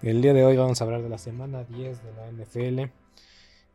El 0.00 0.22
día 0.22 0.32
de 0.32 0.44
hoy 0.44 0.56
vamos 0.56 0.80
a 0.80 0.84
hablar 0.84 1.02
de 1.02 1.08
la 1.08 1.18
semana 1.18 1.64
10 1.64 2.02
de 2.04 2.12
la 2.12 2.30
NFL. 2.30 2.92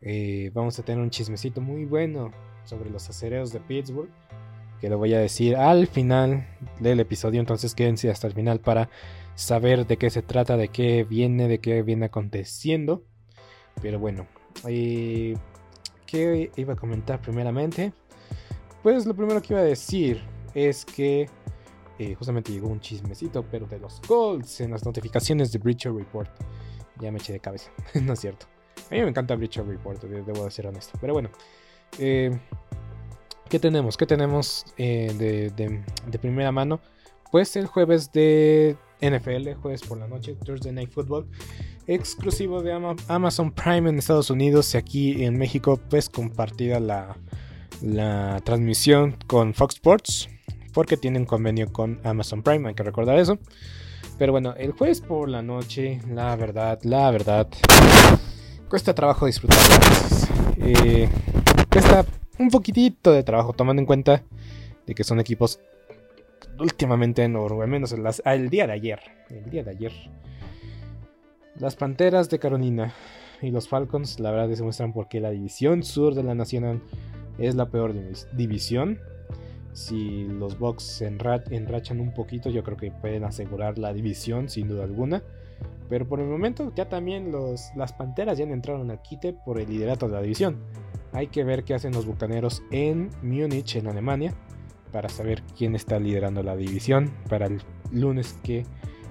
Eh, 0.02 0.52
vamos 0.54 0.80
a 0.80 0.84
tener 0.84 1.04
un 1.04 1.10
chismecito 1.10 1.60
muy 1.60 1.84
bueno 1.84 2.32
sobre 2.64 2.90
los 2.90 3.10
acereros 3.10 3.52
de 3.52 3.60
Pittsburgh. 3.60 4.10
Que 4.80 4.90
lo 4.90 4.98
voy 4.98 5.14
a 5.14 5.20
decir 5.20 5.58
al 5.58 5.86
final 5.86 6.48
del 6.80 7.02
episodio. 7.02 7.42
Entonces 7.42 7.76
quédense 7.76 8.10
hasta 8.10 8.28
el 8.28 8.34
final 8.34 8.62
para 8.62 8.90
saber 9.36 9.86
de 9.86 9.98
qué 9.98 10.10
se 10.10 10.22
trata, 10.22 10.56
de 10.56 10.70
qué 10.70 11.04
viene, 11.04 11.50
de 11.50 11.60
qué 11.60 11.82
viene 11.82 12.06
aconteciendo. 12.06 13.04
Pero 13.82 14.00
bueno, 14.00 14.26
eh, 14.66 15.36
¿qué 16.06 16.52
iba 16.56 16.74
a 16.74 16.78
comentar 16.78 17.20
primeramente? 17.22 17.92
Pues 18.82 19.06
lo 19.06 19.14
primero 19.14 19.42
que 19.42 19.54
iba 19.54 19.62
a 19.62 19.66
decir 19.66 20.22
es 20.54 20.86
que 20.86 21.30
eh, 22.00 22.16
justamente 22.16 22.52
llegó 22.52 22.68
un 22.70 22.80
chismecito, 22.80 23.46
pero 23.50 23.68
de 23.68 23.80
los 23.80 24.00
Colts 24.02 24.62
en 24.62 24.72
las 24.72 24.86
notificaciones 24.86 25.52
de 25.52 25.60
Breacher 25.60 25.94
Report. 25.94 26.30
Ya 27.00 27.12
me 27.12 27.20
eché 27.20 27.34
de 27.34 27.40
cabeza, 27.40 27.72
no 28.02 28.14
es 28.14 28.20
cierto. 28.20 28.48
A 28.90 28.96
mí 28.96 29.02
me 29.02 29.10
encanta 29.10 29.36
Breacher 29.36 29.66
Report, 29.66 30.02
debo 30.04 30.46
de 30.46 30.52
ser 30.52 30.68
honesto. 30.68 30.98
Pero 31.00 31.14
bueno, 31.14 31.30
eh, 32.00 32.32
¿qué 33.50 33.60
tenemos? 33.60 33.98
¿Qué 33.98 34.06
tenemos 34.06 34.66
eh, 34.78 35.52
de, 35.52 36.20
primera 36.20 36.52
mano? 36.52 36.80
Pues 37.32 37.56
el 37.56 37.68
jueves 37.68 38.12
de 38.12 38.76
NFL, 39.02 39.54
jueves 39.62 39.82
por 39.82 39.98
la 39.98 40.08
noche, 40.08 40.36
Thursday 40.36 40.72
Night 40.72 40.92
Football, 40.92 41.28
exclusivo 41.88 42.62
de 42.62 42.74
Amazon 43.08 43.52
Prime 43.52 43.90
en 43.90 43.98
Estados 43.98 44.30
Unidos 44.30 44.74
y 44.74 44.78
aquí 44.78 45.24
en 45.24 45.38
México, 45.38 45.80
pues 45.90 46.10
compartida 46.10 46.80
la, 46.80 47.18
la 47.82 48.40
transmisión 48.44 49.18
con 49.28 49.54
Fox 49.54 49.76
Sports 49.76 50.30
porque 50.74 50.98
tienen 50.98 51.26
convenio 51.26 51.72
con 51.72 52.00
Amazon 52.04 52.44
Prime, 52.44 52.70
hay 52.70 52.76
que 52.76 52.84
recordar 52.84 53.18
eso. 53.18 53.38
Pero 54.18 54.32
bueno, 54.32 54.54
el 54.58 54.72
jueves 54.72 55.02
por 55.02 55.30
la 55.30 55.42
noche, 55.42 56.00
la 56.10 56.36
verdad, 56.36 56.80
la 56.84 57.10
verdad, 57.12 57.48
cuesta 58.70 58.94
trabajo 58.94 59.26
disfrutar. 59.26 59.60
Eh, 60.58 61.10
cuesta 61.72 62.06
un 62.40 62.50
poquitito 62.50 63.12
de 63.12 63.24
trabajo, 63.24 63.54
tomando 63.54 63.82
en 63.82 63.86
cuenta 63.86 64.24
de 64.86 64.96
que 64.96 65.04
son 65.04 65.20
equipos 65.20 65.60
últimamente, 66.60 67.28
no, 67.28 67.46
al 67.62 67.68
menos 67.68 67.92
el, 67.94 68.04
el 68.26 68.50
día 68.50 68.68
de 68.68 68.74
ayer, 68.74 69.00
el 69.30 69.50
día 69.50 69.64
de 69.64 69.72
ayer, 69.72 69.92
las 71.56 71.76
Panteras 71.76 72.30
de 72.30 72.40
Carolina 72.40 72.94
y 73.42 73.52
los 73.52 73.68
Falcons, 73.68 74.20
la 74.20 74.32
verdad, 74.32 74.56
se 74.56 74.64
muestran 74.64 74.94
porque 74.94 75.20
la 75.20 75.32
división 75.32 75.84
sur 75.84 76.16
de 76.16 76.24
la 76.24 76.36
Nacional 76.36 76.82
es 77.38 77.56
la 77.56 77.70
peor 77.70 77.94
división 78.34 79.00
si 79.74 80.24
los 80.26 80.58
Bucks 80.58 80.84
se 80.84 81.08
enrachan 81.08 82.00
un 82.00 82.14
poquito, 82.14 82.50
yo 82.50 82.64
creo 82.64 82.78
que 82.78 82.92
pueden 82.92 83.24
asegurar 83.24 83.78
la 83.78 83.94
división 83.94 84.50
sin 84.50 84.68
duda 84.68 84.84
alguna. 84.84 85.24
Pero 85.90 86.08
por 86.08 86.20
el 86.20 86.28
momento 86.28 86.72
ya 86.76 86.90
también 86.90 87.32
los, 87.32 87.72
las 87.76 87.94
Panteras 87.94 88.38
ya 88.38 88.46
entraron 88.46 88.90
al 88.90 89.02
quite 89.02 89.34
por 89.34 89.60
el 89.60 89.70
liderato 89.70 90.08
de 90.08 90.14
la 90.14 90.22
división. 90.22 90.58
Hay 91.12 91.28
que 91.28 91.44
ver 91.44 91.64
qué 91.64 91.74
hacen 91.74 91.94
los 91.94 92.06
Bucaneros 92.06 92.64
en 92.72 93.10
Múnich, 93.22 93.76
en 93.76 93.88
Alemania, 93.88 94.34
para 94.92 95.10
saber 95.10 95.44
quién 95.58 95.76
está 95.76 96.00
liderando 96.00 96.42
la 96.44 96.56
división 96.56 97.12
para 97.30 97.48
el 97.48 97.62
lunes 97.92 98.40
que 98.44 98.66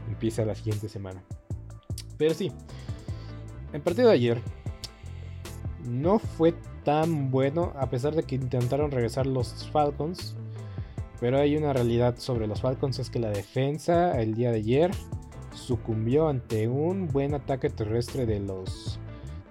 empieza 0.09 0.45
la 0.45 0.55
siguiente 0.55 0.89
semana. 0.89 1.23
Pero 2.19 2.35
sí, 2.35 2.53
el 3.73 3.81
partido 3.81 4.09
de 4.09 4.15
ayer 4.15 4.39
no 5.85 6.19
fue 6.19 6.55
tan 6.85 7.31
bueno, 7.31 7.73
a 7.77 7.89
pesar 7.91 8.15
de 8.15 8.23
que 8.23 8.35
intentaron 8.35 8.91
regresar 8.91 9.27
los 9.27 9.69
Falcons. 9.71 10.37
Pero 11.23 11.39
hay 11.39 11.57
una 11.57 11.73
realidad 11.73 12.17
sobre 12.19 12.49
los 12.49 12.63
Falcons, 12.63 12.99
es 12.99 13.09
que 13.09 13.21
la 13.21 13.31
defensa 13.31 14.21
el 14.21 14.35
día 14.35 14.51
de 14.51 14.57
ayer 14.57 14.91
sucumbió 15.55 16.29
ante 16.29 16.67
un 16.67 17.07
buen 17.07 17.33
ataque 17.33 17.71
terrestre 17.71 18.27
de, 18.27 18.41
los, 18.41 18.99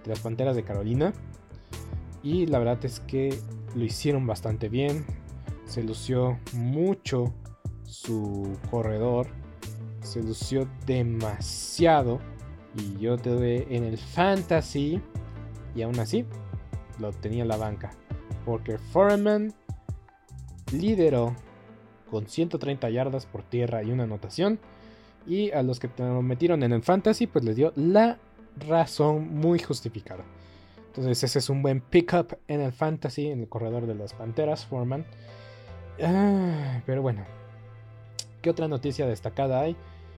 de 0.04 0.10
las 0.10 0.20
Panteras 0.20 0.58
de 0.58 0.64
Carolina. 0.64 1.14
Y 2.24 2.46
la 2.48 2.60
verdad 2.60 2.84
es 2.84 3.00
que 3.00 3.40
lo 3.74 3.86
hicieron 3.86 4.28
bastante 4.28 4.68
bien. 4.68 5.06
Se 5.64 5.82
lució 5.82 6.38
mucho 6.52 7.34
su 7.84 8.58
corredor. 8.70 9.28
Se 10.02 10.22
lució 10.22 10.68
demasiado. 10.86 12.20
Y 12.76 13.00
yo 13.00 13.16
te 13.16 13.30
doy 13.30 13.66
en 13.70 13.86
el 13.86 13.98
fantasy. 13.98 15.02
Y 15.74 15.84
aún 15.84 15.98
así, 16.02 16.26
lo 17.00 17.14
tenía 17.14 17.44
en 17.44 17.48
la 17.48 17.56
banca. 17.56 17.92
Porque 18.44 18.78
Foreman 18.78 19.54
lideró 20.74 21.34
con 22.12 22.28
130 22.28 22.90
yardas 22.90 23.26
por 23.26 23.42
tierra 23.42 23.82
y 23.82 23.92
una 23.92 24.04
anotación. 24.04 24.60
Y 25.26 25.52
a 25.52 25.64
los 25.64 25.80
que 25.80 25.88
te 25.88 26.04
lo 26.04 26.22
metieron 26.22 26.62
en 26.62 26.74
el 26.74 26.84
fantasy, 26.84 27.26
pues 27.26 27.46
les 27.46 27.56
dio 27.56 27.72
la 27.76 28.18
razón 28.68 29.34
muy 29.34 29.60
justificada. 29.60 30.24
Entonces 30.88 31.24
ese 31.24 31.40
es 31.40 31.50
un 31.50 31.62
buen 31.62 31.80
pickup 31.80 32.38
en 32.50 32.60
el 32.60 32.74
fantasy, 32.74 33.28
en 33.30 33.40
el 33.40 33.48
corredor 33.48 33.88
de 33.88 33.96
las 33.96 34.14
Panteras, 34.14 34.66
Foreman. 34.66 35.06
Ah, 36.04 36.82
pero 36.86 37.02
bueno, 37.02 37.24
¿qué 38.42 38.50
otra 38.50 38.68
noticia 38.68 39.08
destacada 39.08 39.62
hay? 39.62 39.78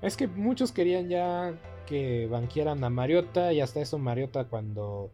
Es 0.00 0.16
que 0.16 0.28
muchos 0.28 0.72
querían 0.72 1.08
ya 1.08 1.54
que 1.86 2.26
banquearan 2.26 2.84
a 2.84 2.90
Mariota 2.90 3.52
y 3.52 3.60
hasta 3.60 3.80
eso 3.80 3.98
Mariota 3.98 4.44
cuando 4.44 5.10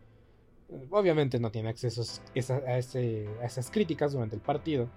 obviamente 0.91 1.39
no 1.39 1.51
tiene 1.51 1.69
acceso 1.69 2.03
a, 2.03 2.79
esas 2.79 3.71
críticas 3.71 4.13
durante 4.13 4.37
el 4.37 4.43
partido. 4.43 4.89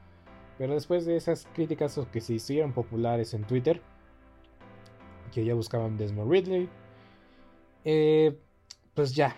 Pero 0.57 0.73
después 0.73 1.05
de 1.05 1.15
esas 1.15 1.47
críticas 1.53 1.99
que 2.11 2.19
se 2.19 2.33
hicieron 2.33 2.73
populares 2.73 3.33
en 3.33 3.43
Twitter, 3.43 3.81
que 5.31 5.45
ya 5.45 5.53
buscaban 5.53 5.97
Desmond 5.97 6.31
Ridley, 6.31 6.69
eh, 7.85 8.35
pues 8.95 9.13
ya, 9.13 9.35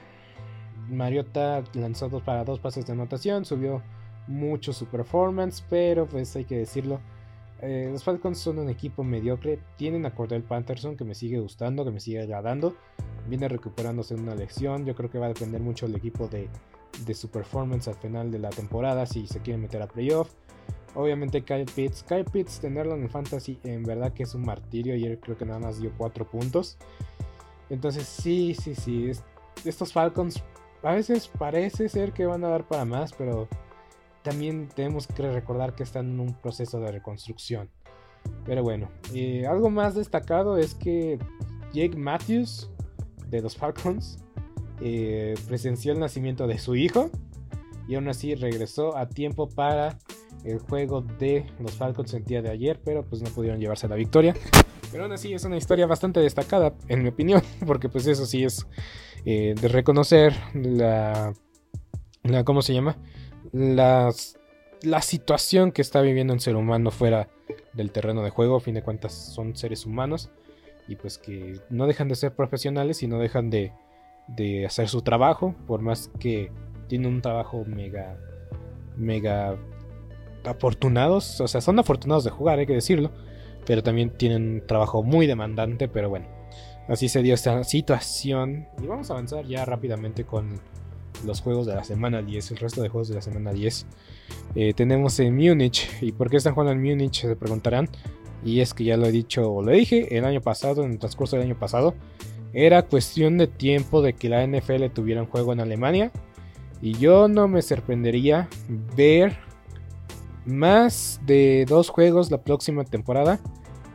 Mariota 0.88 1.62
lanzó 1.74 2.10
para 2.24 2.45
dos 2.45 2.60
pases 2.60 2.86
de 2.86 2.94
anotación, 2.94 3.44
subió 3.44 3.84
mucho 4.28 4.72
su 4.72 4.86
performance, 4.86 5.63
pero 5.69 6.07
pues 6.07 6.36
hay 6.36 6.45
que 6.45 6.57
decirlo, 6.57 7.02
eh, 7.62 7.90
los 7.92 8.04
Falcons 8.04 8.38
son 8.38 8.60
un 8.60 8.70
equipo 8.70 9.04
mediocre. 9.04 9.60
Tienen 9.78 10.06
a 10.06 10.16
Cordell 10.16 10.44
Patterson 10.44 10.96
que 10.96 11.04
me 11.04 11.16
sigue 11.16 11.40
gustando, 11.40 11.84
que 11.84 11.92
me 11.92 12.00
sigue 12.00 12.22
agradando. 12.22 12.76
Viene 13.28 13.48
recuperándose 13.48 14.14
en 14.14 14.22
una 14.22 14.36
lección. 14.36 14.86
Yo 14.86 14.96
creo 14.96 15.10
que 15.10 15.20
va 15.20 15.26
a 15.26 15.30
depender 15.30 15.62
mucho 15.62 15.86
el 15.86 15.96
equipo 15.96 16.28
de, 16.28 16.50
su 17.14 17.30
performance 17.30 17.88
al 17.88 17.96
final 17.96 18.32
de 18.32 18.40
la 18.40 18.50
temporada 18.50 19.06
si 19.06 19.28
se 19.28 19.40
quiere 19.42 19.60
meter 19.60 19.82
a 19.82 19.88
playoff. 19.88 20.34
Obviamente 20.96 21.44
Kyle 21.44 21.66
Pitts. 21.66 22.04
Kyle 22.04 22.26
Pitts 22.26 22.60
tenerlo 22.60 22.96
en 22.96 23.04
el 23.04 23.10
fantasy 23.10 23.60
en 23.64 23.84
verdad 23.84 24.14
que 24.14 24.24
es 24.24 24.34
un 24.34 24.44
martirio. 24.44 24.94
Ayer 24.94 25.20
creo 25.20 25.38
que 25.38 25.46
nada 25.46 25.60
más 25.60 25.80
dio 25.80 25.92
4 25.98 26.30
puntos. 26.30 26.78
Entonces 27.70 28.08
sí, 28.08 28.56
sí, 28.56 28.74
sí. 28.74 29.12
estos 29.66 29.94
Falcons 29.94 30.44
a 30.82 30.94
veces 30.94 31.28
parece 31.28 31.90
ser 31.90 32.14
que 32.14 32.26
van 32.26 32.44
a 32.44 32.48
dar 32.48 32.66
para 32.68 32.86
más, 32.86 33.14
pero 33.14 33.48
también 34.24 34.69
tenemos 34.75 35.07
que 35.07 35.31
recordar 35.31 35.75
que 35.75 35.83
están 35.83 36.10
en 36.10 36.19
un 36.19 36.33
proceso 36.33 36.80
de 36.80 36.92
reconstrucción. 36.92 37.69
Pero 38.45 38.63
bueno, 38.63 38.89
eh, 39.13 39.45
algo 39.48 39.69
más 39.69 39.95
destacado 39.95 40.57
es 40.57 40.75
que 40.75 41.19
Jake 41.74 41.95
Matthews 41.95 42.69
de 43.27 43.42
los 43.42 43.56
Falcons 43.56 44.18
eh, 44.81 45.36
presenció 45.48 45.94
el 45.94 46.00
nacimiento 46.00 46.48
de 46.48 46.57
su 46.57 46.75
hijo 46.75 47.10
y 47.88 47.95
aún 47.95 48.07
así 48.07 48.36
regresó 48.36 48.95
a 48.98 49.07
tiempo 49.07 49.50
para 49.50 49.98
el 50.44 50.60
juego 50.60 51.01
de 51.01 51.45
los 51.60 51.74
Falcons 51.74 52.13
el 52.13 52.24
día 52.24 52.42
de 52.42 52.50
ayer, 52.50 52.80
pero 52.83 53.04
pues 53.04 53.21
no 53.21 53.30
pudieron 53.30 53.60
llevarse 53.60 53.88
la 53.88 53.95
victoria. 53.95 54.36
Pero 54.92 55.04
aún 55.04 55.13
así 55.13 55.33
es 55.33 55.44
una 55.44 55.57
historia 55.57 55.86
bastante 55.86 56.19
destacada, 56.19 56.74
en 56.88 57.04
mi 57.04 57.10
opinión, 57.10 57.42
porque 57.68 57.89
pues 57.89 58.07
eso 58.07 58.25
sí 58.25 58.44
es 58.44 58.66
eh, 59.25 59.54
de 59.60 59.68
reconocer 59.68 60.33
la, 60.54 61.33
la, 62.24 62.44
¿cómo 62.44 62.62
se 62.62 62.74
llama? 62.74 62.98
Las, 63.51 64.40
la 64.81 65.01
situación 65.01 65.72
que 65.72 65.81
está 65.81 66.01
viviendo 66.01 66.34
un 66.34 66.40
ser 66.40 66.56
humano 66.56 66.92
fuera 66.92 67.30
del 67.74 67.92
terreno 67.92 68.24
de 68.24 68.30
juego. 68.30 68.57
A 68.57 68.62
fin 68.62 68.75
de 68.75 68.81
cuentas 68.81 69.13
son 69.13 69.56
seres 69.56 69.86
humanos 69.86 70.30
y 70.88 70.96
pues 70.96 71.18
que 71.18 71.60
no 71.69 71.88
dejan 71.88 72.07
de 72.07 72.16
ser 72.16 72.34
profesionales 72.34 73.04
y 73.04 73.07
no 73.07 73.19
dejan 73.19 73.50
de, 73.50 73.74
de 74.28 74.66
hacer 74.66 74.88
su 74.90 75.01
trabajo, 75.01 75.56
por 75.68 75.81
más 75.81 76.10
que 76.19 76.51
tienen 76.88 77.13
un 77.13 77.22
trabajo 77.22 77.63
mega, 77.66 78.18
mega 78.98 79.56
afortunados, 80.44 81.40
o 81.42 81.48
sea, 81.48 81.62
son 81.62 81.78
afortunados 81.78 82.24
de 82.24 82.31
jugar, 82.31 82.60
hay 82.60 82.66
que 82.66 82.74
decirlo, 82.74 83.12
pero 83.66 83.84
también 83.84 84.10
tienen 84.10 84.54
un 84.54 84.68
trabajo 84.68 85.04
muy 85.04 85.28
demandante, 85.28 85.88
pero 85.88 86.10
bueno, 86.10 86.28
así 86.88 87.07
se 87.07 87.22
dio 87.22 87.36
esta 87.36 87.63
situación 87.63 88.68
y 88.81 88.88
vamos 88.88 89.10
a 89.10 89.13
avanzar 89.13 89.45
ya 89.45 89.66
rápidamente 89.66 90.25
con 90.25 90.60
los 91.25 91.42
juegos 91.42 91.66
de 91.66 91.75
la 91.75 91.83
semana 91.83 92.21
10, 92.21 92.51
el 92.51 92.57
resto 92.57 92.81
de 92.81 92.89
juegos 92.89 93.10
de 93.10 93.16
la 93.16 93.21
semana 93.21 93.54
10. 93.54 93.86
Eh, 94.56 94.74
tenemos 94.74 95.19
en 95.19 95.36
Múnich. 95.36 95.89
¿Y 96.01 96.12
por 96.12 96.30
qué 96.30 96.38
están 96.38 96.54
jugando 96.54 96.74
en 96.74 96.81
Múnich? 96.81 97.21
Se 97.21 97.36
preguntarán. 97.36 97.89
Y 98.44 98.62
es 98.62 98.74
que 98.74 98.86
ya 98.86 98.98
lo 98.98 99.06
he 99.06 99.12
dicho, 99.12 99.51
o 99.51 99.62
lo 99.62 99.71
dije 99.71 100.18
el 100.18 100.25
año 100.25 100.42
pasado, 100.42 100.83
en 100.83 100.92
el 100.92 101.00
transcurso 101.00 101.36
del 101.36 101.45
año 101.45 101.60
pasado. 101.60 101.94
Era 102.54 102.83
cuestión 102.83 103.38
de 103.38 103.48
tiempo 103.48 104.01
de 104.01 104.13
que 104.13 104.30
la 104.30 104.45
NFL 104.45 104.86
tuviera 104.94 105.21
un 105.21 105.27
juego 105.27 105.54
en 105.54 105.60
Alemania. 105.60 106.12
Y 106.81 106.94
yo 106.94 107.27
no 107.27 107.48
me 107.48 107.62
sorprendería 107.62 108.48
ver 108.95 109.38
más 110.45 111.19
de 111.25 111.66
dos 111.68 111.89
juegos 111.89 112.31
la 112.31 112.42
próxima 112.42 112.86
temporada 112.86 113.39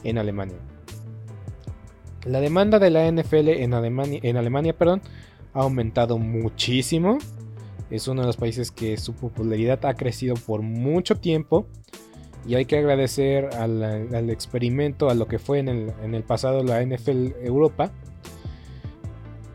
en 0.05 0.19
Alemania. 0.19 0.59
La 2.27 2.41
demanda 2.41 2.79
de 2.79 2.91
la 2.91 3.11
NFL 3.11 3.49
en 3.49 3.75
Alemania, 3.75 4.21
en 4.23 4.37
Alemania 4.37 4.77
perdón, 4.77 5.03
ha 5.55 5.61
aumentado 5.61 6.19
muchísimo. 6.19 7.19
Es 7.91 8.09
uno 8.09 8.23
de 8.23 8.27
los 8.27 8.37
países 8.37 8.71
que 8.71 8.97
su 8.97 9.15
popularidad 9.15 9.85
ha 9.87 9.95
crecido 9.95 10.35
por 10.35 10.63
mucho 10.63 11.17
tiempo. 11.17 11.67
Y 12.47 12.57
hay 12.57 12.67
que 12.67 12.77
agradecer 12.77 13.55
al, 13.55 14.29
experimento, 14.29 15.09
a 15.09 15.15
lo 15.15 15.27
que 15.27 15.39
fue 15.39 15.61
en 15.61 15.69
el, 15.69 16.23
pasado 16.25 16.63
la 16.63 16.85
NFL 16.85 17.33
Europa. 17.43 17.91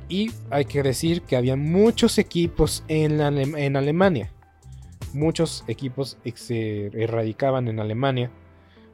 Y 0.08 0.32
hay 0.50 0.66
que 0.66 0.82
decir 0.82 1.22
que 1.22 1.36
había 1.36 1.56
muchos 1.56 2.18
equipos 2.18 2.84
en, 2.88 3.22
en 3.22 3.76
Alemania. 3.76 4.32
Muchos 5.14 5.64
equipos 5.68 6.18
se 6.34 6.88
erradicaban 6.88 7.68
en 7.68 7.80
Alemania. 7.80 8.32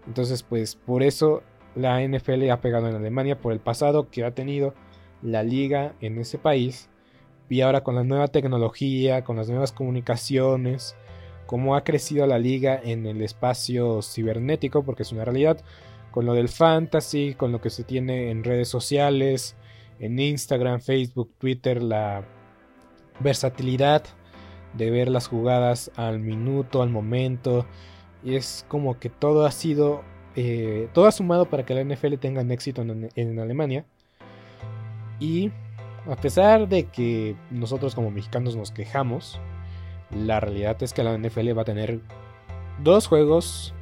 Entonces, 0.07 0.43
pues 0.43 0.75
por 0.75 1.03
eso 1.03 1.41
la 1.73 2.05
NFL 2.05 2.49
ha 2.49 2.59
pegado 2.59 2.89
en 2.89 2.95
Alemania, 2.95 3.39
por 3.39 3.53
el 3.53 3.59
pasado 3.59 4.09
que 4.09 4.25
ha 4.25 4.31
tenido 4.31 4.73
la 5.21 5.43
liga 5.43 5.93
en 6.01 6.17
ese 6.17 6.37
país 6.37 6.89
y 7.49 7.61
ahora 7.61 7.83
con 7.83 7.95
la 7.95 8.03
nueva 8.03 8.27
tecnología, 8.27 9.23
con 9.23 9.37
las 9.37 9.49
nuevas 9.49 9.71
comunicaciones, 9.71 10.95
cómo 11.45 11.75
ha 11.75 11.83
crecido 11.83 12.25
la 12.27 12.39
liga 12.39 12.79
en 12.83 13.05
el 13.05 13.21
espacio 13.21 14.01
cibernético, 14.01 14.83
porque 14.83 15.03
es 15.03 15.11
una 15.11 15.25
realidad, 15.25 15.61
con 16.11 16.25
lo 16.25 16.33
del 16.33 16.49
fantasy, 16.49 17.35
con 17.35 17.51
lo 17.51 17.61
que 17.61 17.69
se 17.69 17.83
tiene 17.83 18.31
en 18.31 18.43
redes 18.43 18.67
sociales, 18.67 19.55
en 19.99 20.19
Instagram, 20.19 20.81
Facebook, 20.81 21.31
Twitter, 21.37 21.81
la 21.81 22.23
versatilidad 23.19 24.03
de 24.73 24.89
ver 24.89 25.09
las 25.09 25.27
jugadas 25.27 25.91
al 25.95 26.19
minuto, 26.19 26.81
al 26.81 26.89
momento. 26.89 27.65
Y 28.23 28.35
es 28.35 28.65
como 28.67 28.99
que 28.99 29.09
todo 29.09 29.45
ha 29.45 29.51
sido, 29.51 30.03
eh, 30.35 30.89
todo 30.93 31.05
ha 31.05 31.11
sumado 31.11 31.49
para 31.49 31.65
que 31.65 31.73
la 31.75 31.83
NFL 31.83 32.15
tenga 32.15 32.41
éxito 32.41 32.81
en, 32.81 33.09
en 33.15 33.39
Alemania. 33.39 33.85
Y 35.19 35.51
a 36.09 36.15
pesar 36.15 36.67
de 36.67 36.85
que 36.85 37.35
nosotros 37.49 37.95
como 37.95 38.11
mexicanos 38.11 38.55
nos 38.55 38.71
quejamos, 38.71 39.39
la 40.11 40.39
realidad 40.39 40.81
es 40.81 40.93
que 40.93 41.03
la 41.03 41.17
NFL 41.17 41.57
va 41.57 41.63
a 41.63 41.65
tener 41.65 41.99
dos 42.83 43.07
juegos 43.07 43.73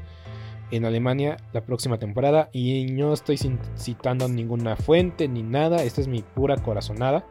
en 0.71 0.85
Alemania 0.85 1.37
la 1.51 1.61
próxima 1.61 1.99
temporada 1.99 2.49
y 2.51 2.85
no 2.85 3.13
estoy 3.13 3.37
citando 3.77 4.27
ninguna 4.27 4.75
fuente 4.75 5.27
ni 5.27 5.43
nada, 5.43 5.83
esta 5.83 6.01
es 6.01 6.07
mi 6.07 6.21
pura 6.21 6.57
corazonada, 6.57 7.25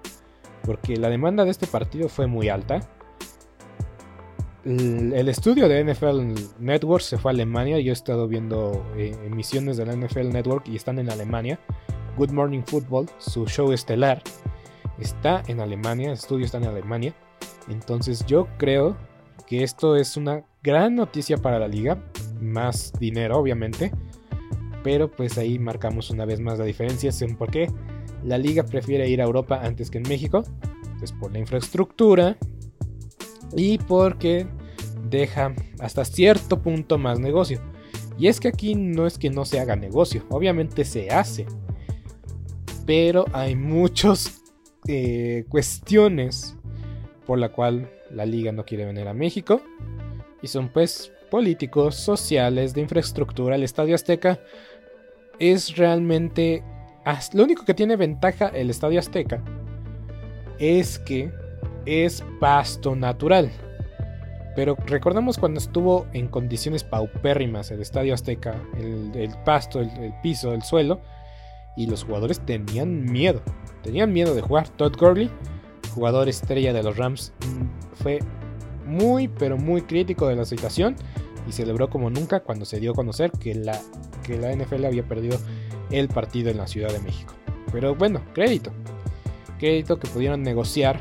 porque 0.65 0.97
la 0.97 1.09
demanda 1.09 1.45
de 1.45 1.51
este 1.51 1.67
partido 1.67 2.09
fue 2.09 2.27
muy 2.27 2.49
alta. 2.49 2.81
El, 4.65 5.29
estudio 5.29 5.69
de 5.69 5.83
NFL 5.83 6.61
Network 6.61 7.03
se 7.03 7.19
fue 7.19 7.33
a 7.33 7.35
Alemania, 7.35 7.81
yo 7.81 7.91
he 7.91 7.93
estado 7.93 8.29
viendo 8.29 8.87
eh, 8.97 9.17
emisiones 9.25 9.77
de 9.77 9.87
la 9.87 9.97
NFL 9.97 10.29
Network 10.29 10.69
y 10.69 10.77
están 10.77 11.01
en 11.01 11.11
Alemania. 11.11 11.59
Good 12.17 12.31
Morning 12.31 12.63
Football, 12.65 13.09
su 13.19 13.47
show 13.47 13.73
estelar, 13.73 14.23
está 15.03 15.43
en 15.47 15.61
Alemania, 15.61 16.09
el 16.09 16.15
estudio 16.15 16.47
está 16.47 16.59
en 16.59 16.67
Alemania. 16.67 17.15
Entonces 17.69 18.25
yo 18.27 18.49
creo 18.59 18.97
que 19.47 19.63
esto 19.63 19.97
es 19.97 20.17
una 20.17 20.45
gran 20.63 20.95
noticia 20.95 21.37
para 21.37 21.59
la 21.59 21.69
liga, 21.69 22.03
más 22.41 22.93
dinero 22.99 23.39
obviamente, 23.39 23.93
Pero 24.83 25.11
pues 25.11 25.39
ahí 25.39 25.59
marcamos 25.61 26.11
una 26.11 26.25
vez 26.25 26.41
más 26.41 26.59
la 26.59 26.65
diferencia 26.65 27.13
en 27.21 27.37
por 27.37 27.51
qué 27.51 27.71
la 28.25 28.37
liga 28.37 28.65
prefiere 28.65 29.09
ir 29.09 29.21
a 29.21 29.25
Europa 29.25 29.61
antes 29.63 29.91
que 29.91 29.99
en 29.99 30.09
México. 30.09 30.43
Pues 30.99 31.13
por 31.13 31.33
la 31.33 31.39
infraestructura 31.39 32.37
y 33.57 33.79
porque 33.79 34.47
deja 35.09 35.55
hasta 35.79 36.05
cierto 36.05 36.61
punto 36.63 36.99
más 36.99 37.19
negocio. 37.19 37.61
Y 38.19 38.29
es 38.29 38.41
que 38.41 38.49
aquí 38.49 38.75
no 38.75 39.07
es 39.07 39.19
que 39.19 39.31
no 39.31 39.45
se 39.45 39.61
haga 39.61 39.77
negocio, 39.77 40.25
obviamente 40.31 40.85
se 40.85 41.11
hace. 41.11 41.47
Pero 42.87 43.25
hay 43.33 43.55
muchas 43.55 44.42
eh, 44.89 45.45
cuestiones 45.49 46.57
por 47.27 47.39
la 47.39 47.51
cual 47.51 47.91
la 48.11 48.27
liga 48.27 48.53
no 48.53 48.65
quiere 48.65 48.85
venir 48.85 49.09
a 49.09 49.15
México. 49.15 49.63
Y 50.43 50.49
son 50.49 50.69
pues 50.69 51.13
políticos, 51.31 51.95
sociales, 51.95 52.75
de 52.75 52.81
infraestructura. 52.83 53.57
El 53.57 53.63
Estadio 53.63 53.95
Azteca 53.95 54.41
es 55.39 55.77
realmente... 55.77 56.63
Lo 57.33 57.45
único 57.45 57.65
que 57.65 57.75
tiene 57.75 57.97
ventaja 57.97 58.49
el 58.49 58.71
Estadio 58.71 59.01
Azteca 59.01 59.43
es 60.59 60.99
que 61.01 61.33
es 61.87 62.25
pasto 62.39 62.95
natural. 62.95 63.51
Pero 64.55 64.77
recordamos 64.87 65.39
cuando 65.39 65.59
estuvo 65.59 66.07
en 66.13 66.29
condiciones 66.29 66.85
paupérrimas 66.85 67.71
el 67.71 67.81
Estadio 67.81 68.15
Azteca, 68.15 68.55
el, 68.79 69.31
pasto, 69.45 69.81
el, 69.81 70.15
piso, 70.23 70.53
el 70.53 70.63
suelo, 70.63 71.01
y 71.77 71.87
los 71.87 72.05
jugadores 72.05 72.41
tenían 72.41 73.05
miedo. 73.05 73.41
Tenían 73.83 74.13
miedo 74.13 74.35
de 74.35 74.43
jugar. 74.43 74.69
Todd 74.69 74.97
Gurley, 74.97 75.31
jugador 75.95 76.29
estrella 76.29 76.73
de 76.73 76.83
los 76.83 76.97
Rams, 76.97 77.33
fue 77.95 78.21
muy, 78.87 79.29
pero 79.29 79.57
muy 79.57 79.83
crítico 79.83 80.27
de 80.29 80.37
la 80.37 80.45
situación 80.45 80.97
y 81.49 81.53
celebró 81.53 81.91
como 81.91 82.11
nunca 82.11 82.41
cuando 82.41 82.65
se 82.65 82.81
dio 82.81 82.93
a 82.93 82.95
conocer 82.95 83.31
que 83.33 83.55
la, 83.55 83.81
que 84.23 84.39
la 84.39 84.55
NFL 84.55 84.85
había 84.85 85.07
perdido 85.07 85.39
el 85.91 86.09
partido 86.09 86.51
en 86.51 86.59
la 86.59 86.67
Ciudad 86.67 86.93
de 86.93 87.01
México. 87.01 87.35
Pero 87.71 87.95
bueno, 87.95 88.23
crédito. 88.35 88.73
Crédito 89.59 89.99
que 89.99 90.09
pudieron 90.09 90.43
negociar 90.43 91.01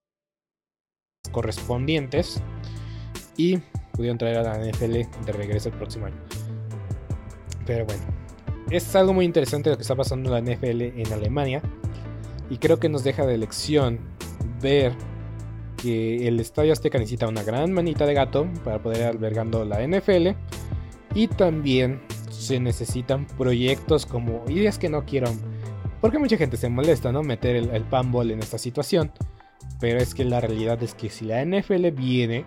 correspondientes 1.31 2.41
y 3.37 3.59
pudieron 3.93 4.17
traer 4.17 4.37
a 4.37 4.43
la 4.43 4.57
NFL 4.57 4.93
de 5.25 5.31
regreso 5.33 5.69
el 5.69 5.75
próximo 5.75 6.07
año. 6.07 6.17
Pero 7.65 7.85
bueno, 7.85 8.03
es 8.69 8.95
algo 8.95 9.13
muy 9.13 9.25
interesante 9.25 9.69
lo 9.69 9.77
que 9.77 9.83
está 9.83 9.95
pasando 9.95 10.35
en 10.35 10.45
la 10.45 10.53
NFL 10.53 10.81
en 10.81 11.13
Alemania 11.13 11.61
y 12.49 12.57
creo 12.57 12.79
que 12.79 12.89
nos 12.89 13.03
deja 13.03 13.25
de 13.25 13.37
lección 13.37 13.99
ver 14.61 14.93
que 15.77 16.27
el 16.27 16.39
Estadio 16.39 16.73
Azteca 16.73 16.97
necesita 16.97 17.27
una 17.27 17.43
gran 17.43 17.71
manita 17.71 18.05
de 18.05 18.13
gato 18.13 18.47
para 18.63 18.81
poder 18.81 19.03
albergando 19.03 19.65
la 19.65 19.85
NFL 19.85 20.29
y 21.15 21.27
también 21.27 22.01
se 22.29 22.59
necesitan 22.59 23.25
proyectos 23.25 24.05
como 24.05 24.43
ideas 24.47 24.77
que 24.77 24.89
no 24.89 25.05
quiero 25.05 25.31
porque 25.99 26.17
mucha 26.17 26.37
gente 26.37 26.57
se 26.57 26.69
molesta 26.69 27.11
no 27.11 27.21
meter 27.21 27.55
el, 27.55 27.69
el 27.69 27.83
panball 27.83 28.31
en 28.31 28.39
esta 28.39 28.57
situación 28.57 29.11
pero 29.81 29.99
es 29.99 30.13
que 30.13 30.23
la 30.23 30.39
realidad 30.39 30.81
es 30.83 30.93
que 30.93 31.09
si 31.09 31.25
la 31.25 31.43
NFL 31.43 31.89
viene, 31.89 32.45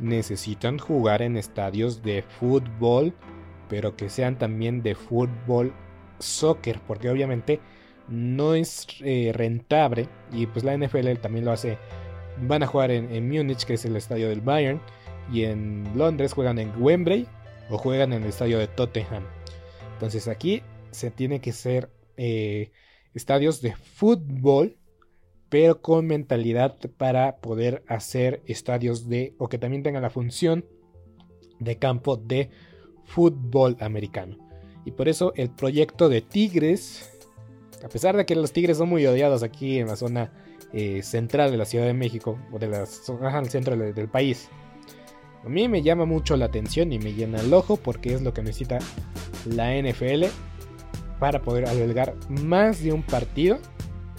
necesitan 0.00 0.78
jugar 0.78 1.20
en 1.20 1.36
estadios 1.36 2.02
de 2.02 2.22
fútbol, 2.22 3.14
pero 3.68 3.94
que 3.94 4.08
sean 4.08 4.38
también 4.38 4.82
de 4.82 4.94
fútbol 4.94 5.74
soccer, 6.18 6.80
porque 6.86 7.10
obviamente 7.10 7.60
no 8.08 8.54
es 8.54 8.86
eh, 9.00 9.32
rentable 9.34 10.08
y 10.32 10.46
pues 10.46 10.64
la 10.64 10.76
NFL 10.76 11.12
también 11.20 11.44
lo 11.44 11.52
hace. 11.52 11.76
Van 12.40 12.62
a 12.62 12.66
jugar 12.66 12.90
en, 12.90 13.14
en 13.14 13.28
Múnich, 13.28 13.64
que 13.64 13.74
es 13.74 13.84
el 13.84 13.94
estadio 13.94 14.30
del 14.30 14.40
Bayern, 14.40 14.80
y 15.30 15.44
en 15.44 15.86
Londres 15.94 16.32
juegan 16.32 16.58
en 16.58 16.72
Wembley 16.82 17.28
o 17.68 17.76
juegan 17.76 18.14
en 18.14 18.22
el 18.22 18.30
estadio 18.30 18.58
de 18.58 18.66
Tottenham. 18.66 19.24
Entonces 19.92 20.26
aquí 20.26 20.62
se 20.90 21.10
tiene 21.10 21.42
que 21.42 21.52
ser 21.52 21.90
eh, 22.16 22.72
estadios 23.12 23.60
de 23.60 23.76
fútbol 23.76 24.78
pero 25.52 25.82
con 25.82 26.06
mentalidad 26.06 26.78
para 26.96 27.36
poder 27.36 27.84
hacer 27.86 28.42
estadios 28.46 29.10
de, 29.10 29.34
o 29.36 29.50
que 29.50 29.58
también 29.58 29.82
tengan 29.82 30.00
la 30.00 30.08
función 30.08 30.64
de 31.60 31.76
campo 31.76 32.16
de 32.16 32.48
fútbol 33.04 33.76
americano. 33.80 34.38
Y 34.86 34.92
por 34.92 35.10
eso 35.10 35.34
el 35.36 35.50
proyecto 35.50 36.08
de 36.08 36.22
Tigres, 36.22 37.12
a 37.84 37.90
pesar 37.90 38.16
de 38.16 38.24
que 38.24 38.34
los 38.34 38.54
Tigres 38.54 38.78
son 38.78 38.88
muy 38.88 39.04
odiados 39.04 39.42
aquí 39.42 39.78
en 39.78 39.88
la 39.88 39.96
zona 39.96 40.32
eh, 40.72 41.02
central 41.02 41.50
de 41.50 41.58
la 41.58 41.66
Ciudad 41.66 41.84
de 41.84 41.92
México, 41.92 42.38
o 42.50 42.58
de 42.58 42.68
la 42.68 42.86
zona 42.86 43.44
centro 43.44 43.76
del 43.76 44.08
país, 44.08 44.48
a 45.44 45.50
mí 45.50 45.68
me 45.68 45.82
llama 45.82 46.06
mucho 46.06 46.34
la 46.38 46.46
atención 46.46 46.94
y 46.94 46.98
me 46.98 47.12
llena 47.12 47.40
el 47.40 47.52
ojo 47.52 47.76
porque 47.76 48.14
es 48.14 48.22
lo 48.22 48.32
que 48.32 48.40
necesita 48.40 48.78
la 49.44 49.76
NFL 49.76 50.28
para 51.18 51.42
poder 51.42 51.66
albergar 51.66 52.14
más 52.30 52.82
de 52.82 52.94
un 52.94 53.02
partido 53.02 53.58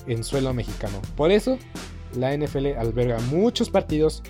en 0.07 0.24
suelo 0.24 0.53
mexicano. 0.53 1.01
Por 1.15 1.31
eso, 1.31 1.57
la 2.15 2.36
NFL 2.36 2.77
alberga 2.77 3.19
muchos 3.31 3.69
partidos 3.69 4.24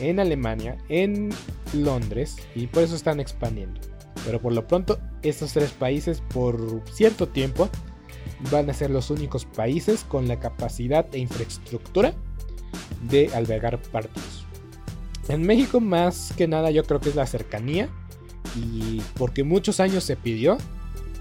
en 0.00 0.20
Alemania, 0.20 0.78
en 0.88 1.30
Londres, 1.72 2.36
y 2.54 2.66
por 2.66 2.82
eso 2.82 2.94
están 2.94 3.20
expandiendo. 3.20 3.80
Pero 4.24 4.40
por 4.40 4.52
lo 4.52 4.66
pronto, 4.66 4.98
estos 5.22 5.52
tres 5.52 5.70
países, 5.70 6.22
por 6.32 6.82
cierto 6.92 7.28
tiempo, 7.28 7.68
van 8.50 8.70
a 8.70 8.74
ser 8.74 8.90
los 8.90 9.10
únicos 9.10 9.44
países 9.44 10.04
con 10.04 10.28
la 10.28 10.38
capacidad 10.38 11.06
e 11.12 11.18
infraestructura 11.18 12.14
de 13.08 13.30
albergar 13.34 13.80
partidos. 13.80 14.46
En 15.28 15.42
México, 15.42 15.80
más 15.80 16.32
que 16.36 16.48
nada, 16.48 16.70
yo 16.70 16.84
creo 16.84 17.00
que 17.00 17.10
es 17.10 17.14
la 17.14 17.26
cercanía, 17.26 17.88
y 18.56 19.00
porque 19.16 19.44
muchos 19.44 19.80
años 19.80 20.04
se 20.04 20.16
pidió, 20.16 20.58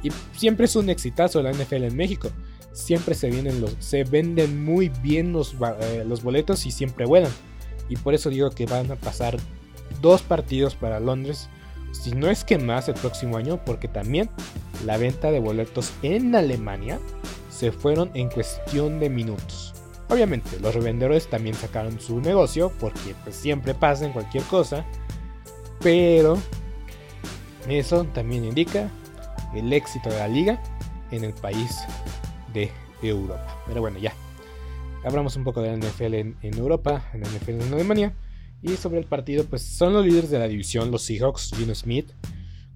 y 0.01 0.11
siempre 0.35 0.65
es 0.65 0.75
un 0.75 0.89
exitazo 0.89 1.41
la 1.41 1.51
NFL 1.51 1.83
en 1.83 1.95
México 1.95 2.29
siempre 2.71 3.15
se, 3.15 4.03
venden 4.03 4.63
muy 4.63 4.89
bien 4.89 5.33
los, 5.33 5.55
eh, 5.81 6.03
los 6.05 6.23
boletos 6.23 6.65
y 6.65 6.71
siempre 6.71 7.05
vuelan. 7.05 7.31
Y 7.89 7.95
por 7.97 8.13
eso 8.13 8.29
digo 8.29 8.49
que 8.51 8.65
van 8.65 8.91
a 8.91 8.95
pasar 8.95 9.37
dos 10.01 10.21
partidos 10.21 10.75
para 10.75 10.99
Londres, 10.99 11.49
si 11.91 12.11
no 12.11 12.29
es 12.29 12.43
que 12.43 12.57
más 12.57 12.87
el 12.87 12.93
próximo 12.95 13.37
año, 13.37 13.59
porque 13.65 13.87
también 13.87 14.29
la 14.85 14.97
venta 14.97 15.31
de 15.31 15.39
boletos 15.39 15.91
en 16.03 16.35
Alemania 16.35 16.99
se 17.49 17.71
fueron 17.71 18.11
en 18.13 18.29
cuestión 18.29 18.99
de 18.99 19.09
minutos. 19.09 19.73
Obviamente, 20.09 20.59
los 20.59 20.73
revendedores 20.73 21.27
también 21.29 21.55
sacaron 21.55 21.99
su 21.99 22.21
negocio, 22.21 22.71
porque 22.79 23.15
pues, 23.23 23.35
siempre 23.35 23.73
pasa 23.73 24.05
en 24.05 24.13
cualquier 24.13 24.43
cosa, 24.43 24.85
pero 25.81 26.37
eso 27.67 28.05
también 28.05 28.45
indica 28.45 28.89
el 29.53 29.71
éxito 29.73 30.09
de 30.09 30.17
la 30.17 30.27
liga 30.27 30.61
en 31.11 31.23
el 31.23 31.33
país 31.33 31.75
de 32.53 32.71
Europa. 33.01 33.63
Pero 33.67 33.81
bueno, 33.81 33.99
ya. 33.99 34.13
Hablamos 35.03 35.35
un 35.35 35.43
poco 35.43 35.61
de 35.61 35.69
la 35.69 35.77
NFL 35.77 36.13
en, 36.13 36.35
Europa, 36.41 37.09
en 37.13 37.21
la 37.21 37.27
NFL 37.27 37.61
en 37.61 37.73
Alemania. 37.73 38.13
Y 38.61 38.75
sobre 38.75 38.99
el 38.99 39.05
partido, 39.05 39.45
pues 39.45 39.61
son 39.61 39.93
los 39.93 40.05
líderes 40.05 40.29
de 40.29 40.39
la 40.39 40.47
división, 40.47 40.91
los 40.91 41.03
Seahawks, 41.03 41.51
Gino 41.55 41.73
Smith, 41.73 42.11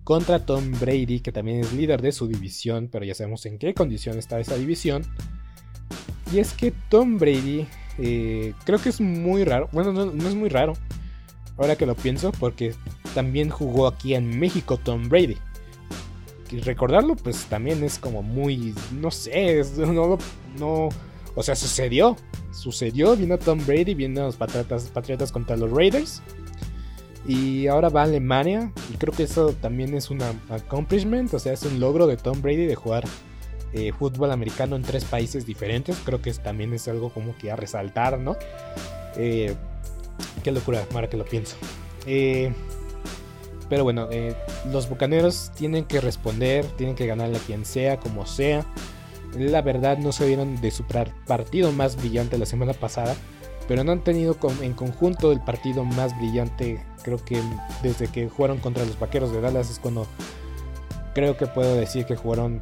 contra 0.06 0.46
Tom 0.46 0.72
Brady, 0.80 1.20
que 1.20 1.34
también 1.34 1.60
es 1.60 1.74
líder 1.74 2.02
de 2.02 2.14
su 2.14 2.28
división, 2.28 2.88
pero 2.90 3.04
ya 3.04 3.14
sabemos 3.14 3.46
en 3.46 3.58
qué 3.58 3.74
condición 3.74 4.18
está 4.18 4.40
esa 4.40 4.56
división. 4.56 5.04
Y 6.32 6.40
es 6.40 6.54
que 6.54 6.72
Tom 6.90 7.18
Brady, 7.18 7.68
eh, 7.98 8.54
creo 8.66 8.80
que 8.80 8.90
es 8.90 9.02
muy 9.02 9.44
raro, 9.44 9.68
bueno, 9.74 9.92
no, 9.92 10.06
no 10.06 10.28
es 10.30 10.36
muy 10.36 10.48
raro, 10.48 10.74
ahora 11.58 11.76
que 11.76 11.86
lo 11.86 11.96
pienso, 11.96 12.32
porque 12.32 12.74
también 13.14 13.50
jugó 13.50 13.88
aquí 13.88 14.16
en 14.16 14.40
México 14.40 14.78
Tom 14.78 15.10
Brady. 15.10 15.38
Y 16.54 16.60
recordarlo, 16.60 17.16
pues 17.16 17.46
también 17.46 17.84
es 17.84 17.98
como 17.98 18.22
muy, 18.22 18.76
no 18.92 19.10
sé, 19.10 19.64
no, 19.78 20.20
no, 20.60 20.90
o 21.34 21.42
sea, 21.42 21.56
sucedió, 21.56 22.16
sucedió, 22.52 23.16
vino 23.16 23.40
Tom 23.40 23.60
Brady, 23.66 23.96
vino 23.96 24.22
los 24.22 24.36
Patriotas, 24.36 24.84
Patriotas 24.90 25.32
contra 25.32 25.58
los 25.58 25.72
Raiders. 25.72 26.22
Y 27.28 27.68
ahora 27.68 27.90
va 27.90 28.02
a 28.02 28.04
Alemania. 28.04 28.72
Y 28.94 28.98
creo 28.98 29.14
que 29.14 29.24
eso 29.24 29.54
también 29.54 29.96
es 29.96 30.10
un 30.12 30.22
accomplishment. 30.50 31.34
O 31.34 31.40
sea, 31.40 31.54
es 31.54 31.64
un 31.64 31.80
logro 31.80 32.06
de 32.06 32.18
Tom 32.18 32.42
Brady 32.42 32.66
de 32.66 32.76
jugar 32.76 33.06
eh, 33.74 33.92
fútbol 33.98 34.32
americano 34.32 34.76
en 34.76 34.84
tres 34.84 35.06
países 35.06 35.46
diferentes. 35.46 35.98
Creo 36.04 36.22
que 36.22 36.32
también 36.34 36.74
es 36.74 36.88
algo 36.88 37.10
como 37.10 37.36
que 37.38 37.50
a 37.50 37.56
resaltar, 37.56 38.20
¿no? 38.20 38.36
Eh, 39.16 39.56
qué 40.44 40.52
locura, 40.52 40.86
ahora 40.94 41.10
que 41.10 41.18
lo 41.18 41.26
pienso. 41.26 41.56
Eh, 42.06 42.54
pero 43.74 43.86
bueno, 43.86 44.08
los 44.72 44.88
bucaneros 44.88 45.50
tienen 45.56 45.86
que 45.86 46.00
responder, 46.00 46.64
tienen 46.78 46.96
que 46.96 47.08
ganarle 47.08 47.38
a 47.38 47.40
quien 47.40 47.66
sea, 47.66 48.00
como 48.00 48.28
sea. 48.28 48.64
La 49.36 49.64
verdad 49.64 49.98
no 49.98 50.12
se 50.12 50.28
vieron 50.28 50.62
de 50.62 50.70
su 50.70 50.84
partido 50.84 51.72
más 51.72 51.96
brillante 51.96 52.38
la 52.38 52.46
semana 52.46 52.74
pasada, 52.74 53.16
pero 53.68 53.84
no 53.84 53.92
han 53.92 54.04
tenido 54.04 54.38
en 54.62 54.74
conjunto 54.74 55.32
el 55.32 55.42
partido 55.42 55.84
más 55.84 56.16
brillante. 56.20 56.86
Creo 57.02 57.18
que 57.26 57.42
desde 57.82 58.10
que 58.10 58.30
jugaron 58.30 58.60
contra 58.60 58.86
los 58.86 59.00
Vaqueros 59.00 59.32
de 59.32 59.42
Dallas 59.42 59.72
es 59.72 59.80
cuando 59.80 60.06
creo 61.16 61.36
que 61.36 61.48
puedo 61.48 61.76
decir 61.76 62.06
que 62.06 62.16
jugaron 62.16 62.62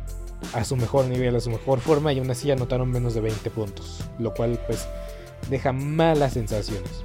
a 0.53 0.63
su 0.63 0.77
mejor 0.77 1.07
nivel, 1.07 1.35
a 1.35 1.41
su 1.41 1.49
mejor 1.49 1.81
forma 1.81 2.13
y 2.13 2.19
aún 2.19 2.31
así 2.31 2.49
anotaron 2.51 2.89
menos 2.89 3.15
de 3.15 3.19
20 3.19 3.49
puntos, 3.49 3.99
lo 4.17 4.33
cual 4.33 4.57
pues 4.65 4.87
deja 5.49 5.73
malas 5.73 6.31
sensaciones. 6.31 7.03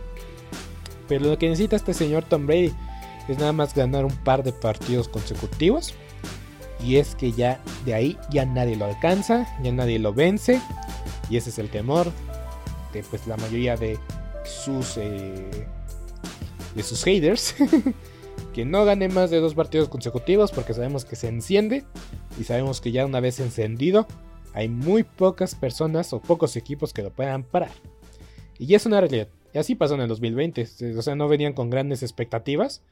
Pero 1.08 1.25
lo 1.25 1.38
que 1.38 1.48
necesita 1.48 1.75
este 1.75 1.92
señor 1.92 2.22
Tom 2.22 2.46
Brady 2.46 2.72
es 3.28 3.38
nada 3.38 3.52
más 3.52 3.75
ganar 3.75 4.04
un 4.04 4.16
par 4.16 4.42
de 4.42 4.52
partidos 4.52 5.09
consecutivos 5.09 5.95
y 6.85 6.97
es 6.97 7.14
que 7.14 7.33
ya 7.33 7.61
de 7.85 7.95
ahí 7.95 8.18
ya 8.30 8.45
nadie 8.45 8.76
lo 8.76 8.85
alcanza, 8.85 9.47
ya 9.62 9.73
nadie 9.73 9.99
lo 9.99 10.12
vence. 10.12 10.61
Y 11.30 11.37
ese 11.37 11.50
es 11.50 11.59
el 11.59 11.71
temor 11.71 12.12
de 12.92 13.02
pues 13.02 13.26
la 13.26 13.37
mayoría 13.37 13.76
de 13.76 13.99
sus 14.45 14.97
eh, 14.97 15.66
de 16.75 16.83
sus 16.83 17.02
haters. 17.04 17.54
que 18.52 18.64
no 18.64 18.85
gane 18.85 19.09
más 19.09 19.30
de 19.30 19.40
dos 19.40 19.54
partidos 19.54 19.88
consecutivos 19.88 20.50
porque 20.50 20.75
sabemos 20.75 21.04
que 21.04 21.16
se 21.16 21.28
enciende 21.28 21.85
y 22.38 22.45
sabemos 22.45 22.80
que 22.80 22.92
ya 22.92 23.04
una 23.04 23.21
vez 23.21 23.40
encendido 23.40 24.06
hay 24.54 24.68
muy 24.68 25.02
pocas 25.02 25.54
personas 25.54 26.12
o 26.14 26.21
pocos 26.21 26.56
equipos 26.56 26.95
que 26.95 27.02
lo 27.02 27.11
puedan 27.11 27.42
parar. 27.42 27.73
Y 28.59 28.75
es 28.75 28.87
una 28.87 29.00
realidad. 29.00 29.28
Y 29.52 29.59
así 29.59 29.75
pasó 29.75 29.95
en 29.95 30.02
el 30.02 30.09
2020. 30.09 30.66
O 30.97 31.02
sea, 31.02 31.14
no 31.14 31.28
venían 31.28 31.52
con 31.52 31.68
grandes 31.68 32.02
expectativas. 32.02 32.83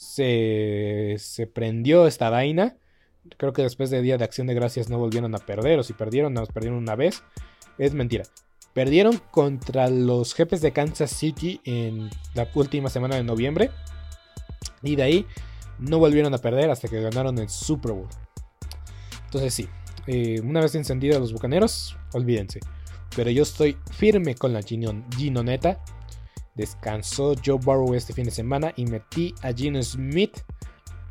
Se, 0.00 1.46
prendió 1.52 2.06
esta 2.06 2.30
vaina 2.30 2.76
creo 3.36 3.52
que 3.52 3.62
después 3.62 3.90
de 3.90 4.00
Día 4.00 4.16
de 4.16 4.24
Acción 4.24 4.46
de 4.46 4.54
Gracias 4.54 4.88
no 4.88 4.98
volvieron 4.98 5.34
a 5.34 5.38
perder, 5.38 5.78
o 5.78 5.82
si 5.82 5.92
perdieron, 5.92 6.32
nos 6.32 6.48
perdieron 6.48 6.78
una 6.78 6.96
vez. 6.96 7.22
Es 7.78 7.92
mentira. 7.92 8.24
Perdieron 8.72 9.20
contra 9.30 9.88
los 9.90 10.34
jefes 10.34 10.62
de 10.62 10.72
Kansas 10.72 11.10
City 11.10 11.60
en 11.64 12.08
la 12.34 12.48
última 12.54 12.88
semana 12.88 13.16
de 13.16 13.24
noviembre. 13.24 13.70
Y 14.82 14.96
de 14.96 15.02
ahí 15.02 15.26
no 15.78 15.98
volvieron 15.98 16.32
a 16.34 16.38
perder 16.38 16.70
hasta 16.70 16.88
que 16.88 17.00
ganaron 17.00 17.38
el 17.38 17.50
Super 17.50 17.92
Bowl. 17.92 18.08
Entonces 19.26 19.52
sí, 19.52 19.68
eh, 20.06 20.40
una 20.42 20.60
vez 20.60 20.74
encendidos 20.74 21.20
los 21.20 21.32
bucaneros, 21.32 21.96
olvídense. 22.14 22.60
Pero 23.14 23.30
yo 23.30 23.42
estoy 23.42 23.76
firme 23.92 24.34
con 24.34 24.52
la 24.52 24.62
Ginoneta. 24.62 25.82
Descansó 26.54 27.34
Joe 27.44 27.58
Burrow 27.62 27.94
este 27.94 28.12
fin 28.12 28.24
de 28.24 28.30
semana 28.30 28.72
y 28.76 28.86
metí 28.86 29.34
a 29.42 29.52
Gino 29.52 29.82
Smith 29.82 30.38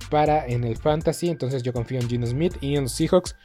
para 0.09 0.45
en 0.47 0.63
el 0.63 0.77
fantasy. 0.77 1.29
Entonces 1.29 1.63
yo 1.63 1.73
confío 1.73 1.99
en 1.99 2.09
Gino 2.09 2.25
Smith 2.25 2.55
y 2.61 2.75
en 2.75 2.83
los 2.83 2.91
Seahawks. 2.93 3.35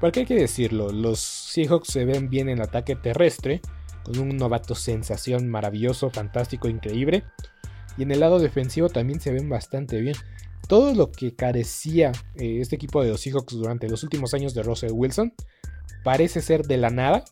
Porque 0.00 0.20
hay 0.20 0.26
que 0.26 0.34
decirlo, 0.34 0.90
los 0.90 1.20
Seahawks 1.20 1.88
se 1.88 2.04
ven 2.04 2.28
bien 2.28 2.48
en 2.48 2.60
ataque 2.60 2.96
terrestre. 2.96 3.60
Con 4.04 4.18
un 4.18 4.36
novato 4.36 4.74
sensación 4.74 5.48
maravilloso, 5.48 6.10
fantástico, 6.10 6.68
increíble. 6.68 7.24
Y 7.96 8.02
en 8.02 8.10
el 8.10 8.20
lado 8.20 8.38
defensivo 8.40 8.88
también 8.88 9.20
se 9.20 9.32
ven 9.32 9.48
bastante 9.48 10.00
bien. 10.00 10.16
Todo 10.66 10.94
lo 10.94 11.12
que 11.12 11.34
carecía 11.34 12.12
eh, 12.36 12.58
este 12.60 12.76
equipo 12.76 13.02
de 13.02 13.10
los 13.10 13.20
Seahawks 13.20 13.54
durante 13.54 13.88
los 13.88 14.02
últimos 14.02 14.34
años 14.34 14.54
de 14.54 14.62
Russell 14.62 14.92
Wilson 14.92 15.34
parece 16.02 16.40
ser 16.40 16.66
de 16.66 16.78
la 16.78 16.90
nada 16.90 17.24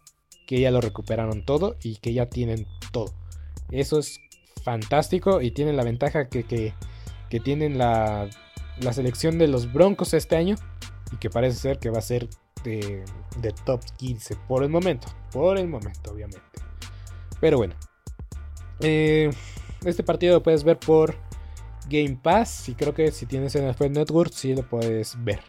que 0.46 0.60
ya 0.60 0.70
lo 0.70 0.80
recuperaron 0.80 1.44
todo 1.44 1.76
y 1.82 1.96
que 1.96 2.12
ya 2.12 2.26
tienen 2.26 2.66
todo. 2.92 3.14
Eso 3.70 3.98
es 3.98 4.20
fantástico 4.62 5.40
y 5.40 5.52
tienen 5.52 5.76
la 5.76 5.84
ventaja 5.84 6.28
que, 6.28 6.44
que 6.44 7.40
tienen 7.40 7.78
la 7.78 8.28
la 8.80 8.92
selección 8.92 9.38
de 9.38 9.48
los 9.48 9.72
Broncos 9.72 10.14
este 10.14 10.36
año 10.36 10.56
y 11.12 11.16
que 11.16 11.30
parece 11.30 11.58
ser 11.58 11.78
que 11.78 11.90
va 11.90 11.98
a 11.98 12.02
ser 12.02 12.28
de, 12.64 13.04
top 13.64 13.80
15 13.96 14.36
por 14.48 14.62
el 14.62 14.70
momento. 14.70 15.08
Por 15.32 15.58
el 15.58 15.68
momento, 15.68 16.12
obviamente. 16.12 16.40
Pero 17.40 17.58
bueno. 17.58 17.74
Eh, 18.80 19.30
este 19.84 20.02
partido 20.02 20.34
lo 20.34 20.42
puedes 20.42 20.64
ver 20.64 20.78
por 20.78 21.14
Game 21.88 22.18
Pass. 22.22 22.68
Y 22.68 22.74
creo 22.74 22.94
que 22.94 23.10
si 23.12 23.26
tienes 23.26 23.56
NFL 23.56 23.92
Network, 23.92 24.32
sí 24.32 24.54
lo 24.54 24.62
puedes 24.62 25.22
ver. 25.24 25.40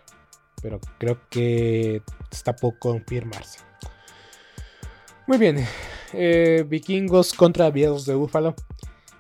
Pero 0.62 0.80
creo 0.98 1.20
que 1.30 2.02
está 2.32 2.56
por 2.56 2.78
confirmarse. 2.80 3.60
Muy 5.28 5.38
bien. 5.38 5.66
Eh, 6.14 6.66
vikingos 6.68 7.34
contra 7.34 7.70
Bills 7.72 8.06
de 8.06 8.16
Buffalo. 8.16 8.56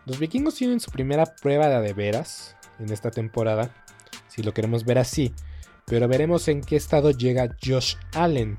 Los 0.05 0.19
vikingos 0.19 0.55
tienen 0.55 0.79
su 0.79 0.91
primera 0.91 1.25
prueba 1.25 1.69
de, 1.69 1.81
de 1.81 1.93
veras 1.93 2.55
en 2.79 2.91
esta 2.91 3.11
temporada 3.11 3.71
si 4.27 4.43
lo 4.43 4.53
queremos 4.53 4.85
ver 4.85 4.97
así. 4.97 5.33
Pero 5.85 6.07
veremos 6.07 6.47
en 6.47 6.61
qué 6.61 6.75
estado 6.75 7.11
llega 7.11 7.55
Josh 7.63 7.95
Allen. 8.13 8.57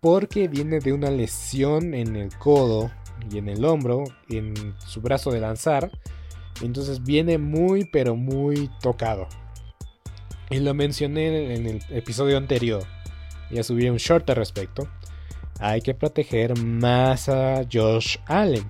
Porque 0.00 0.48
viene 0.48 0.80
de 0.80 0.92
una 0.92 1.10
lesión 1.10 1.94
en 1.94 2.16
el 2.16 2.36
codo 2.36 2.90
y 3.30 3.38
en 3.38 3.48
el 3.48 3.64
hombro, 3.64 4.04
en 4.28 4.74
su 4.86 5.00
brazo 5.00 5.30
de 5.30 5.40
lanzar. 5.40 5.90
Entonces 6.60 7.02
viene 7.02 7.38
muy, 7.38 7.84
pero 7.84 8.16
muy 8.16 8.70
tocado. 8.80 9.28
Y 10.50 10.58
lo 10.60 10.74
mencioné 10.74 11.54
en 11.54 11.66
el 11.66 11.82
episodio 11.90 12.36
anterior. 12.36 12.84
Ya 13.50 13.62
subí 13.62 13.88
un 13.88 13.96
short 13.96 14.28
al 14.30 14.36
respecto. 14.36 14.88
Hay 15.60 15.80
que 15.80 15.94
proteger 15.94 16.58
más 16.58 17.28
a 17.28 17.62
Josh 17.70 18.18
Allen. 18.26 18.68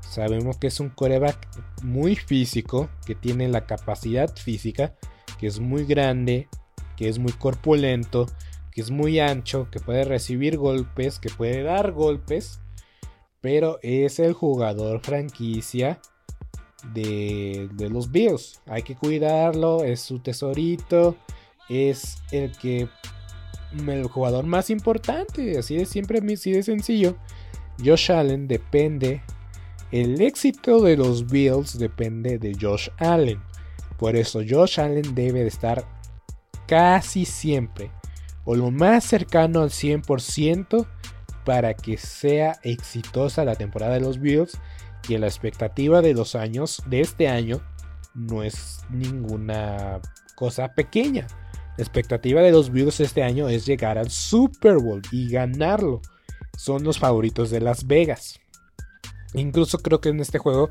Sabemos 0.00 0.56
que 0.58 0.68
es 0.68 0.80
un 0.80 0.90
coreback 0.90 1.48
muy 1.82 2.16
físico, 2.16 2.88
que 3.06 3.14
tiene 3.14 3.48
la 3.48 3.66
capacidad 3.66 4.34
física 4.34 4.94
que 5.38 5.46
es 5.46 5.60
muy 5.60 5.84
grande, 5.84 6.48
que 6.96 7.08
es 7.08 7.18
muy 7.18 7.32
corpulento, 7.32 8.26
que 8.70 8.80
es 8.80 8.90
muy 8.90 9.20
ancho, 9.20 9.68
que 9.70 9.80
puede 9.80 10.04
recibir 10.04 10.56
golpes, 10.56 11.18
que 11.18 11.30
puede 11.30 11.62
dar 11.62 11.92
golpes, 11.92 12.60
pero 13.40 13.78
es 13.82 14.18
el 14.18 14.32
jugador 14.32 15.00
franquicia 15.00 16.00
de, 16.92 17.68
los 17.78 18.10
Bills. 18.10 18.60
Hay 18.66 18.82
que 18.82 18.96
cuidarlo, 18.96 19.84
es 19.84 20.00
su 20.00 20.18
tesorito, 20.20 21.16
es 21.68 22.18
el 22.32 22.56
que 22.56 22.88
el 23.72 24.06
jugador 24.08 24.46
más 24.46 24.70
importante, 24.70 25.58
así 25.58 25.76
de 25.76 25.86
siempre, 25.86 26.20
así 26.32 26.52
de 26.52 26.62
sencillo. 26.62 27.16
Josh 27.84 28.10
Allen 28.12 28.48
depende, 28.48 29.22
el 29.92 30.20
éxito 30.20 30.80
de 30.80 30.96
los 30.96 31.26
Bills 31.26 31.78
depende 31.78 32.38
de 32.38 32.56
Josh 32.58 32.88
Allen. 32.98 33.40
Por 33.98 34.16
eso 34.16 34.40
Josh 34.48 34.80
Allen 34.80 35.14
debe 35.14 35.42
de 35.42 35.48
estar 35.48 35.84
casi 36.66 37.24
siempre 37.24 37.90
o 38.46 38.54
lo 38.54 38.70
más 38.70 39.04
cercano 39.04 39.60
al 39.60 39.70
100% 39.70 40.86
para 41.44 41.74
que 41.74 41.98
sea 41.98 42.58
exitosa 42.62 43.44
la 43.44 43.56
temporada 43.56 43.94
de 43.94 44.00
los 44.00 44.20
Bills 44.20 44.58
y 45.08 45.18
la 45.18 45.26
expectativa 45.26 46.00
de 46.00 46.14
los 46.14 46.34
años 46.34 46.82
de 46.86 47.00
este 47.00 47.28
año 47.28 47.60
no 48.14 48.42
es 48.42 48.80
ninguna 48.88 50.00
cosa 50.36 50.72
pequeña. 50.74 51.26
La 51.76 51.84
expectativa 51.84 52.40
de 52.40 52.52
los 52.52 52.70
Bills 52.70 53.00
este 53.00 53.22
año 53.22 53.48
es 53.48 53.66
llegar 53.66 53.98
al 53.98 54.10
Super 54.10 54.78
Bowl 54.78 55.02
y 55.12 55.28
ganarlo. 55.28 56.00
Son 56.56 56.82
los 56.84 56.98
favoritos 56.98 57.50
de 57.50 57.60
Las 57.60 57.86
Vegas. 57.86 58.40
Incluso 59.34 59.78
creo 59.78 60.00
que 60.00 60.08
en 60.08 60.20
este 60.20 60.38
juego, 60.38 60.70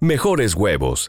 mejores 0.00 0.54
huevos. 0.54 1.08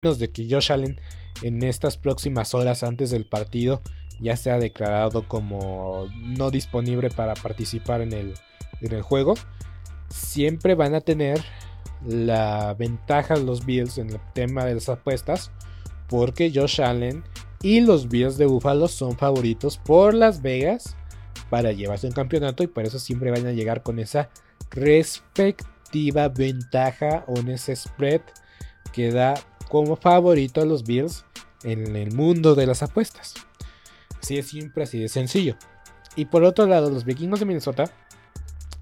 de 0.00 0.30
que 0.30 0.48
Josh 0.50 0.72
Allen 0.72 1.00
en 1.42 1.62
estas 1.62 1.96
próximas 1.96 2.54
horas 2.54 2.82
antes 2.82 3.10
del 3.10 3.26
partido 3.26 3.82
ya 4.20 4.36
se 4.36 4.50
ha 4.50 4.58
declarado 4.58 5.26
como 5.26 6.06
no 6.14 6.50
disponible 6.50 7.10
para 7.10 7.34
participar 7.34 8.02
en 8.02 8.12
el, 8.12 8.34
en 8.80 8.92
el 8.92 9.02
juego, 9.02 9.34
siempre 10.10 10.74
van 10.74 10.94
a 10.94 11.00
tener 11.00 11.42
la 12.06 12.74
ventaja 12.74 13.36
los 13.36 13.64
Bills 13.64 13.98
en 13.98 14.10
el 14.10 14.20
tema 14.34 14.64
de 14.64 14.74
las 14.74 14.88
apuestas, 14.88 15.50
porque 16.08 16.52
Josh 16.54 16.80
Allen 16.82 17.24
y 17.62 17.80
los 17.80 18.08
Bills 18.08 18.36
de 18.36 18.46
Buffalo 18.46 18.88
son 18.88 19.16
favoritos 19.16 19.78
por 19.78 20.14
Las 20.14 20.42
Vegas 20.42 20.96
para 21.48 21.72
llevarse 21.72 22.06
un 22.06 22.12
campeonato 22.12 22.62
y 22.62 22.68
por 22.68 22.84
eso 22.84 22.98
siempre 22.98 23.30
van 23.30 23.46
a 23.46 23.52
llegar 23.52 23.82
con 23.82 23.98
esa 23.98 24.30
respectiva 24.70 26.28
ventaja 26.28 27.24
o 27.26 27.38
en 27.38 27.48
ese 27.48 27.74
spread 27.76 28.22
que 28.92 29.10
da 29.10 29.34
como 29.70 29.96
favorito 29.96 30.60
a 30.60 30.66
los 30.66 30.84
Bills 30.84 31.24
en 31.62 31.96
el 31.96 32.12
mundo 32.12 32.54
de 32.54 32.66
las 32.66 32.82
apuestas. 32.82 33.34
Así 34.20 34.36
es 34.36 34.48
siempre, 34.48 34.82
así 34.82 34.98
de 34.98 35.08
sencillo. 35.08 35.56
Y 36.16 36.26
por 36.26 36.44
otro 36.44 36.66
lado, 36.66 36.90
los 36.90 37.04
vikingos 37.04 37.40
de 37.40 37.46
Minnesota, 37.46 37.84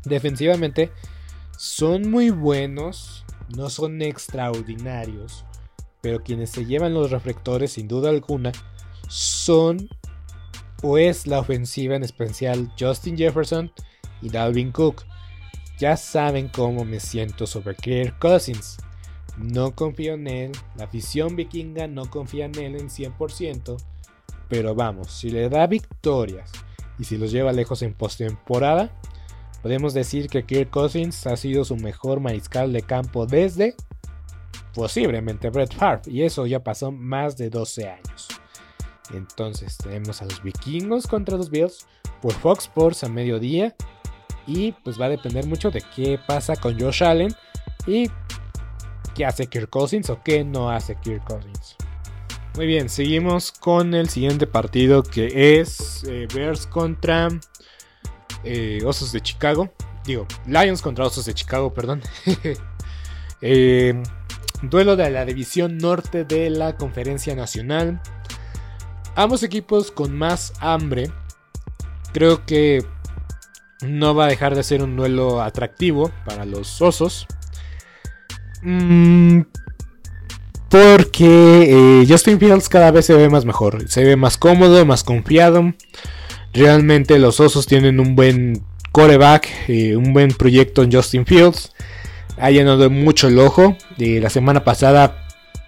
defensivamente, 0.05 0.91
son 1.57 2.11
muy 2.11 2.31
buenos, 2.31 3.25
no 3.55 3.69
son 3.69 4.01
extraordinarios, 4.01 5.45
pero 6.01 6.23
quienes 6.23 6.51
se 6.51 6.65
llevan 6.65 6.95
los 6.95 7.11
reflectores, 7.11 7.73
sin 7.73 7.87
duda 7.87 8.09
alguna, 8.09 8.53
son 9.09 9.89
o 10.83 10.97
es 10.97 11.27
la 11.27 11.41
ofensiva 11.41 11.97
en 11.97 12.05
especial 12.05 12.73
Justin 12.79 13.17
Jefferson 13.17 13.71
y 14.23 14.31
Dalvin 14.31 14.73
Cook. 14.73 15.05
Ya 15.79 15.97
saben 15.97 16.49
cómo 16.49 16.85
me 16.85 16.99
siento 16.99 17.47
sobre 17.47 17.75
Kirk 17.77 18.19
Cousins. 18.19 18.79
No 19.39 19.75
confío 19.75 20.15
en 20.15 20.27
él, 20.27 20.53
la 20.77 20.85
afición 20.85 21.37
vikinga 21.37 21.87
no 21.87 22.11
confía 22.11 22.47
en 22.47 22.59
él 22.59 22.77
en 22.77 22.89
100%, 22.89 23.77
pero 24.49 24.75
vamos, 24.75 25.13
si 25.13 25.31
le 25.31 25.49
da 25.49 25.67
victorias 25.67 26.51
y 26.99 27.05
si 27.05 27.17
los 27.17 27.31
lleva 27.31 27.53
lejos 27.53 27.83
en 27.83 27.95
postemporada, 27.95 28.91
podemos 29.63 29.95
decir 29.95 30.29
que 30.29 30.45
Kirk 30.45 30.71
Cousins 30.71 31.27
ha 31.27 31.37
sido 31.37 31.65
su 31.65 31.77
mejor 31.77 32.21
mariscal 32.21 32.73
de 32.73 32.83
campo 32.83 33.27
desde 33.27 33.77
posiblemente 34.75 35.51
Brett 35.51 35.75
Favre, 35.75 36.03
y 36.07 36.23
eso 36.23 36.47
ya 36.47 36.63
pasó 36.63 36.93
más 36.93 37.37
de 37.37 37.51
12 37.51 37.89
años. 37.89 38.29
Entonces 39.13 39.77
tenemos 39.79 40.21
a 40.23 40.27
los 40.27 40.43
vikingos 40.43 41.07
contra 41.07 41.37
los 41.37 41.51
Bills 41.51 41.87
por 42.21 42.33
Fox 42.33 42.65
Sports 42.65 43.05
a 43.05 43.09
mediodía 43.09 43.75
y 44.47 44.73
pues 44.73 45.01
va 45.01 45.07
a 45.07 45.11
depender 45.11 45.47
mucho 45.47 45.71
de 45.71 45.83
qué 45.95 46.19
pasa 46.27 46.57
con 46.57 46.79
Josh 46.79 47.03
Allen 47.03 47.35
y 47.87 48.11
qué 49.19 49.27
hace 49.27 49.49
Kirk 49.49 49.69
Cousins 49.69 50.09
o 50.11 50.23
qué 50.23 50.45
no 50.45 50.71
hace 50.71 50.95
Kirk 50.95 51.25
Cousins. 51.25 51.77
Muy 52.55 52.67
bien, 52.67 52.89
seguimos 52.89 53.51
con 53.51 53.93
el 53.93 54.09
siguiente 54.09 54.47
partido 54.47 55.03
que 55.03 55.59
es 55.59 56.05
eh, 56.05 56.29
Bears 56.33 56.69
contra 56.69 57.29
eh, 58.45 58.79
Osos 58.87 59.11
de 59.11 59.21
Chicago. 59.21 59.73
Digo, 60.05 60.25
Lions 60.47 60.83
contra 60.83 61.05
Osos 61.05 61.27
de 61.27 61.35
Chicago, 61.35 61.75
perdón. 61.75 62.01
Eh, 63.41 63.95
duelo 64.63 64.97
de 64.97 65.09
la 65.11 65.25
división 65.25 65.79
norte 65.79 66.25
de 66.25 66.51
la 66.51 66.77
Conferencia 66.77 67.37
Nacional. 67.37 68.03
Ambos 69.15 69.45
equipos 69.45 69.93
con 69.93 70.13
más 70.19 70.55
hambre. 70.59 71.13
Creo 72.13 72.45
que 72.45 72.85
no 73.87 74.17
va 74.17 74.25
a 74.25 74.29
dejar 74.29 74.57
de 74.57 74.65
ser 74.65 74.83
un 74.83 74.97
duelo 74.97 75.41
atractivo 75.41 76.11
para 76.25 76.45
los 76.45 76.83
Osos. 76.83 77.29
Mm, 78.63 79.43
porque 80.69 82.01
eh, 82.03 82.07
Justin 82.09 82.39
Fields 82.39 82.69
cada 82.69 82.91
vez 82.91 83.07
se 83.07 83.15
ve 83.15 83.29
más 83.29 83.45
mejor, 83.45 83.89
se 83.89 84.05
ve 84.05 84.17
más 84.17 84.37
cómodo, 84.37 84.85
más 84.85 85.03
confiado. 85.03 85.73
Realmente 86.53 87.19
los 87.19 87.41
Osos 87.41 87.67
tienen 87.67 88.01
un 88.01 88.17
buen 88.17 88.63
coreback, 88.93 89.49
eh, 89.69 89.97
un 89.97 90.13
buen 90.13 90.31
proyecto 90.31 90.83
en 90.83 90.93
Justin 90.93 91.25
Fields. 91.25 91.73
Ha 92.39 92.51
llenado 92.51 92.91
mucho 92.91 93.29
el 93.29 93.39
ojo. 93.39 93.77
Eh, 93.99 94.21
la 94.21 94.31
semana 94.31 94.65
pasada 94.65 95.27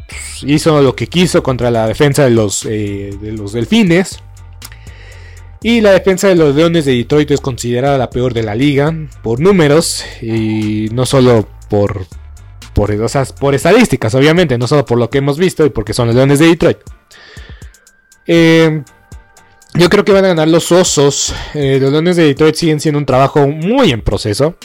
pues, 0.08 0.44
hizo 0.44 0.80
lo 0.82 0.94
que 0.94 1.06
quiso 1.06 1.42
contra 1.42 1.70
la 1.70 1.86
defensa 1.86 2.24
de 2.24 2.30
los, 2.30 2.64
de 2.64 3.32
los 3.36 3.52
Delfines. 3.52 4.22
Y 5.62 5.82
la 5.82 5.92
defensa 5.92 6.28
de 6.28 6.36
los 6.36 6.54
Leones 6.54 6.86
de 6.86 6.94
Detroit 6.94 7.30
es 7.30 7.40
considerada 7.40 7.98
la 7.98 8.08
peor 8.08 8.32
de 8.32 8.42
la 8.42 8.54
liga 8.54 8.94
por 9.22 9.40
números 9.40 10.02
y 10.22 10.88
no 10.92 11.04
solo 11.04 11.46
por 11.68 12.06
por, 12.74 12.94
por 13.38 13.54
estadísticas, 13.54 14.14
obviamente, 14.14 14.58
no 14.58 14.66
solo 14.66 14.84
por 14.84 14.98
lo 14.98 15.10
que 15.10 15.18
hemos 15.18 15.38
visto 15.38 15.64
y 15.66 15.70
porque 15.70 15.92
son 15.92 16.06
los 16.08 16.16
Leones 16.16 16.38
de 16.38 16.46
Detroit. 16.46 16.78
Eh, 18.26 18.82
yo 19.74 19.88
creo 19.88 20.04
que 20.04 20.12
van 20.12 20.24
a 20.24 20.28
ganar 20.28 20.48
los 20.48 20.72
Osos. 20.72 21.34
Eh, 21.54 21.78
los 21.80 21.92
Leones 21.92 22.16
de 22.16 22.24
Detroit 22.24 22.54
siguen 22.54 22.80
siendo 22.80 22.98
un 22.98 23.06
trabajo 23.06 23.46
muy 23.46 23.90
en 23.90 24.02
proceso. 24.02 24.56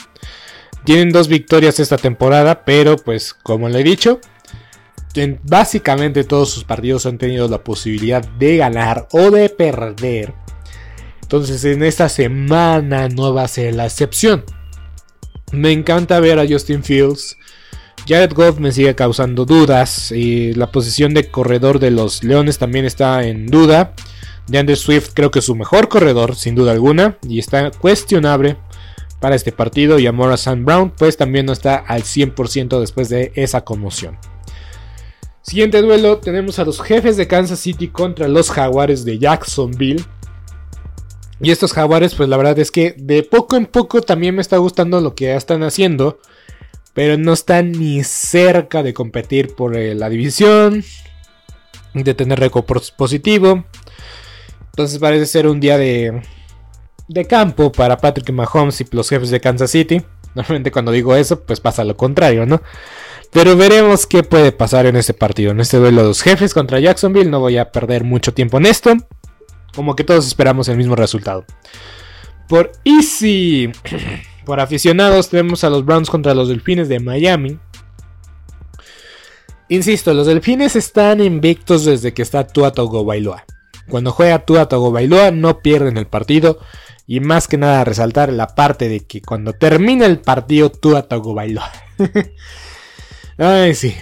Tienen 0.84 1.10
dos 1.10 1.28
victorias 1.28 1.80
esta 1.80 1.96
temporada, 1.96 2.64
pero 2.64 2.96
pues 2.96 3.34
como 3.34 3.68
le 3.68 3.80
he 3.80 3.84
dicho, 3.84 4.20
en 5.14 5.40
básicamente 5.42 6.24
todos 6.24 6.50
sus 6.50 6.64
partidos 6.64 7.06
han 7.06 7.18
tenido 7.18 7.48
la 7.48 7.64
posibilidad 7.64 8.24
de 8.24 8.56
ganar 8.56 9.08
o 9.12 9.30
de 9.30 9.48
perder. 9.48 10.34
Entonces 11.22 11.64
en 11.64 11.82
esta 11.82 12.08
semana 12.08 13.08
no 13.08 13.34
va 13.34 13.42
a 13.42 13.48
ser 13.48 13.74
la 13.74 13.86
excepción. 13.86 14.44
Me 15.52 15.72
encanta 15.72 16.20
ver 16.20 16.38
a 16.38 16.46
Justin 16.46 16.84
Fields 16.84 17.36
Jared 18.06 18.32
Goff 18.34 18.58
me 18.60 18.72
sigue 18.72 18.94
causando 18.94 19.44
dudas. 19.44 20.12
Y 20.12 20.52
la 20.54 20.70
posición 20.70 21.12
de 21.14 21.30
corredor 21.30 21.78
de 21.78 21.90
los 21.90 22.22
Leones 22.22 22.58
también 22.58 22.84
está 22.84 23.24
en 23.24 23.46
duda. 23.46 23.94
DeAndre 24.46 24.76
Swift 24.76 25.10
creo 25.14 25.30
que 25.30 25.40
es 25.40 25.44
su 25.44 25.56
mejor 25.56 25.88
corredor, 25.88 26.36
sin 26.36 26.54
duda 26.54 26.72
alguna. 26.72 27.18
Y 27.28 27.38
está 27.38 27.70
cuestionable 27.72 28.56
para 29.20 29.34
este 29.34 29.50
partido. 29.50 29.98
Y 29.98 30.06
Amora 30.06 30.36
San 30.36 30.64
Brown, 30.64 30.92
pues 30.96 31.16
también 31.16 31.46
no 31.46 31.52
está 31.52 31.76
al 31.76 32.02
100% 32.02 32.78
después 32.78 33.08
de 33.08 33.32
esa 33.34 33.62
conmoción. 33.62 34.18
Siguiente 35.42 35.80
duelo, 35.80 36.18
tenemos 36.18 36.58
a 36.58 36.64
los 36.64 36.80
jefes 36.80 37.16
de 37.16 37.28
Kansas 37.28 37.60
City 37.60 37.88
contra 37.88 38.28
los 38.28 38.50
jaguares 38.50 39.04
de 39.04 39.18
Jacksonville. 39.18 40.04
Y 41.40 41.50
estos 41.50 41.72
jaguares, 41.72 42.14
pues 42.14 42.28
la 42.28 42.36
verdad 42.36 42.58
es 42.58 42.70
que 42.70 42.94
de 42.96 43.22
poco 43.22 43.56
en 43.56 43.66
poco 43.66 44.00
también 44.00 44.34
me 44.34 44.42
está 44.42 44.56
gustando 44.56 45.00
lo 45.00 45.14
que 45.14 45.34
están 45.34 45.62
haciendo. 45.62 46.18
Pero 46.96 47.18
no 47.18 47.34
están 47.34 47.72
ni 47.72 48.02
cerca 48.04 48.82
de 48.82 48.94
competir 48.94 49.54
por 49.54 49.76
eh, 49.76 49.94
la 49.94 50.08
división, 50.08 50.82
de 51.92 52.14
tener 52.14 52.40
récord 52.40 52.64
positivo. 52.96 53.66
Entonces 54.70 54.98
parece 54.98 55.26
ser 55.26 55.46
un 55.46 55.60
día 55.60 55.76
de, 55.76 56.22
de 57.06 57.24
campo 57.26 57.70
para 57.70 57.98
Patrick 57.98 58.30
Mahomes 58.30 58.80
y 58.80 58.86
los 58.92 59.10
jefes 59.10 59.28
de 59.28 59.40
Kansas 59.40 59.72
City. 59.72 60.02
Normalmente 60.34 60.72
cuando 60.72 60.90
digo 60.90 61.14
eso, 61.14 61.44
pues 61.44 61.60
pasa 61.60 61.84
lo 61.84 61.98
contrario, 61.98 62.46
¿no? 62.46 62.62
Pero 63.30 63.58
veremos 63.58 64.06
qué 64.06 64.22
puede 64.22 64.50
pasar 64.50 64.86
en 64.86 64.96
este 64.96 65.12
partido, 65.12 65.50
en 65.50 65.60
este 65.60 65.76
duelo 65.76 66.00
de 66.00 66.08
los 66.08 66.22
jefes 66.22 66.54
contra 66.54 66.80
Jacksonville. 66.80 67.30
No 67.30 67.40
voy 67.40 67.58
a 67.58 67.72
perder 67.72 68.04
mucho 68.04 68.32
tiempo 68.32 68.56
en 68.56 68.64
esto. 68.64 68.94
Como 69.74 69.96
que 69.96 70.04
todos 70.04 70.26
esperamos 70.26 70.66
el 70.68 70.78
mismo 70.78 70.96
resultado. 70.96 71.44
Por 72.48 72.72
Easy, 72.84 73.70
por 74.46 74.60
aficionados, 74.60 75.28
tenemos 75.28 75.64
a 75.64 75.70
los 75.70 75.84
Browns 75.84 76.08
contra 76.08 76.32
los 76.32 76.48
Delfines 76.48 76.88
de 76.88 77.00
Miami. 77.00 77.58
Insisto, 79.68 80.14
los 80.14 80.28
Delfines 80.28 80.76
están 80.76 81.20
invictos 81.20 81.84
desde 81.84 82.14
que 82.14 82.22
está 82.22 82.46
Tua 82.46 82.72
Bailoa. 82.76 83.44
Cuando 83.88 84.12
juega 84.12 84.46
Tua 84.46 84.64
Bailoa 84.66 85.32
no 85.32 85.58
pierden 85.58 85.98
el 85.98 86.06
partido. 86.06 86.60
Y 87.08 87.20
más 87.20 87.46
que 87.46 87.58
nada 87.58 87.84
resaltar 87.84 88.32
la 88.32 88.54
parte 88.54 88.88
de 88.88 89.00
que 89.00 89.20
cuando 89.20 89.52
termina 89.52 90.06
el 90.06 90.20
partido 90.20 90.70
Tua 90.70 91.06
Bailoa. 91.10 91.72
Ay, 93.38 93.74
sí. 93.74 93.94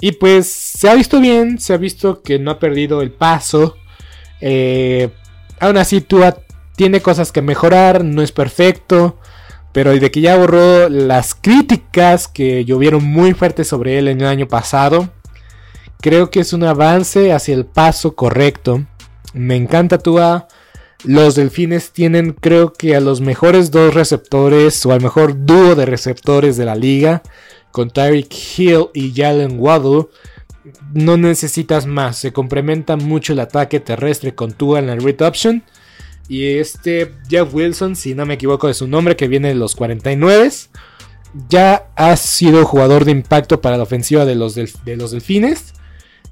Y 0.00 0.12
pues 0.12 0.48
se 0.48 0.90
ha 0.90 0.94
visto 0.94 1.20
bien, 1.20 1.58
se 1.58 1.72
ha 1.72 1.78
visto 1.78 2.22
que 2.22 2.38
no 2.38 2.50
ha 2.50 2.58
perdido 2.58 3.00
el 3.00 3.10
paso. 3.10 3.76
Eh, 4.42 5.08
aún 5.60 5.78
así, 5.78 6.02
Tua 6.02 6.36
tiene 6.76 7.00
cosas 7.00 7.32
que 7.32 7.40
mejorar, 7.40 8.04
no 8.04 8.20
es 8.20 8.32
perfecto. 8.32 9.18
Pero 9.72 9.92
de 9.98 10.10
que 10.10 10.20
ya 10.20 10.36
borró 10.36 10.88
las 10.88 11.34
críticas 11.34 12.28
que 12.28 12.64
llovieron 12.64 13.04
muy 13.04 13.32
fuertes 13.32 13.68
sobre 13.68 13.98
él 13.98 14.08
en 14.08 14.20
el 14.20 14.26
año 14.26 14.46
pasado, 14.46 15.08
creo 16.00 16.30
que 16.30 16.40
es 16.40 16.52
un 16.52 16.64
avance 16.64 17.32
hacia 17.32 17.54
el 17.54 17.64
paso 17.64 18.14
correcto. 18.14 18.84
Me 19.32 19.56
encanta 19.56 19.98
Tua. 19.98 20.48
Los 21.04 21.34
delfines 21.34 21.90
tienen, 21.92 22.32
creo 22.32 22.72
que, 22.72 22.94
a 22.94 23.00
los 23.00 23.20
mejores 23.20 23.70
dos 23.70 23.94
receptores 23.94 24.84
o 24.86 24.92
al 24.92 25.00
mejor 25.00 25.46
dúo 25.46 25.74
de 25.74 25.86
receptores 25.86 26.56
de 26.56 26.64
la 26.64 26.76
liga 26.76 27.22
con 27.72 27.90
Tyreek 27.90 28.32
Hill 28.56 28.88
y 28.94 29.12
Jalen 29.14 29.58
Waddle, 29.58 30.08
no 30.92 31.16
necesitas 31.16 31.86
más. 31.86 32.18
Se 32.18 32.32
complementa 32.32 32.96
mucho 32.96 33.32
el 33.32 33.40
ataque 33.40 33.80
terrestre 33.80 34.34
con 34.34 34.52
Tua 34.52 34.78
en 34.78 34.86
la 34.86 34.96
read 34.96 35.20
option. 35.22 35.64
Y 36.32 36.56
este 36.56 37.12
Jeff 37.28 37.52
Wilson, 37.52 37.94
si 37.94 38.14
no 38.14 38.24
me 38.24 38.32
equivoco 38.32 38.66
de 38.66 38.72
su 38.72 38.88
nombre, 38.88 39.16
que 39.16 39.28
viene 39.28 39.48
de 39.48 39.54
los 39.54 39.76
49, 39.76 40.50
ya 41.50 41.90
ha 41.94 42.16
sido 42.16 42.64
jugador 42.64 43.04
de 43.04 43.10
impacto 43.10 43.60
para 43.60 43.76
la 43.76 43.82
ofensiva 43.82 44.24
de 44.24 44.34
los, 44.34 44.54
de 44.54 44.96
los 44.96 45.10
Delfines. 45.10 45.74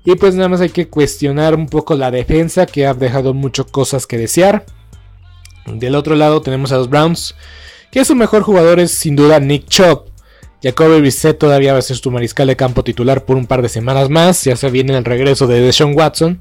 Y 0.06 0.14
pues 0.14 0.34
nada 0.34 0.48
más 0.48 0.62
hay 0.62 0.70
que 0.70 0.88
cuestionar 0.88 1.54
un 1.54 1.66
poco 1.66 1.96
la 1.96 2.10
defensa, 2.10 2.64
que 2.64 2.86
ha 2.86 2.94
dejado 2.94 3.34
muchas 3.34 3.66
cosas 3.66 4.06
que 4.06 4.16
desear. 4.16 4.64
Del 5.66 5.94
otro 5.94 6.14
lado 6.14 6.40
tenemos 6.40 6.72
a 6.72 6.78
los 6.78 6.88
Browns, 6.88 7.34
que 7.92 8.02
su 8.06 8.14
mejor 8.14 8.42
jugador 8.42 8.80
es 8.80 8.92
sin 8.92 9.16
duda 9.16 9.38
Nick 9.38 9.68
Chubb. 9.68 10.04
Jacoby 10.62 11.00
Brissett 11.00 11.38
todavía 11.38 11.74
va 11.74 11.80
a 11.80 11.82
ser 11.82 12.00
tu 12.00 12.10
mariscal 12.10 12.46
de 12.46 12.56
campo 12.56 12.82
titular 12.84 13.26
por 13.26 13.36
un 13.36 13.46
par 13.46 13.60
de 13.60 13.68
semanas 13.68 14.08
más. 14.08 14.44
Ya 14.44 14.56
se 14.56 14.70
viene 14.70 14.96
el 14.96 15.04
regreso 15.04 15.46
de 15.46 15.60
Deshaun 15.60 15.94
Watson. 15.94 16.40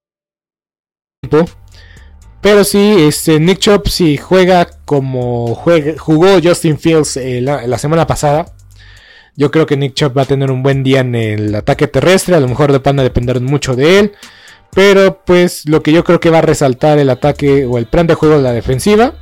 Pero 2.41 2.63
sí, 2.63 2.95
este, 2.97 3.39
Nick 3.39 3.59
Chop 3.59 3.87
si 3.87 4.17
juega 4.17 4.67
como 4.85 5.53
jugó 5.53 6.41
Justin 6.43 6.79
Fields 6.79 7.15
eh, 7.17 7.41
la, 7.41 7.77
semana 7.77 8.07
pasada. 8.07 8.51
Yo 9.35 9.51
creo 9.51 9.67
que 9.67 9.77
Nick 9.77 9.93
Chop 9.93 10.17
va 10.17 10.23
a 10.23 10.25
tener 10.25 10.49
un 10.49 10.63
buen 10.63 10.81
día 10.81 11.01
en 11.01 11.13
el 11.13 11.53
ataque 11.53 11.87
terrestre. 11.87 12.35
A 12.35 12.39
lo 12.39 12.47
mejor 12.47 12.81
van 12.81 12.99
a 12.99 13.03
depender 13.03 13.39
mucho 13.39 13.75
de 13.75 13.99
él. 13.99 14.13
Pero 14.73 15.21
pues 15.23 15.69
lo 15.69 15.83
que 15.83 15.91
yo 15.91 16.03
creo 16.03 16.19
que 16.19 16.31
va 16.31 16.39
a 16.39 16.41
resaltar 16.41 16.97
el 16.97 17.11
ataque 17.11 17.67
o 17.67 17.77
el 17.77 17.85
plan 17.85 18.07
de 18.07 18.15
juego 18.15 18.37
de 18.37 18.41
la 18.41 18.53
defensiva 18.53 19.13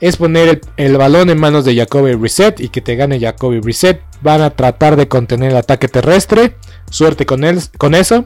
es 0.00 0.16
poner 0.16 0.62
el, 0.76 0.96
balón 0.96 1.28
en 1.28 1.38
manos 1.38 1.64
de 1.66 1.76
Jacoby 1.76 2.14
Reset 2.14 2.60
y 2.60 2.68
que 2.70 2.80
te 2.80 2.96
gane 2.96 3.20
Jacoby 3.20 3.60
Reset. 3.60 4.00
Van 4.22 4.40
a 4.40 4.50
tratar 4.50 4.96
de 4.96 5.06
contener 5.06 5.50
el 5.50 5.58
ataque 5.58 5.88
terrestre. 5.88 6.56
Suerte 6.90 7.26
con, 7.26 7.44
él, 7.44 7.60
con 7.76 7.94
eso. 7.94 8.24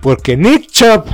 Porque 0.00 0.36
Nick 0.36 0.72
Chop 0.72 1.06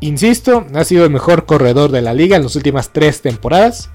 Insisto, 0.00 0.66
ha 0.74 0.84
sido 0.84 1.04
el 1.04 1.10
mejor 1.10 1.44
corredor 1.46 1.90
de 1.90 2.02
la 2.02 2.14
liga 2.14 2.36
en 2.36 2.44
las 2.44 2.56
últimas 2.56 2.92
tres 2.92 3.20
temporadas. 3.20 3.90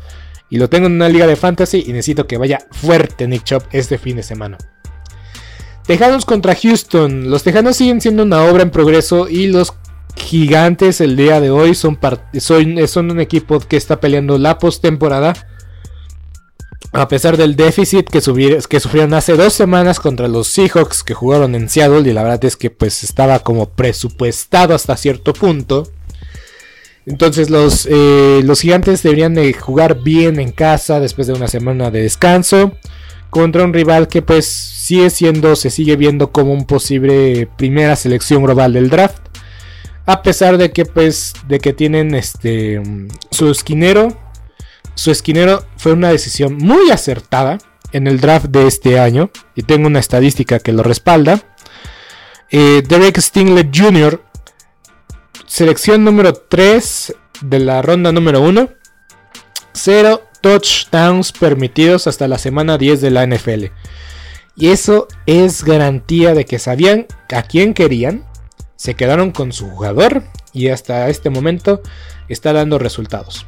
Y 0.49 0.57
lo 0.57 0.69
tengo 0.69 0.87
en 0.87 0.93
una 0.93 1.09
liga 1.09 1.25
de 1.25 1.35
fantasy 1.35 1.83
y 1.87 1.93
necesito 1.93 2.27
que 2.27 2.37
vaya 2.37 2.59
fuerte 2.71 3.27
Nick 3.27 3.43
Chop 3.43 3.63
este 3.71 3.97
fin 3.97 4.17
de 4.17 4.23
semana. 4.23 4.57
Tejanos 5.85 6.25
contra 6.25 6.55
Houston. 6.55 7.29
Los 7.29 7.43
Tejanos 7.43 7.77
siguen 7.77 8.01
siendo 8.01 8.23
una 8.23 8.43
obra 8.43 8.63
en 8.63 8.69
progreso 8.69 9.27
y 9.27 9.47
los 9.47 9.73
Gigantes 10.15 11.01
el 11.01 11.15
día 11.15 11.41
de 11.41 11.49
hoy 11.49 11.73
son, 11.73 11.97
un 11.97 13.19
equipo 13.19 13.59
que 13.59 13.77
está 13.77 13.99
peleando 13.99 14.37
la 14.37 14.59
postemporada. 14.59 15.33
A 16.91 17.07
pesar 17.07 17.37
del 17.37 17.55
déficit 17.55 18.07
que, 18.07 18.21
sufrieron 18.21 19.13
hace 19.13 19.33
dos 19.33 19.53
semanas 19.53 19.99
contra 19.99 20.27
los 20.27 20.47
Seahawks 20.47 21.03
que 21.03 21.13
jugaron 21.13 21.55
en 21.55 21.69
Seattle 21.69 22.07
y 22.07 22.13
la 22.13 22.23
verdad 22.23 22.45
es 22.45 22.55
que 22.55 22.69
pues 22.69 23.03
estaba 23.03 23.39
como 23.39 23.69
presupuestado 23.69 24.75
hasta 24.75 24.97
cierto 24.97 25.33
punto. 25.33 25.89
Entonces 27.05 27.49
los, 27.49 27.87
eh, 27.89 28.41
los 28.43 28.61
gigantes 28.61 29.01
deberían 29.03 29.33
de 29.33 29.53
jugar 29.53 30.03
bien 30.03 30.39
en 30.39 30.51
casa 30.51 30.99
después 30.99 31.27
de 31.27 31.33
una 31.33 31.47
semana 31.47 31.89
de 31.89 32.03
descanso 32.03 32.73
contra 33.29 33.63
un 33.63 33.73
rival 33.73 34.07
que 34.07 34.21
pues 34.21 34.45
sigue 34.45 35.09
siendo, 35.09 35.55
se 35.55 35.71
sigue 35.71 35.95
viendo 35.95 36.31
como 36.31 36.53
un 36.53 36.65
posible 36.65 37.49
primera 37.57 37.95
selección 37.95 38.43
global 38.43 38.73
del 38.73 38.89
draft. 38.89 39.17
A 40.05 40.21
pesar 40.21 40.57
de 40.57 40.71
que 40.71 40.85
pues 40.85 41.33
de 41.47 41.59
que 41.59 41.73
tienen 41.73 42.13
este 42.13 42.81
su 43.31 43.49
esquinero 43.49 44.15
su 44.95 45.11
esquinero 45.11 45.65
fue 45.77 45.93
una 45.93 46.09
decisión 46.09 46.57
muy 46.57 46.91
acertada 46.91 47.57
en 47.91 48.07
el 48.07 48.19
draft 48.19 48.47
de 48.47 48.67
este 48.67 48.99
año. 48.99 49.31
Y 49.55 49.63
tengo 49.63 49.87
una 49.87 49.99
estadística 49.99 50.59
que 50.59 50.73
lo 50.73 50.83
respalda. 50.83 51.41
Eh, 52.49 52.83
Derek 52.87 53.19
Stingley 53.19 53.69
Jr., 53.73 54.21
selección 55.45 56.03
número 56.03 56.33
3 56.33 57.15
de 57.41 57.59
la 57.59 57.81
ronda 57.81 58.11
número 58.11 58.41
1. 58.41 58.69
0 59.73 60.21
touchdowns 60.41 61.31
permitidos 61.31 62.05
hasta 62.05 62.27
la 62.27 62.37
semana 62.37 62.77
10 62.77 63.01
de 63.01 63.11
la 63.11 63.25
NFL. 63.25 63.65
Y 64.55 64.67
eso 64.69 65.07
es 65.25 65.63
garantía 65.63 66.35
de 66.35 66.45
que 66.45 66.59
sabían 66.59 67.07
a 67.33 67.41
quién 67.43 67.73
querían, 67.73 68.25
se 68.75 68.95
quedaron 68.95 69.31
con 69.31 69.51
su 69.51 69.67
jugador 69.69 70.23
y 70.51 70.67
hasta 70.67 71.09
este 71.09 71.31
momento 71.31 71.81
está 72.27 72.53
dando 72.53 72.77
resultados. 72.77 73.47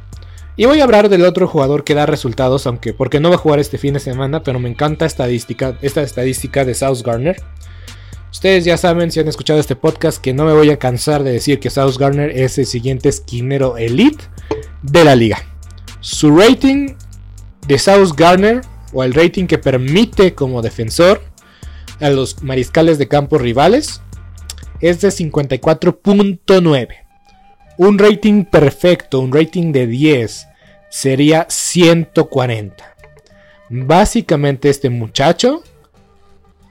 Y 0.58 0.64
voy 0.64 0.80
a 0.80 0.84
hablar 0.84 1.10
del 1.10 1.24
otro 1.26 1.46
jugador 1.46 1.84
que 1.84 1.94
da 1.94 2.06
resultados, 2.06 2.66
aunque 2.66 2.94
porque 2.94 3.20
no 3.20 3.28
va 3.28 3.34
a 3.34 3.38
jugar 3.38 3.58
este 3.58 3.76
fin 3.76 3.92
de 3.92 4.00
semana, 4.00 4.42
pero 4.42 4.58
me 4.58 4.70
encanta 4.70 5.04
esta 5.04 5.28
estadística 5.28 6.64
de 6.64 6.74
South 6.74 7.02
Garner. 7.04 7.36
Ustedes 8.32 8.64
ya 8.64 8.78
saben, 8.78 9.10
si 9.10 9.20
han 9.20 9.28
escuchado 9.28 9.60
este 9.60 9.76
podcast, 9.76 10.18
que 10.18 10.32
no 10.32 10.46
me 10.46 10.54
voy 10.54 10.70
a 10.70 10.78
cansar 10.78 11.24
de 11.24 11.32
decir 11.32 11.60
que 11.60 11.68
South 11.68 11.98
Garner 11.98 12.30
es 12.30 12.56
el 12.58 12.64
siguiente 12.66 13.10
esquinero 13.10 13.76
elite 13.76 14.24
de 14.82 15.04
la 15.04 15.14
liga. 15.14 15.38
Su 16.00 16.34
rating 16.34 16.94
de 17.66 17.78
South 17.78 18.12
Garner, 18.16 18.62
o 18.92 19.04
el 19.04 19.12
rating 19.12 19.46
que 19.46 19.58
permite 19.58 20.34
como 20.34 20.62
defensor 20.62 21.22
a 22.00 22.08
los 22.10 22.42
mariscales 22.42 22.98
de 22.98 23.08
campo 23.08 23.36
rivales, 23.38 24.00
es 24.80 25.00
de 25.00 25.08
54.9. 25.08 27.05
Un 27.78 27.98
rating 27.98 28.44
perfecto, 28.44 29.20
un 29.20 29.32
rating 29.32 29.72
de 29.72 29.86
10, 29.86 30.48
sería 30.88 31.46
140. 31.48 32.96
Básicamente 33.68 34.70
este 34.70 34.88
muchacho 34.88 35.62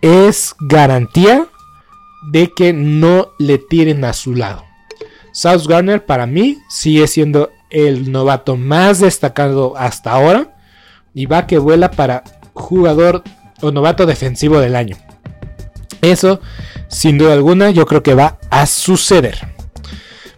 es 0.01 0.55
garantía 0.59 1.47
de 2.31 2.51
que 2.55 2.73
no 2.73 3.33
le 3.37 3.59
tiren 3.59 4.03
a 4.03 4.13
su 4.13 4.33
lado. 4.33 4.63
South 5.31 5.67
Garner 5.67 6.03
para 6.05 6.25
mí 6.25 6.57
sigue 6.69 7.07
siendo 7.07 7.51
el 7.69 8.11
novato 8.11 8.55
más 8.55 8.99
destacado 8.99 9.75
hasta 9.77 10.11
ahora 10.11 10.55
y 11.13 11.25
va 11.27 11.45
que 11.45 11.57
vuela 11.57 11.91
para 11.91 12.23
jugador 12.53 13.21
o 13.61 13.71
novato 13.71 14.05
defensivo 14.05 14.59
del 14.59 14.75
año. 14.75 14.97
Eso, 16.01 16.39
sin 16.87 17.17
duda 17.17 17.33
alguna, 17.33 17.69
yo 17.71 17.85
creo 17.85 18.01
que 18.01 18.15
va 18.15 18.39
a 18.49 18.65
suceder. 18.65 19.54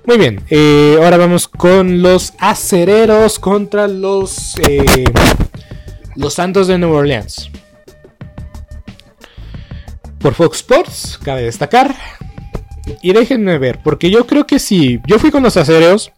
Muy 0.08 0.18
bien, 0.18 0.42
eh, 0.50 0.98
ahora 1.04 1.18
vamos 1.18 1.50
con 1.50 2.02
los 2.02 2.34
acereros 2.40 3.40
contra 3.40 3.90
los, 3.90 4.58
eh, 4.60 5.04
los 6.16 6.34
Santos 6.34 6.68
de 6.68 6.78
Nueva 6.78 7.00
Orleans. 7.00 7.52
Por 10.18 10.34
Fox 10.34 10.60
Sports, 10.60 11.20
cabe 11.22 11.44
destacar. 11.44 11.94
Y 13.02 13.12
déjenme 13.12 13.58
ver, 13.58 13.82
porque 13.84 14.10
yo 14.10 14.26
creo 14.26 14.48
que 14.48 14.60
sí. 14.60 15.02
Yo 15.06 15.20
fui 15.20 15.30
con 15.30 15.44
los 15.44 15.58
acereros. 15.58 16.14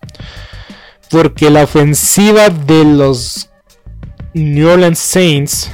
Porque 1.10 1.50
la 1.50 1.64
ofensiva 1.64 2.50
de 2.50 2.86
los 2.86 3.50
New 4.36 4.70
Orleans 4.70 5.00
Saints 5.00 5.72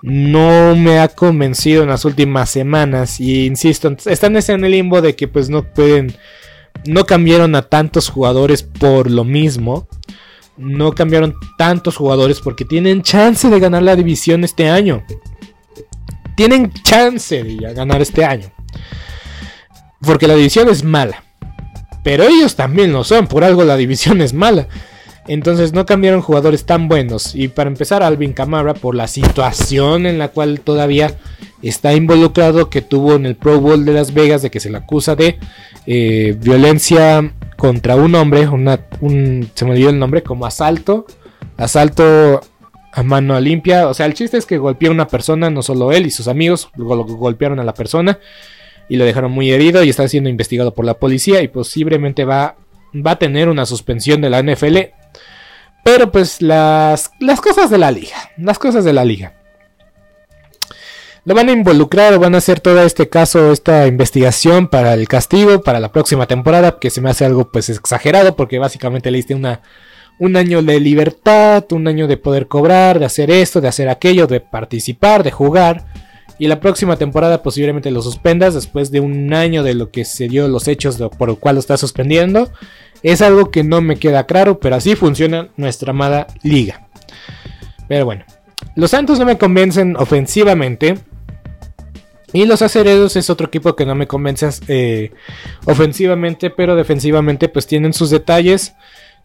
no 0.00 0.74
me 0.74 0.98
ha 1.00 1.08
convencido 1.08 1.82
en 1.82 1.90
las 1.90 2.06
últimas 2.06 2.48
semanas. 2.48 3.20
Y 3.20 3.44
insisto, 3.44 3.94
están 4.06 4.34
en 4.34 4.64
el 4.64 4.70
limbo 4.70 5.02
de 5.02 5.14
que 5.14 5.28
pues 5.28 5.50
no 5.50 5.62
pueden. 5.62 6.16
No 6.86 7.04
cambiaron 7.06 7.54
a 7.54 7.62
tantos 7.62 8.08
jugadores 8.08 8.62
por 8.62 9.10
lo 9.10 9.24
mismo. 9.24 9.88
No 10.56 10.92
cambiaron 10.92 11.34
tantos 11.56 11.96
jugadores 11.96 12.40
porque 12.40 12.64
tienen 12.64 13.02
chance 13.02 13.48
de 13.48 13.60
ganar 13.60 13.82
la 13.82 13.96
división 13.96 14.44
este 14.44 14.68
año. 14.68 15.04
Tienen 16.36 16.72
chance 16.82 17.42
de 17.42 17.56
ganar 17.74 18.00
este 18.02 18.24
año. 18.24 18.50
Porque 20.00 20.26
la 20.26 20.34
división 20.34 20.68
es 20.68 20.84
mala. 20.84 21.24
Pero 22.04 22.24
ellos 22.24 22.56
también 22.56 22.92
lo 22.92 23.04
son. 23.04 23.26
Por 23.26 23.44
algo 23.44 23.64
la 23.64 23.76
división 23.76 24.20
es 24.20 24.32
mala. 24.32 24.68
Entonces 25.28 25.74
no 25.74 25.84
cambiaron 25.84 26.22
jugadores 26.22 26.64
tan 26.64 26.88
buenos. 26.88 27.34
Y 27.34 27.48
para 27.48 27.68
empezar, 27.68 28.02
Alvin 28.02 28.32
Kamara, 28.32 28.74
por 28.74 28.94
la 28.94 29.06
situación 29.06 30.06
en 30.06 30.18
la 30.18 30.28
cual 30.28 30.60
todavía 30.60 31.16
está 31.62 31.92
involucrado, 31.94 32.70
que 32.70 32.80
tuvo 32.80 33.14
en 33.14 33.26
el 33.26 33.36
Pro 33.36 33.60
Bowl 33.60 33.84
de 33.84 33.92
Las 33.92 34.14
Vegas, 34.14 34.40
de 34.40 34.50
que 34.50 34.58
se 34.58 34.70
le 34.70 34.78
acusa 34.78 35.14
de 35.14 35.38
eh, 35.86 36.34
violencia 36.40 37.32
contra 37.56 37.94
un 37.94 38.14
hombre, 38.14 38.48
se 39.54 39.64
me 39.64 39.70
olvidó 39.70 39.90
el 39.90 39.98
nombre, 39.98 40.22
como 40.22 40.46
asalto, 40.46 41.06
asalto 41.58 42.40
a 42.92 43.02
mano 43.02 43.38
limpia. 43.38 43.88
O 43.88 43.94
sea, 43.94 44.06
el 44.06 44.14
chiste 44.14 44.38
es 44.38 44.46
que 44.46 44.56
golpeó 44.56 44.88
a 44.88 44.92
una 44.92 45.08
persona, 45.08 45.50
no 45.50 45.62
solo 45.62 45.92
él 45.92 46.06
y 46.06 46.10
sus 46.10 46.26
amigos, 46.28 46.70
golpearon 46.74 47.60
a 47.60 47.64
la 47.64 47.74
persona 47.74 48.18
y 48.88 48.96
lo 48.96 49.04
dejaron 49.04 49.30
muy 49.30 49.50
herido 49.50 49.84
y 49.84 49.90
está 49.90 50.08
siendo 50.08 50.30
investigado 50.30 50.72
por 50.72 50.84
la 50.84 50.94
policía 50.94 51.42
y 51.42 51.48
posiblemente 51.48 52.24
va, 52.24 52.56
va 52.94 53.12
a 53.12 53.18
tener 53.18 53.48
una 53.48 53.66
suspensión 53.66 54.20
de 54.20 54.30
la 54.30 54.42
NFL 54.42 54.76
pero 55.88 56.12
pues 56.12 56.42
las, 56.42 57.12
las 57.18 57.40
cosas 57.40 57.70
de 57.70 57.78
la 57.78 57.90
liga. 57.90 58.16
Las 58.36 58.58
cosas 58.58 58.84
de 58.84 58.92
la 58.92 59.06
liga. 59.06 59.32
Lo 61.24 61.34
van 61.34 61.48
a 61.48 61.52
involucrar, 61.52 62.18
van 62.18 62.34
a 62.34 62.38
hacer 62.38 62.60
todo 62.60 62.82
este 62.82 63.08
caso, 63.08 63.52
esta 63.52 63.86
investigación 63.86 64.68
para 64.68 64.92
el 64.92 65.08
castigo, 65.08 65.62
para 65.62 65.80
la 65.80 65.90
próxima 65.90 66.26
temporada, 66.26 66.78
que 66.78 66.90
se 66.90 67.00
me 67.00 67.08
hace 67.08 67.24
algo 67.24 67.50
pues 67.50 67.70
exagerado, 67.70 68.36
porque 68.36 68.58
básicamente 68.58 69.10
le 69.10 69.16
diste 69.16 69.34
una, 69.34 69.62
un 70.18 70.36
año 70.36 70.62
de 70.62 70.78
libertad, 70.78 71.64
un 71.70 71.88
año 71.88 72.06
de 72.06 72.18
poder 72.18 72.48
cobrar, 72.48 72.98
de 72.98 73.06
hacer 73.06 73.30
esto, 73.30 73.62
de 73.62 73.68
hacer 73.68 73.88
aquello, 73.88 74.26
de 74.26 74.40
participar, 74.40 75.22
de 75.22 75.30
jugar. 75.30 75.86
Y 76.38 76.46
la 76.46 76.60
próxima 76.60 76.96
temporada 76.96 77.42
posiblemente 77.42 77.90
lo 77.90 78.00
suspendas 78.00 78.54
después 78.54 78.90
de 78.90 79.00
un 79.00 79.34
año 79.34 79.62
de 79.62 79.74
lo 79.74 79.90
que 79.90 80.04
se 80.04 80.28
dio 80.28 80.46
los 80.48 80.68
hechos 80.68 80.98
por 81.18 81.30
el 81.30 81.38
cual 81.38 81.56
lo 81.56 81.60
estás 81.60 81.80
suspendiendo. 81.80 82.50
Es 83.02 83.22
algo 83.22 83.50
que 83.50 83.64
no 83.64 83.80
me 83.80 83.96
queda 83.96 84.26
claro, 84.26 84.60
pero 84.60 84.76
así 84.76 84.94
funciona 84.94 85.48
nuestra 85.56 85.90
amada 85.90 86.28
liga. 86.42 86.86
Pero 87.88 88.04
bueno, 88.04 88.24
los 88.76 88.90
Santos 88.90 89.18
no 89.18 89.24
me 89.24 89.38
convencen 89.38 89.96
ofensivamente. 89.96 90.98
Y 92.32 92.44
los 92.44 92.60
Aceredos 92.60 93.16
es 93.16 93.30
otro 93.30 93.46
equipo 93.46 93.74
que 93.74 93.86
no 93.86 93.94
me 93.94 94.06
convence 94.06 94.48
eh, 94.68 95.12
ofensivamente, 95.64 96.50
pero 96.50 96.76
defensivamente 96.76 97.48
pues 97.48 97.66
tienen 97.66 97.94
sus 97.94 98.10
detalles. 98.10 98.74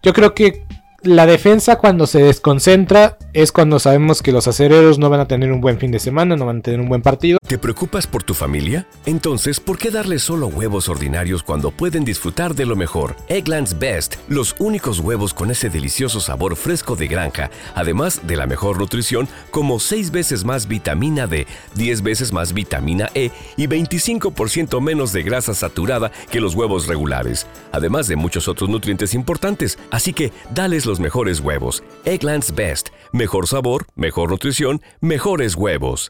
Yo 0.01 0.13
creo 0.13 0.33
que 0.33 0.65
la 1.03 1.25
defensa 1.25 1.77
cuando 1.77 2.07
se 2.07 2.23
desconcentra 2.23 3.17
es 3.33 3.51
cuando 3.51 3.79
sabemos 3.79 4.21
que 4.21 4.31
los 4.31 4.47
acereros 4.47 4.99
no 4.99 5.09
van 5.09 5.19
a 5.19 5.27
tener 5.27 5.51
un 5.51 5.59
buen 5.59 5.77
fin 5.77 5.91
de 5.91 5.99
semana, 5.99 6.35
no 6.35 6.45
van 6.45 6.59
a 6.59 6.61
tener 6.61 6.79
un 6.79 6.87
buen 6.87 7.01
partido. 7.01 7.39
¿Te 7.45 7.57
preocupas 7.57 8.07
por 8.07 8.23
tu 8.23 8.33
familia? 8.33 8.87
Entonces, 9.05 9.59
¿por 9.59 9.77
qué 9.77 9.91
darles 9.91 10.21
solo 10.21 10.47
huevos 10.47 10.87
ordinarios 10.87 11.43
cuando 11.43 11.71
pueden 11.71 12.05
disfrutar 12.05 12.55
de 12.55 12.65
lo 12.65 12.75
mejor? 12.75 13.15
Eggland's 13.27 13.77
Best, 13.77 14.15
los 14.29 14.55
únicos 14.59 14.99
huevos 14.99 15.33
con 15.33 15.51
ese 15.51 15.69
delicioso 15.69 16.19
sabor 16.19 16.55
fresco 16.55 16.95
de 16.95 17.07
granja, 17.07 17.49
además 17.75 18.21
de 18.25 18.37
la 18.37 18.47
mejor 18.47 18.79
nutrición, 18.79 19.27
como 19.51 19.79
6 19.79 20.11
veces 20.11 20.45
más 20.45 20.67
vitamina 20.67 21.27
D, 21.27 21.47
10 21.75 22.01
veces 22.03 22.31
más 22.31 22.53
vitamina 22.53 23.09
E 23.13 23.31
y 23.57 23.67
25% 23.67 24.79
menos 24.79 25.11
de 25.11 25.23
grasa 25.23 25.53
saturada 25.53 26.11
que 26.29 26.39
los 26.39 26.55
huevos 26.55 26.87
regulares, 26.87 27.45
además 27.71 28.07
de 28.07 28.15
muchos 28.15 28.47
otros 28.47 28.69
nutrientes 28.69 29.13
importantes. 29.13 29.77
Así 29.91 30.13
que, 30.13 30.31
dales 30.53 30.85
los 30.85 30.92
mejores 30.99 31.39
huevos. 31.41 31.83
Eggland's 32.05 32.55
Best, 32.55 32.89
mejor 33.11 33.47
sabor, 33.47 33.85
mejor 33.95 34.31
nutrición, 34.31 34.81
mejores 35.01 35.55
huevos. 35.55 36.09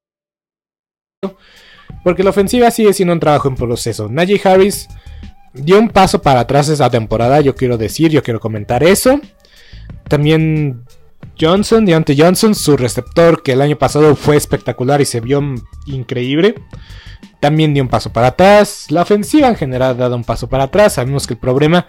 Porque 2.03 2.23
la 2.23 2.31
ofensiva 2.31 2.71
sigue 2.71 2.93
siendo 2.93 3.13
un 3.13 3.19
trabajo 3.19 3.47
en 3.47 3.53
proceso. 3.53 4.09
Najee 4.09 4.41
Harris 4.43 4.87
dio 5.53 5.77
un 5.77 5.89
paso 5.89 6.19
para 6.19 6.39
atrás 6.39 6.67
esa 6.67 6.89
temporada, 6.89 7.41
yo 7.41 7.55
quiero 7.55 7.77
decir, 7.77 8.09
yo 8.09 8.23
quiero 8.23 8.39
comentar 8.39 8.83
eso. 8.83 9.21
También 10.07 10.83
Johnson, 11.39 11.85
Deontay 11.85 12.19
Johnson, 12.19 12.55
su 12.55 12.75
receptor 12.75 13.43
que 13.43 13.51
el 13.51 13.61
año 13.61 13.77
pasado 13.77 14.15
fue 14.15 14.35
espectacular 14.35 14.99
y 14.99 15.05
se 15.05 15.19
vio 15.19 15.43
increíble. 15.85 16.55
También 17.39 17.75
dio 17.75 17.83
un 17.83 17.89
paso 17.89 18.11
para 18.11 18.27
atrás. 18.27 18.87
La 18.89 19.03
ofensiva 19.03 19.47
en 19.47 19.55
general 19.55 19.91
ha 19.91 19.93
dado 19.93 20.15
un 20.15 20.23
paso 20.23 20.49
para 20.49 20.65
atrás. 20.65 20.93
Sabemos 20.93 21.27
que 21.27 21.35
el 21.35 21.39
problema 21.39 21.85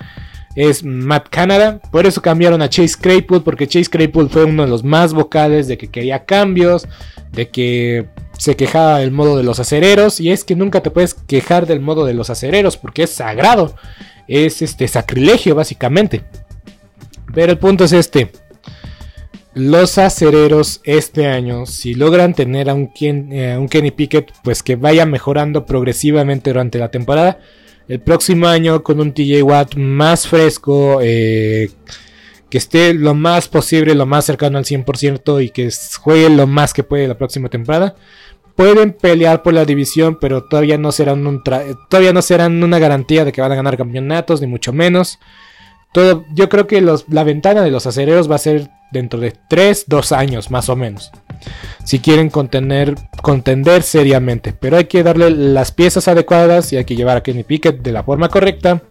es 0.55 0.85
Matt 0.85 1.28
Canada. 1.30 1.80
Por 1.91 2.05
eso 2.05 2.20
cambiaron 2.20 2.61
a 2.61 2.68
Chase 2.68 2.97
Claypool, 3.01 3.43
porque 3.43 3.66
Chase 3.66 3.89
Claypool 3.89 4.28
fue 4.28 4.45
uno 4.45 4.64
de 4.64 4.68
los 4.68 4.85
más 4.85 5.14
vocales 5.14 5.68
de 5.68 5.78
que 5.78 5.91
quería 5.91 6.26
cambios, 6.26 6.87
de 7.33 7.49
que 7.49 8.09
se 8.43 8.57
quejaba 8.57 8.99
del 8.99 9.12
modo 9.12 9.36
de 9.36 9.45
los 9.45 9.61
acereros. 9.61 10.18
Y 10.18 10.32
es 10.32 10.43
que 10.43 10.57
nunca 10.57 10.82
te 10.82 10.90
puedes 10.90 11.14
quejar 11.14 11.66
del 11.66 11.78
modo 11.78 12.05
de 12.05 12.12
los 12.12 12.28
acereros, 12.28 12.76
porque 12.76 13.05
es 13.05 13.11
sagrado. 13.11 13.76
Es 14.26 14.62
este 14.62 14.88
sacrilegio, 14.88 15.55
básicamente. 15.55 16.24
Pero 17.32 17.53
el 17.53 17.59
punto 17.59 17.84
es 17.84 17.93
este. 17.93 18.32
Los 19.55 19.97
acereros 19.97 20.80
este 20.82 21.28
año, 21.28 21.66
si 21.66 21.95
logran 21.95 22.34
tener 22.34 22.68
a 22.68 22.74
un, 22.74 22.90
eh, 23.01 23.57
un 23.57 23.68
Kenny 23.68 23.93
Pickett, 23.93 24.32
pues 24.43 24.64
que 24.64 24.74
vaya 24.74 25.07
mejorando 25.07 25.64
progresivamente 25.64 26.51
durante 26.51 26.80
la 26.80 26.90
temporada 26.90 27.38
el 27.86 28.01
próximo 28.01 28.49
año 28.49 28.82
con 28.82 29.01
un 29.01 29.12
TJ 29.12 29.43
Watt 29.43 29.74
más 29.76 30.26
fresco, 30.26 30.99
eh, 31.01 31.70
que 32.51 32.59
esté 32.59 32.93
lo 32.93 33.14
más 33.14 33.49
posible, 33.49 33.95
lo 33.95 34.07
más 34.07 34.24
cercano 34.24 34.59
al 34.59 34.64
100% 34.64 35.43
y 35.43 35.51
que 35.51 35.70
juegue 36.01 36.28
lo 36.28 36.47
más 36.47 36.74
que 36.74 36.82
puede 36.82 37.09
la 37.09 37.16
próxima 37.16 37.49
temporada. 37.49 37.95
Pueden 38.57 38.92
pelear 38.92 39.42
por 39.42 39.55
la 39.55 39.64
división, 39.64 40.18
pero 40.20 40.44
todavía 40.44 40.78
no 40.78 40.92
serán, 40.92 41.26
un 41.26 41.42
todavía 41.42 42.12
no 42.12 42.22
serán 42.22 42.62
una 42.62 42.78
garantía 42.78 43.24
de 43.24 43.32
que 43.32 43.40
van 43.40 43.53
a 43.53 43.57
ganar 43.57 43.76
campeonatos, 43.76 44.40
ni 44.40 44.46
mucho 44.46 44.72
menos. 44.72 45.18
Todo, 45.92 46.24
yo 46.34 46.48
creo 46.48 46.66
que 46.66 46.80
la 46.80 47.24
ventana 47.24 47.62
de 47.62 47.70
los 47.70 47.86
acereros 47.86 48.30
va 48.30 48.36
a 48.36 48.38
ser 48.38 48.70
dentro 48.92 49.20
de 49.20 49.32
3, 49.48 49.84
2 49.88 50.12
años 50.12 50.50
más 50.50 50.68
o 50.68 50.76
menos. 50.76 51.11
Si 51.84 51.98
quieren 51.98 52.30
contener, 52.30 52.94
contender 53.22 53.82
seriamente. 53.82 54.53
Pero 54.53 54.76
hay 54.76 54.84
que 54.84 55.03
darle 55.03 55.30
las 55.30 55.72
piezas 55.72 56.09
adecuadas 56.09 56.72
y 56.72 56.76
hay 56.76 56.84
que 56.84 56.96
llevar 56.96 57.16
a 57.16 57.22
Kenny 57.22 57.42
Pickett 57.42 57.82
de 57.82 57.92
la 57.92 58.05
forma 58.05 58.28
correcta. 58.28 58.82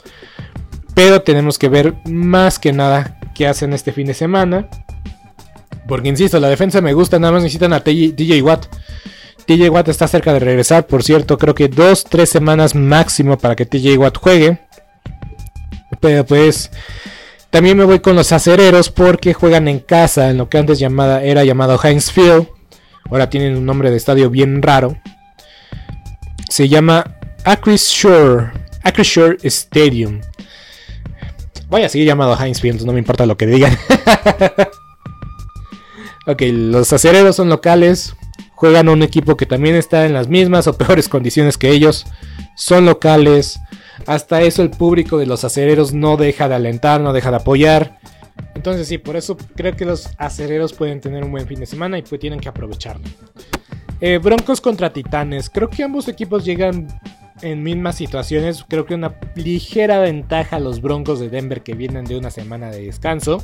Pero 0.94 1.22
tenemos 1.22 1.58
que 1.58 1.70
ver 1.70 1.96
más 2.06 2.60
que 2.60 2.74
nada 2.74 3.20
qué 3.34 3.48
hacen 3.48 3.74
este 3.74 3.92
fin 3.92 4.08
de 4.08 4.14
semana. 4.14 4.70
Porque 5.88 6.10
insisto, 6.10 6.40
la 6.40 6.50
defensa 6.50 6.82
me 6.82 6.94
gusta, 6.94 7.18
nada 7.20 7.34
más 7.34 7.44
necesitan 7.44 7.74
a 7.74 7.80
DJ 7.80 8.42
Watt. 8.42 8.66
TJ 9.46 9.70
Watt 9.70 9.88
está 9.90 10.08
cerca 10.08 10.34
de 10.34 10.40
regresar, 10.40 10.88
por 10.88 11.04
cierto, 11.04 11.38
creo 11.38 11.56
que 11.56 11.70
2-3 11.70 12.26
semanas 12.26 12.76
máximo 12.76 13.38
para 13.38 13.56
que 13.56 13.66
TJ 13.66 13.98
Watt 13.98 14.18
juegue. 14.18 14.60
Pero 16.00 16.26
pues 16.26 16.72
también 17.50 17.78
me 17.78 17.84
voy 17.84 18.00
con 18.00 18.16
los 18.16 18.32
acereros 18.32 18.90
porque 18.90 19.34
juegan 19.34 19.68
en 19.68 19.80
casa 19.80 20.30
en 20.30 20.38
lo 20.38 20.50
que 20.50 20.58
antes 20.58 20.80
llamada, 20.80 21.22
era 21.24 21.44
llamado 21.44 21.80
Heinz 21.84 22.12
Field. 22.12 22.48
Ahora 23.10 23.30
tienen 23.30 23.58
un 23.58 23.66
nombre 23.66 23.92
de 23.92 23.98
estadio 23.98 24.30
bien 24.30 24.62
raro. 24.62 24.98
Se 26.50 26.70
llama 26.70 27.18
Acrisure, 27.44 28.52
Acrisure 28.84 29.38
Stadium. 29.44 30.22
Voy 31.68 31.84
a 31.84 31.90
seguir 31.90 32.08
llamado 32.08 32.38
Heinz 32.38 32.62
Field, 32.62 32.84
no 32.84 32.94
me 32.94 33.00
importa 33.00 33.26
lo 33.26 33.36
que 33.36 33.48
digan. 33.48 33.78
ok, 36.26 36.42
los 36.52 36.94
acereros 36.94 37.36
son 37.36 37.50
locales. 37.50 38.16
Juegan 38.62 38.90
un 38.90 39.02
equipo 39.02 39.38
que 39.38 39.48
también 39.48 39.74
está 39.74 40.06
en 40.06 40.14
las 40.14 40.28
mismas 40.28 40.68
o 40.68 40.78
peores 40.78 41.10
condiciones 41.10 41.58
que 41.58 41.72
ellos. 41.72 42.06
Son 42.56 42.86
locales. 42.86 43.60
Hasta 44.06 44.44
eso 44.44 44.62
el 44.62 44.70
público 44.70 45.18
de 45.18 45.26
los 45.26 45.44
acereros 45.44 45.94
no 45.94 46.16
deja 46.16 46.48
de 46.48 46.54
alentar, 46.54 47.02
no 47.02 47.12
deja 47.12 47.32
de 47.32 47.38
apoyar. 47.38 47.98
Entonces 48.54 48.88
sí, 48.88 49.00
por 49.00 49.16
eso 49.16 49.36
creo 49.56 49.76
que 49.76 49.84
los 49.84 50.12
acereros 50.20 50.74
pueden 50.74 51.02
tener 51.02 51.24
un 51.24 51.32
buen 51.32 51.48
fin 51.48 51.60
de 51.60 51.66
semana 51.66 51.98
y 51.98 52.04
pues 52.04 52.22
tienen 52.22 52.40
que 52.40 52.50
aprovecharlo. 52.50 53.04
Eh, 54.00 54.20
Broncos 54.20 54.62
contra 54.62 54.94
Titanes. 54.94 55.50
Creo 55.50 55.68
que 55.68 55.82
ambos 55.82 56.08
equipos 56.08 56.46
llegan 56.46 56.88
en 57.42 57.64
mismas 57.64 57.96
situaciones. 57.96 58.64
Creo 58.70 58.86
que 58.86 58.94
una 58.94 59.16
ligera 59.34 59.98
ventaja 59.98 60.58
a 60.58 60.60
los 60.60 60.84
Broncos 60.84 61.20
de 61.20 61.30
Denver 61.30 61.64
que 61.64 61.74
vienen 61.74 62.06
de 62.06 62.16
una 62.16 62.30
semana 62.30 62.70
de 62.70 62.86
descanso. 62.86 63.44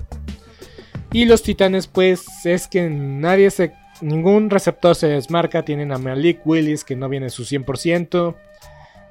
Y 1.12 1.26
los 1.26 1.42
Titanes 1.42 1.88
pues 1.88 2.24
es 2.46 2.68
que 2.68 2.88
nadie 2.88 3.50
se... 3.50 3.74
Ningún 4.02 4.50
receptor 4.50 4.96
se 4.96 5.08
desmarca. 5.08 5.64
Tienen 5.64 5.92
a 5.92 5.98
Malik 5.98 6.46
Willis 6.46 6.84
que 6.84 6.96
no 6.96 7.10
viene 7.10 7.30
su 7.30 7.44
100% 7.44 8.36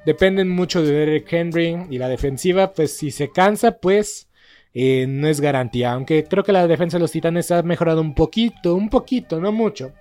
dependen 0.07 0.47
mucho 0.47 0.81
de 0.81 0.93
Derek 0.93 1.33
Henry 1.33 1.85
y 1.89 1.97
la 1.97 2.07
defensiva, 2.07 2.71
pues 2.71 2.97
si 2.97 3.11
se 3.11 3.29
cansa, 3.29 3.73
pues 3.79 4.29
eh, 4.73 5.05
no 5.05 5.27
es 5.27 5.41
garantía. 5.41 5.91
Aunque 5.91 6.23
creo 6.23 6.45
que 6.45 6.53
la 6.53 6.65
defensa 6.65 6.95
de 6.95 7.01
los 7.01 7.11
Titanes 7.11 7.51
ha 7.51 7.61
mejorado 7.61 7.99
un 7.99 8.15
poquito, 8.15 8.73
un 8.73 8.89
poquito, 8.89 9.41
no 9.41 9.51
mucho. 9.51 9.91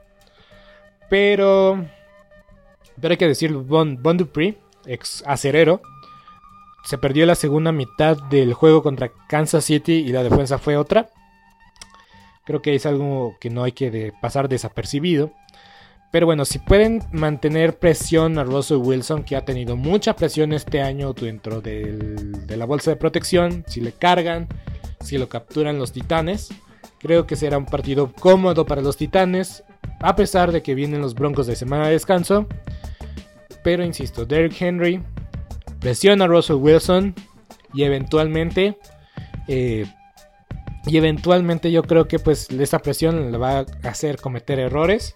Pero, 1.10 1.84
pero 3.00 3.10
hay 3.10 3.16
que 3.16 3.26
decir, 3.26 3.52
Bon, 3.52 4.00
bon 4.00 4.30
ex 4.86 5.24
acerero, 5.26 5.82
se 6.84 6.98
perdió 6.98 7.26
la 7.26 7.34
segunda 7.34 7.72
mitad 7.72 8.16
del 8.30 8.54
juego 8.54 8.84
contra 8.84 9.10
Kansas 9.28 9.64
City 9.64 9.94
y 9.94 10.10
la 10.10 10.22
defensa 10.22 10.58
fue 10.58 10.76
otra. 10.76 11.10
Creo 12.46 12.62
que 12.62 12.74
es 12.74 12.86
algo 12.86 13.36
que 13.40 13.50
no 13.50 13.64
hay 13.64 13.72
que 13.72 14.12
pasar 14.22 14.48
desapercibido. 14.48 15.32
Pero 16.12 16.26
bueno, 16.26 16.44
si 16.44 16.60
pueden 16.60 17.02
mantener 17.10 17.78
presión 17.78 18.38
a 18.38 18.44
Russell 18.44 18.78
Wilson, 18.78 19.24
que 19.24 19.36
ha 19.36 19.44
tenido 19.44 19.76
mucha 19.76 20.14
presión 20.14 20.52
este 20.52 20.80
año 20.80 21.12
dentro 21.12 21.60
de 21.60 22.32
la 22.48 22.64
bolsa 22.64 22.92
de 22.92 22.96
protección, 22.96 23.64
si 23.66 23.80
le 23.80 23.92
cargan, 23.92 24.46
si 25.00 25.18
lo 25.18 25.28
capturan 25.28 25.78
los 25.78 25.92
titanes, 25.92 26.48
creo 27.00 27.26
que 27.26 27.34
será 27.36 27.58
un 27.58 27.66
partido 27.66 28.12
cómodo 28.12 28.64
para 28.64 28.80
los 28.80 28.96
titanes, 28.96 29.64
a 30.00 30.14
pesar 30.14 30.52
de 30.52 30.62
que 30.62 30.74
vienen 30.74 31.02
los 31.02 31.14
broncos 31.14 31.48
de 31.48 31.56
semana 31.56 31.86
de 31.86 31.92
descanso. 31.92 32.46
Pero 33.64 33.84
insisto, 33.84 34.24
Derrick 34.24 34.62
Henry 34.62 35.02
presiona 35.80 36.26
a 36.26 36.28
Russell 36.28 36.56
Wilson 36.56 37.14
y 37.74 37.82
eventualmente... 37.82 38.78
Eh, 39.48 39.86
y 40.86 40.96
eventualmente 40.96 41.72
yo 41.72 41.82
creo 41.82 42.06
que 42.06 42.18
pues 42.18 42.48
esa 42.50 42.78
presión 42.78 43.32
le 43.32 43.38
va 43.38 43.58
a 43.58 43.66
hacer 43.88 44.18
cometer 44.18 44.58
errores 44.60 45.14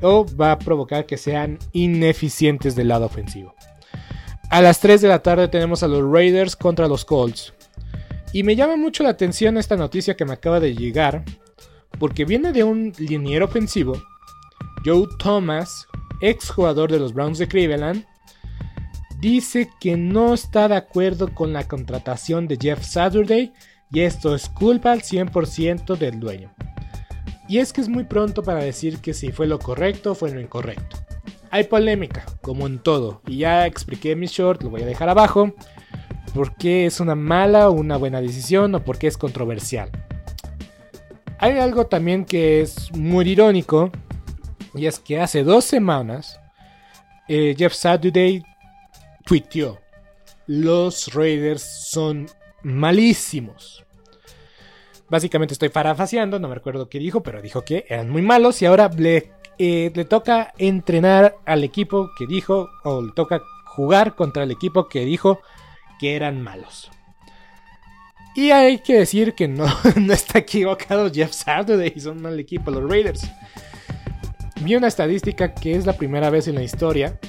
o 0.00 0.26
va 0.36 0.52
a 0.52 0.58
provocar 0.58 1.06
que 1.06 1.18
sean 1.18 1.58
ineficientes 1.72 2.74
del 2.74 2.88
lado 2.88 3.06
ofensivo. 3.06 3.54
A 4.50 4.62
las 4.62 4.80
3 4.80 5.00
de 5.02 5.08
la 5.08 5.22
tarde 5.22 5.48
tenemos 5.48 5.82
a 5.82 5.88
los 5.88 6.02
Raiders 6.10 6.56
contra 6.56 6.88
los 6.88 7.04
Colts. 7.04 7.52
Y 8.32 8.42
me 8.42 8.56
llama 8.56 8.76
mucho 8.76 9.02
la 9.02 9.10
atención 9.10 9.56
esta 9.56 9.76
noticia 9.76 10.16
que 10.16 10.24
me 10.24 10.34
acaba 10.34 10.60
de 10.60 10.74
llegar, 10.74 11.24
porque 11.98 12.24
viene 12.24 12.52
de 12.52 12.64
un 12.64 12.92
liniero 12.98 13.46
ofensivo, 13.46 14.00
Joe 14.84 15.06
Thomas, 15.18 15.86
ex 16.20 16.50
jugador 16.50 16.90
de 16.90 16.98
los 16.98 17.12
Browns 17.12 17.38
de 17.38 17.48
Cleveland, 17.48 18.04
dice 19.18 19.68
que 19.80 19.96
no 19.96 20.34
está 20.34 20.68
de 20.68 20.76
acuerdo 20.76 21.34
con 21.34 21.52
la 21.52 21.66
contratación 21.66 22.46
de 22.46 22.58
Jeff 22.60 22.84
Saturday 22.84 23.52
y 23.90 24.00
esto 24.00 24.34
es 24.34 24.48
culpa 24.48 24.92
al 24.92 25.02
100% 25.02 25.96
del 25.96 26.20
dueño. 26.20 26.52
Y 27.48 27.58
es 27.58 27.72
que 27.72 27.80
es 27.80 27.88
muy 27.88 28.04
pronto 28.04 28.42
para 28.42 28.62
decir 28.62 28.98
que 28.98 29.14
si 29.14 29.30
fue 29.30 29.46
lo 29.46 29.58
correcto 29.58 30.12
o 30.12 30.14
fue 30.14 30.32
lo 30.32 30.40
incorrecto. 30.40 30.96
Hay 31.50 31.64
polémica, 31.64 32.26
como 32.42 32.66
en 32.66 32.80
todo, 32.80 33.22
y 33.26 33.38
ya 33.38 33.66
expliqué 33.66 34.16
mi 34.16 34.26
short, 34.26 34.62
lo 34.62 34.70
voy 34.70 34.82
a 34.82 34.86
dejar 34.86 35.08
abajo, 35.08 35.54
por 36.34 36.56
qué 36.56 36.86
es 36.86 37.00
una 37.00 37.14
mala 37.14 37.68
o 37.68 37.72
una 37.72 37.96
buena 37.96 38.20
decisión 38.20 38.74
o 38.74 38.84
por 38.84 38.98
qué 38.98 39.06
es 39.06 39.16
controversial. 39.16 39.90
Hay 41.38 41.58
algo 41.58 41.86
también 41.86 42.24
que 42.24 42.60
es 42.60 42.92
muy 42.92 43.28
irónico, 43.28 43.90
y 44.74 44.86
es 44.86 44.98
que 44.98 45.20
hace 45.20 45.44
dos 45.44 45.64
semanas 45.64 46.40
eh, 47.28 47.54
Jeff 47.56 47.74
Saturday 47.74 48.42
tuiteó, 49.24 49.78
los 50.46 51.14
Raiders 51.14 51.62
son 51.62 52.26
malísimos. 52.66 53.84
Básicamente 55.08 55.54
estoy 55.54 55.68
parafaseando, 55.68 56.40
no 56.40 56.48
me 56.48 56.56
recuerdo 56.56 56.88
qué 56.88 56.98
dijo, 56.98 57.22
pero 57.22 57.40
dijo 57.40 57.62
que 57.62 57.86
eran 57.88 58.10
muy 58.10 58.22
malos 58.22 58.60
y 58.60 58.66
ahora 58.66 58.88
le, 58.88 59.30
eh, 59.58 59.92
le 59.94 60.04
toca 60.04 60.52
entrenar 60.58 61.36
al 61.46 61.62
equipo 61.62 62.10
que 62.18 62.26
dijo, 62.26 62.68
o 62.82 63.02
le 63.02 63.12
toca 63.12 63.40
jugar 63.66 64.16
contra 64.16 64.42
el 64.42 64.50
equipo 64.50 64.88
que 64.88 65.04
dijo 65.04 65.40
que 66.00 66.16
eran 66.16 66.42
malos. 66.42 66.90
Y 68.34 68.50
hay 68.50 68.78
que 68.78 68.98
decir 68.98 69.34
que 69.34 69.46
no, 69.46 69.66
no 69.96 70.12
está 70.12 70.40
equivocado 70.40 71.10
Jeff 71.12 71.32
Saturday, 71.32 71.98
son 72.00 72.20
mal 72.20 72.38
equipo 72.40 72.72
los 72.72 72.90
Raiders. 72.90 73.30
Vi 74.62 74.74
una 74.74 74.88
estadística 74.88 75.54
que 75.54 75.76
es 75.76 75.86
la 75.86 75.92
primera 75.92 76.30
vez 76.30 76.48
en 76.48 76.56
la 76.56 76.64
historia 76.64 77.20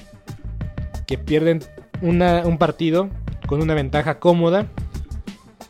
que 1.06 1.18
pierden 1.20 1.62
un 2.02 2.58
partido 2.58 3.10
con 3.46 3.62
una 3.62 3.76
ventaja 3.76 4.20
cómoda. 4.20 4.68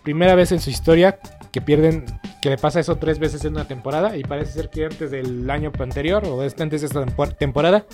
Primera 0.07 0.35
vez 0.35 0.53
en 0.53 0.61
su 0.61 0.69
historia 0.69 1.19
que 1.51 1.59
pierden, 1.59 2.05
que 2.41 2.49
le 2.49 2.57
pasa 2.57 2.79
eso 2.79 2.95
tres 2.95 3.19
veces 3.19 3.43
en 3.43 3.55
una 3.55 3.67
temporada 3.67 4.15
y 4.15 4.23
parece 4.23 4.53
ser 4.53 4.69
que 4.69 4.85
antes 4.85 5.11
del 5.11 5.49
año 5.49 5.69
anterior 5.77 6.23
o 6.25 6.43
este, 6.43 6.63
antes 6.63 6.79
de 6.79 6.87
esta 6.87 7.05
temporada 7.37 7.85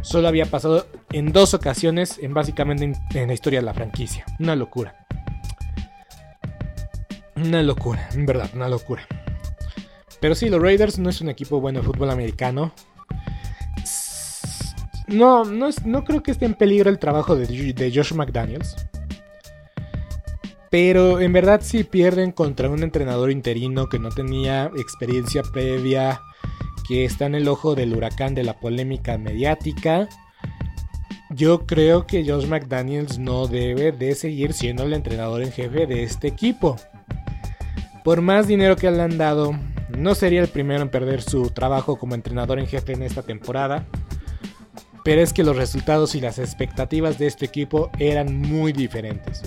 solo 0.00 0.26
había 0.26 0.46
pasado 0.46 0.86
en 1.12 1.32
dos 1.32 1.52
ocasiones 1.52 2.18
en 2.18 2.32
básicamente 2.32 2.94
en, 3.12 3.26
la 3.26 3.34
historia 3.34 3.60
de 3.60 3.66
la 3.66 3.74
franquicia. 3.74 4.24
Una 4.38 4.56
locura. 4.56 5.06
Una 7.36 7.62
locura, 7.62 8.08
en 8.14 8.24
verdad, 8.24 8.48
una 8.54 8.70
locura. 8.70 9.06
Pero 10.18 10.34
sí, 10.34 10.48
los 10.48 10.62
Raiders 10.62 10.98
no 10.98 11.10
es 11.10 11.20
un 11.20 11.28
equipo 11.28 11.60
bueno 11.60 11.80
de 11.80 11.84
fútbol 11.84 12.08
americano. 12.08 12.72
No, 15.08 15.44
no, 15.44 15.68
no 15.84 16.04
creo 16.04 16.22
que 16.22 16.30
esté 16.30 16.46
en 16.46 16.54
peligro 16.54 16.88
el 16.88 16.98
trabajo 16.98 17.36
de, 17.36 17.74
de 17.74 17.92
Josh 17.94 18.14
McDaniels. 18.14 18.76
Pero 20.70 21.18
en 21.20 21.32
verdad 21.32 21.60
si 21.62 21.82
pierden 21.82 22.30
contra 22.30 22.70
un 22.70 22.84
entrenador 22.84 23.32
interino 23.32 23.88
que 23.88 23.98
no 23.98 24.10
tenía 24.10 24.70
experiencia 24.76 25.42
previa, 25.42 26.20
que 26.86 27.04
está 27.04 27.26
en 27.26 27.34
el 27.34 27.48
ojo 27.48 27.74
del 27.74 27.94
huracán 27.94 28.34
de 28.34 28.44
la 28.44 28.58
polémica 28.58 29.18
mediática. 29.18 30.08
Yo 31.30 31.66
creo 31.66 32.06
que 32.06 32.24
Josh 32.24 32.46
McDaniels 32.46 33.18
no 33.18 33.46
debe 33.46 33.92
de 33.92 34.14
seguir 34.14 34.52
siendo 34.52 34.84
el 34.84 34.92
entrenador 34.92 35.42
en 35.42 35.52
jefe 35.52 35.86
de 35.86 36.04
este 36.04 36.28
equipo. 36.28 36.76
Por 38.04 38.20
más 38.20 38.46
dinero 38.46 38.76
que 38.76 38.90
le 38.90 39.02
han 39.02 39.18
dado, 39.18 39.56
no 39.96 40.14
sería 40.14 40.40
el 40.40 40.48
primero 40.48 40.82
en 40.82 40.88
perder 40.88 41.22
su 41.22 41.50
trabajo 41.50 41.96
como 41.98 42.14
entrenador 42.14 42.58
en 42.58 42.66
jefe 42.66 42.92
en 42.92 43.02
esta 43.02 43.22
temporada. 43.22 43.86
Pero 45.04 45.20
es 45.20 45.32
que 45.32 45.44
los 45.44 45.56
resultados 45.56 46.14
y 46.14 46.20
las 46.20 46.38
expectativas 46.38 47.18
de 47.18 47.26
este 47.26 47.46
equipo 47.46 47.90
eran 47.98 48.36
muy 48.36 48.72
diferentes. 48.72 49.42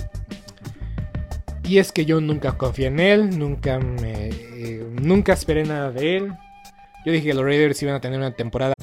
Y 1.66 1.78
es 1.78 1.92
que 1.92 2.04
yo 2.04 2.20
nunca 2.20 2.58
confié 2.58 2.88
en 2.88 3.00
él, 3.00 3.38
nunca 3.38 3.78
me, 3.78 4.28
eh, 4.28 4.86
nunca 5.00 5.32
esperé 5.32 5.64
nada 5.64 5.90
de 5.90 6.18
él. 6.18 6.32
Yo 7.06 7.12
dije 7.12 7.28
que 7.28 7.34
los 7.34 7.44
Raiders 7.44 7.82
iban 7.82 7.94
a 7.94 8.00
tener 8.00 8.18
una 8.18 8.32
temporada. 8.32 8.73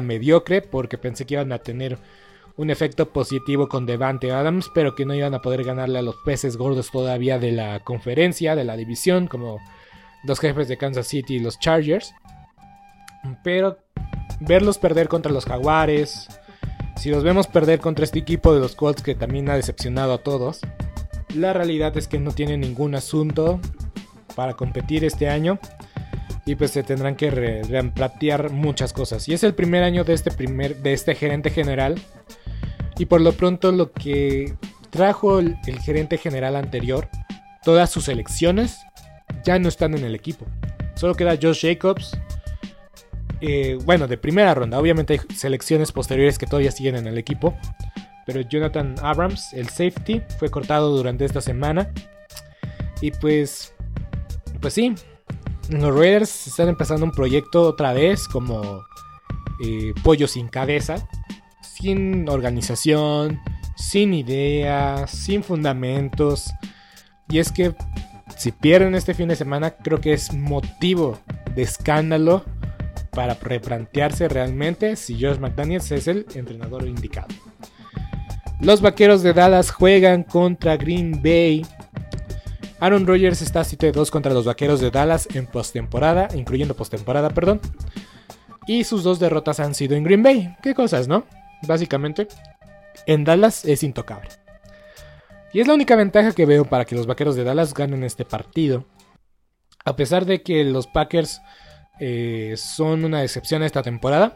mediocre 0.00 0.62
porque 0.62 0.98
pensé 0.98 1.26
que 1.26 1.34
iban 1.34 1.52
a 1.52 1.58
tener 1.58 1.98
un 2.56 2.70
efecto 2.70 3.10
positivo 3.10 3.68
con 3.68 3.86
Devante 3.86 4.32
Adams, 4.32 4.70
pero 4.74 4.94
que 4.94 5.04
no 5.04 5.14
iban 5.14 5.34
a 5.34 5.42
poder 5.42 5.64
ganarle 5.64 5.98
a 5.98 6.02
los 6.02 6.16
peces 6.24 6.56
gordos 6.56 6.90
todavía 6.90 7.38
de 7.38 7.52
la 7.52 7.80
conferencia, 7.80 8.56
de 8.56 8.64
la 8.64 8.76
división, 8.76 9.26
como 9.26 9.58
los 10.24 10.40
jefes 10.40 10.66
de 10.68 10.78
Kansas 10.78 11.06
City 11.06 11.36
y 11.36 11.40
los 11.40 11.58
Chargers. 11.58 12.14
Pero 13.44 13.78
verlos 14.40 14.78
perder 14.78 15.08
contra 15.08 15.32
los 15.32 15.44
Jaguares, 15.44 16.28
si 16.96 17.10
los 17.10 17.22
vemos 17.22 17.46
perder 17.46 17.78
contra 17.78 18.04
este 18.04 18.18
equipo 18.18 18.54
de 18.54 18.60
los 18.60 18.74
Colts 18.74 19.02
que 19.02 19.14
también 19.14 19.50
ha 19.50 19.56
decepcionado 19.56 20.14
a 20.14 20.18
todos, 20.18 20.60
la 21.34 21.52
realidad 21.52 21.96
es 21.98 22.08
que 22.08 22.18
no 22.18 22.32
tienen 22.32 22.60
ningún 22.60 22.94
asunto 22.94 23.60
para 24.34 24.54
competir 24.54 25.04
este 25.04 25.28
año 25.28 25.58
y 26.46 26.54
pues 26.54 26.70
se 26.70 26.84
tendrán 26.84 27.16
que 27.16 27.28
replantear 27.30 28.50
muchas 28.50 28.92
cosas. 28.92 29.28
Y 29.28 29.34
es 29.34 29.42
el 29.42 29.52
primer 29.52 29.82
año 29.82 30.04
de 30.04 30.14
este, 30.14 30.30
primer, 30.30 30.76
de 30.76 30.92
este 30.92 31.16
gerente 31.16 31.50
general. 31.50 31.96
Y 32.96 33.06
por 33.06 33.20
lo 33.20 33.32
pronto 33.32 33.72
lo 33.72 33.92
que 33.92 34.54
trajo 34.90 35.40
el, 35.40 35.58
gerente 35.84 36.18
general 36.18 36.54
anterior, 36.54 37.08
todas 37.64 37.90
sus 37.90 38.08
elecciones 38.08 38.78
ya 39.44 39.58
no 39.58 39.68
están 39.68 39.94
en 39.94 40.04
el 40.04 40.14
equipo. 40.14 40.46
Solo 40.94 41.16
queda 41.16 41.36
Josh 41.40 41.62
Jacobs. 41.62 42.16
Eh, 43.40 43.76
bueno, 43.84 44.06
de 44.06 44.16
primera 44.16 44.54
ronda. 44.54 44.78
Obviamente 44.78 45.14
hay 45.14 45.20
selecciones 45.34 45.90
posteriores 45.90 46.38
que 46.38 46.46
todavía 46.46 46.70
siguen 46.70 46.94
en 46.94 47.08
el 47.08 47.18
equipo. 47.18 47.56
Pero 48.24 48.40
Jonathan 48.42 48.94
Abrams, 49.02 49.52
el 49.52 49.68
safety, 49.68 50.22
fue 50.38 50.48
cortado 50.48 50.96
durante 50.96 51.24
esta 51.24 51.40
semana. 51.40 51.90
Y 53.00 53.10
pues... 53.10 53.72
Pues 54.60 54.72
sí, 54.72 54.94
los 55.70 55.94
Raiders 55.94 56.46
están 56.46 56.68
empezando 56.68 57.04
un 57.04 57.12
proyecto 57.12 57.62
otra 57.62 57.92
vez 57.92 58.28
como 58.28 58.84
eh, 59.60 59.92
pollo 60.02 60.28
sin 60.28 60.48
cabeza, 60.48 61.08
sin 61.60 62.28
organización, 62.28 63.40
sin 63.76 64.14
ideas, 64.14 65.10
sin 65.10 65.42
fundamentos. 65.42 66.50
Y 67.28 67.38
es 67.38 67.52
que 67.52 67.74
si 68.36 68.52
pierden 68.52 68.94
este 68.94 69.14
fin 69.14 69.28
de 69.28 69.36
semana, 69.36 69.70
creo 69.70 70.00
que 70.00 70.12
es 70.12 70.32
motivo 70.32 71.18
de 71.54 71.62
escándalo 71.62 72.44
para 73.10 73.34
replantearse 73.34 74.28
realmente 74.28 74.96
si 74.96 75.14
Josh 75.14 75.38
McDaniels 75.38 75.90
es 75.90 76.06
el 76.06 76.26
entrenador 76.34 76.86
indicado. 76.86 77.28
Los 78.60 78.80
vaqueros 78.80 79.22
de 79.22 79.32
Dallas 79.32 79.70
juegan 79.70 80.22
contra 80.22 80.76
Green 80.76 81.22
Bay 81.22 81.64
Aaron 82.78 83.06
Rodgers 83.06 83.40
está 83.40 83.60
7-2 83.62 84.10
contra 84.10 84.34
los 84.34 84.44
Vaqueros 84.44 84.80
de 84.80 84.90
Dallas 84.90 85.28
en 85.34 85.46
postemporada, 85.46 86.28
incluyendo 86.34 86.74
postemporada, 86.74 87.30
perdón. 87.30 87.60
Y 88.66 88.84
sus 88.84 89.02
dos 89.02 89.18
derrotas 89.18 89.60
han 89.60 89.74
sido 89.74 89.96
en 89.96 90.04
Green 90.04 90.22
Bay. 90.22 90.54
¿Qué 90.62 90.74
cosas, 90.74 91.08
no? 91.08 91.24
Básicamente, 91.66 92.28
en 93.06 93.24
Dallas 93.24 93.64
es 93.64 93.82
intocable. 93.82 94.28
Y 95.54 95.60
es 95.60 95.66
la 95.66 95.74
única 95.74 95.96
ventaja 95.96 96.32
que 96.32 96.44
veo 96.44 96.66
para 96.66 96.84
que 96.84 96.94
los 96.94 97.06
Vaqueros 97.06 97.34
de 97.34 97.44
Dallas 97.44 97.72
ganen 97.72 98.04
este 98.04 98.26
partido. 98.26 98.84
A 99.84 99.96
pesar 99.96 100.26
de 100.26 100.42
que 100.42 100.62
los 100.64 100.86
Packers 100.86 101.40
eh, 101.98 102.54
son 102.58 103.06
una 103.06 103.22
decepción 103.22 103.62
esta 103.62 103.82
temporada, 103.82 104.34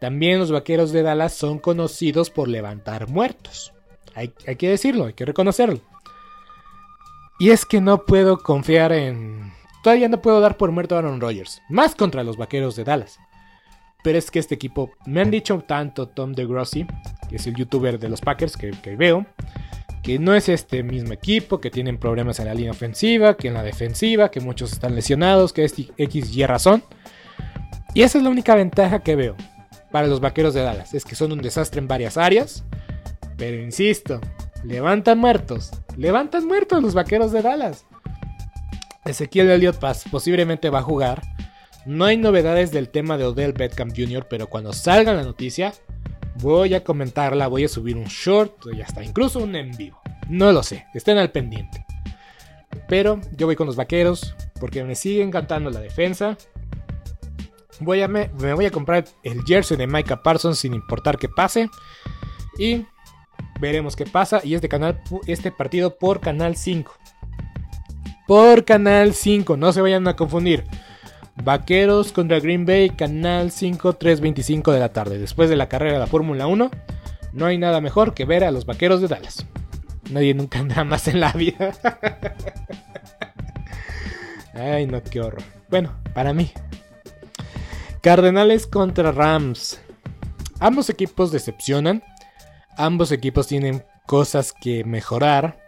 también 0.00 0.38
los 0.38 0.50
Vaqueros 0.50 0.90
de 0.90 1.02
Dallas 1.02 1.34
son 1.34 1.58
conocidos 1.58 2.30
por 2.30 2.48
levantar 2.48 3.08
muertos. 3.08 3.74
hay 4.14 4.28
que 4.28 4.70
decirlo, 4.70 5.04
hay 5.04 5.12
que 5.12 5.26
reconocerlo. 5.26 5.91
Y 7.42 7.50
es 7.50 7.66
que 7.66 7.80
no 7.80 8.04
puedo 8.04 8.38
confiar 8.38 8.92
en... 8.92 9.52
Todavía 9.82 10.08
no 10.08 10.22
puedo 10.22 10.40
dar 10.40 10.56
por 10.56 10.70
muerto 10.70 10.94
a 10.94 10.98
Aaron 10.98 11.20
Rodgers. 11.20 11.60
Más 11.68 11.96
contra 11.96 12.22
los 12.22 12.36
Vaqueros 12.36 12.76
de 12.76 12.84
Dallas. 12.84 13.18
Pero 14.04 14.16
es 14.16 14.30
que 14.30 14.38
este 14.38 14.54
equipo... 14.54 14.92
Me 15.06 15.22
han 15.22 15.32
dicho 15.32 15.58
tanto 15.66 16.06
Tom 16.06 16.34
DeGrossi, 16.34 16.86
que 17.28 17.34
es 17.34 17.46
el 17.48 17.56
youtuber 17.56 17.98
de 17.98 18.08
los 18.08 18.20
Packers 18.20 18.56
que, 18.56 18.94
veo, 18.94 19.26
que 20.04 20.20
no 20.20 20.36
es 20.36 20.48
este 20.48 20.84
mismo 20.84 21.12
equipo, 21.12 21.60
que 21.60 21.72
tienen 21.72 21.98
problemas 21.98 22.38
en 22.38 22.46
la 22.46 22.54
línea 22.54 22.70
ofensiva, 22.70 23.36
que 23.36 23.48
en 23.48 23.54
la 23.54 23.64
defensiva, 23.64 24.30
que 24.30 24.38
muchos 24.38 24.70
están 24.70 24.94
lesionados, 24.94 25.52
que 25.52 25.64
es 25.64 25.74
X 25.96 26.36
y 26.36 26.46
razón. 26.46 26.84
Y 27.92 28.02
esa 28.02 28.18
es 28.18 28.24
la 28.24 28.30
única 28.30 28.54
ventaja 28.54 29.00
que 29.00 29.16
veo 29.16 29.34
para 29.90 30.06
los 30.06 30.20
Vaqueros 30.20 30.54
de 30.54 30.62
Dallas. 30.62 30.94
Es 30.94 31.04
que 31.04 31.16
son 31.16 31.32
un 31.32 31.42
desastre 31.42 31.80
en 31.80 31.88
varias 31.88 32.16
áreas. 32.16 32.62
Pero 33.36 33.60
insisto, 33.60 34.20
levantan 34.64 35.18
muertos. 35.18 35.70
Levantan 35.96 36.46
muertos 36.46 36.82
los 36.82 36.94
vaqueros 36.94 37.32
de 37.32 37.42
Dallas. 37.42 37.86
Ezequiel 39.04 39.50
Elliott 39.50 39.78
Pass 39.78 40.04
posiblemente 40.10 40.70
va 40.70 40.80
a 40.80 40.82
jugar. 40.82 41.22
No 41.84 42.04
hay 42.04 42.16
novedades 42.16 42.70
del 42.70 42.88
tema 42.88 43.18
de 43.18 43.24
Odell 43.24 43.52
Beckham 43.52 43.90
Jr., 43.90 44.26
pero 44.28 44.46
cuando 44.48 44.72
salga 44.72 45.12
la 45.12 45.24
noticia, 45.24 45.72
voy 46.36 46.74
a 46.74 46.84
comentarla, 46.84 47.48
voy 47.48 47.64
a 47.64 47.68
subir 47.68 47.96
un 47.96 48.04
short 48.04 48.66
y 48.72 48.80
hasta 48.80 49.02
incluso 49.02 49.40
un 49.40 49.56
en 49.56 49.72
vivo. 49.76 50.00
No 50.28 50.52
lo 50.52 50.62
sé, 50.62 50.86
estén 50.94 51.18
al 51.18 51.32
pendiente. 51.32 51.84
Pero 52.88 53.20
yo 53.36 53.46
voy 53.46 53.56
con 53.56 53.66
los 53.66 53.76
vaqueros. 53.76 54.34
porque 54.60 54.84
me 54.84 54.94
sigue 54.94 55.22
encantando 55.22 55.70
la 55.70 55.80
defensa. 55.80 56.36
Voy 57.80 58.00
a 58.00 58.06
me, 58.06 58.30
me 58.38 58.54
voy 58.54 58.66
a 58.66 58.70
comprar 58.70 59.04
el 59.24 59.42
jersey 59.42 59.76
de 59.76 59.88
Micah 59.88 60.22
Parsons 60.22 60.60
sin 60.60 60.72
importar 60.72 61.18
qué 61.18 61.28
pase. 61.28 61.68
Y 62.58 62.86
veremos 63.60 63.96
qué 63.96 64.04
pasa. 64.04 64.40
Y 64.44 64.54
este, 64.54 64.68
canal, 64.68 65.00
este 65.26 65.50
partido 65.52 65.96
por 65.96 66.20
Canal 66.20 66.56
5. 66.56 66.92
Por 68.26 68.64
Canal 68.64 69.14
5, 69.14 69.56
no 69.56 69.72
se 69.72 69.80
vayan 69.80 70.06
a 70.08 70.16
confundir. 70.16 70.64
Vaqueros 71.42 72.12
contra 72.12 72.40
Green 72.40 72.66
Bay, 72.66 72.90
Canal 72.90 73.50
5, 73.50 73.98
3.25 73.98 74.72
de 74.72 74.80
la 74.80 74.92
tarde. 74.92 75.18
Después 75.18 75.48
de 75.48 75.56
la 75.56 75.68
carrera 75.68 75.94
de 75.94 75.98
la 75.98 76.06
Fórmula 76.06 76.46
1, 76.46 76.70
no 77.32 77.46
hay 77.46 77.58
nada 77.58 77.80
mejor 77.80 78.14
que 78.14 78.24
ver 78.24 78.44
a 78.44 78.50
los 78.50 78.66
Vaqueros 78.66 79.00
de 79.00 79.08
Dallas. 79.08 79.46
Nadie 80.10 80.34
nunca 80.34 80.58
anda 80.60 80.84
más 80.84 81.08
en 81.08 81.20
la 81.20 81.32
vida. 81.32 81.72
Ay, 84.54 84.86
no, 84.86 85.02
qué 85.02 85.20
horror. 85.20 85.42
Bueno, 85.70 85.94
para 86.14 86.32
mí. 86.32 86.52
Cardenales 88.02 88.66
contra 88.66 89.12
Rams. 89.12 89.80
Ambos 90.60 90.90
equipos 90.90 91.32
decepcionan. 91.32 92.02
Ambos 92.76 93.12
equipos 93.12 93.46
tienen 93.46 93.84
cosas 94.06 94.52
que 94.52 94.84
mejorar. 94.84 95.60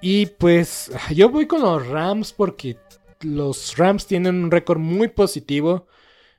Y 0.00 0.26
pues 0.26 0.90
yo 1.10 1.28
voy 1.28 1.46
con 1.46 1.62
los 1.62 1.86
Rams 1.86 2.32
porque 2.32 2.78
los 3.20 3.76
Rams 3.76 4.06
tienen 4.06 4.42
un 4.44 4.50
récord 4.50 4.78
muy 4.78 5.08
positivo 5.08 5.86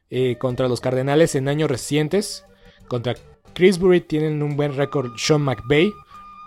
eh, 0.09 0.37
contra 0.37 0.67
los 0.67 0.81
Cardenales 0.81 1.35
en 1.35 1.47
años 1.47 1.69
recientes. 1.69 2.45
Contra 2.87 3.15
Chrisbury 3.53 4.01
tienen 4.01 4.41
un 4.41 4.57
buen 4.57 4.75
récord 4.75 5.11
Sean 5.17 5.41
McVay. 5.41 5.93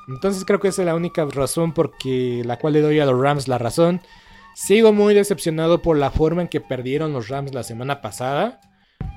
Entonces 0.09 0.45
creo 0.45 0.61
que 0.61 0.69
esa 0.69 0.83
es 0.83 0.87
la 0.87 0.95
única 0.95 1.25
razón 1.25 1.73
por 1.73 1.93
la 2.05 2.59
cual 2.59 2.75
le 2.75 2.81
doy 2.81 3.01
a 3.01 3.07
los 3.07 3.19
Rams 3.19 3.49
la 3.49 3.59
razón. 3.59 4.01
Sigo 4.55 4.93
muy 4.93 5.15
decepcionado 5.15 5.83
por 5.83 5.97
la 5.97 6.11
forma 6.11 6.43
en 6.43 6.49
que 6.49 6.61
perdieron 6.61 7.13
los 7.13 7.29
Rams 7.29 7.55
la 7.55 7.63
semana 7.63 8.01
pasada. 8.01 8.61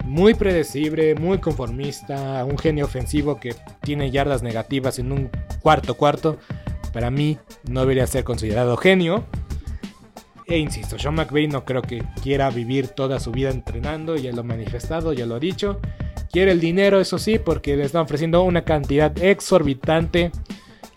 Muy 0.06 0.34
predecible, 0.36 1.16
muy 1.16 1.40
conformista, 1.40 2.46
un 2.46 2.58
genio 2.58 2.86
ofensivo 2.86 3.40
que 3.40 3.54
tiene 3.82 4.10
yardas 4.10 4.42
negativas 4.42 5.00
en 5.00 5.12
un 5.12 5.30
cuarto 5.62 5.96
cuarto. 5.96 6.38
Para 6.94 7.12
mí 7.12 7.38
no 7.70 7.82
debería 7.82 8.08
ser 8.08 8.24
considerado 8.24 8.78
genio. 8.78 9.26
E 10.46 10.58
insisto, 10.58 10.98
Sean 10.98 11.16
McVay 11.16 11.48
no 11.50 11.66
creo 11.66 11.82
que 11.82 12.04
quiera 12.24 12.50
vivir 12.50 12.88
toda 12.88 13.20
su 13.20 13.32
vida 13.32 13.50
entrenando, 13.50 14.16
ya 14.16 14.32
lo 14.32 14.42
ha 14.42 14.44
manifestado, 14.44 15.12
ya 15.12 15.26
lo 15.26 15.36
ha 15.36 15.40
dicho. 15.40 15.82
Quiere 16.32 16.54
el 16.54 16.62
dinero, 16.62 17.02
eso 17.02 17.18
sí, 17.18 17.38
porque 17.38 17.76
le 17.76 17.84
están 17.84 18.04
ofreciendo 18.04 18.42
una 18.44 18.64
cantidad 18.64 19.12
exorbitante. 19.22 20.32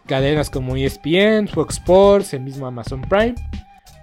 Cadenas 0.07 0.51
como 0.51 0.77
ESPN, 0.77 1.49
Fox 1.49 1.79
Sports, 1.79 2.35
el 2.35 2.43
mismo 2.43 2.67
Amazon 2.67 3.01
Prime, 3.03 3.35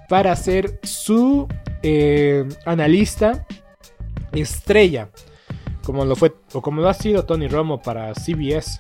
para 0.10 0.36
ser 0.36 0.80
su 0.84 1.48
eh, 1.82 2.46
analista 2.66 3.46
estrella, 4.42 5.10
como 5.84 6.06
lo 6.06 6.16
fue 6.16 6.36
o 6.54 6.62
como 6.62 6.82
lo 6.82 6.90
ha 6.90 6.94
sido 6.94 7.26
Tony 7.26 7.48
Romo 7.48 7.82
para 7.82 8.14
CBS. 8.14 8.80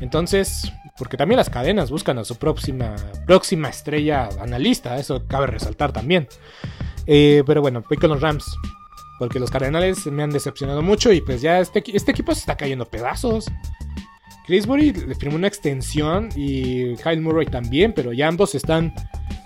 Entonces, 0.00 0.72
porque 0.98 1.16
también 1.16 1.36
las 1.36 1.50
cadenas 1.50 1.90
buscan 1.90 2.18
a 2.18 2.24
su 2.24 2.36
próxima, 2.36 2.94
próxima 3.26 3.68
estrella 3.68 4.28
analista, 4.40 4.98
eso 4.98 5.26
cabe 5.26 5.46
resaltar 5.46 5.92
también. 5.92 6.28
Eh, 7.06 7.42
pero 7.46 7.60
bueno, 7.60 7.82
voy 7.88 7.98
con 7.98 8.10
los 8.10 8.20
Rams. 8.20 8.44
Porque 9.18 9.38
los 9.38 9.50
Cardenales 9.50 10.06
me 10.06 10.24
han 10.24 10.30
decepcionado 10.30 10.82
mucho 10.82 11.12
y 11.12 11.20
pues 11.20 11.40
ya 11.40 11.60
este, 11.60 11.84
este 11.94 12.10
equipo 12.10 12.34
se 12.34 12.40
está 12.40 12.56
cayendo 12.56 12.84
pedazos. 12.84 13.46
Chrisbury 14.46 14.92
le 14.92 15.14
firmó 15.14 15.36
una 15.36 15.46
extensión 15.46 16.28
y 16.34 16.96
Kyle 16.96 17.20
Murray 17.20 17.46
también, 17.46 17.92
pero 17.94 18.12
ya 18.12 18.28
ambos 18.28 18.54
están 18.54 18.92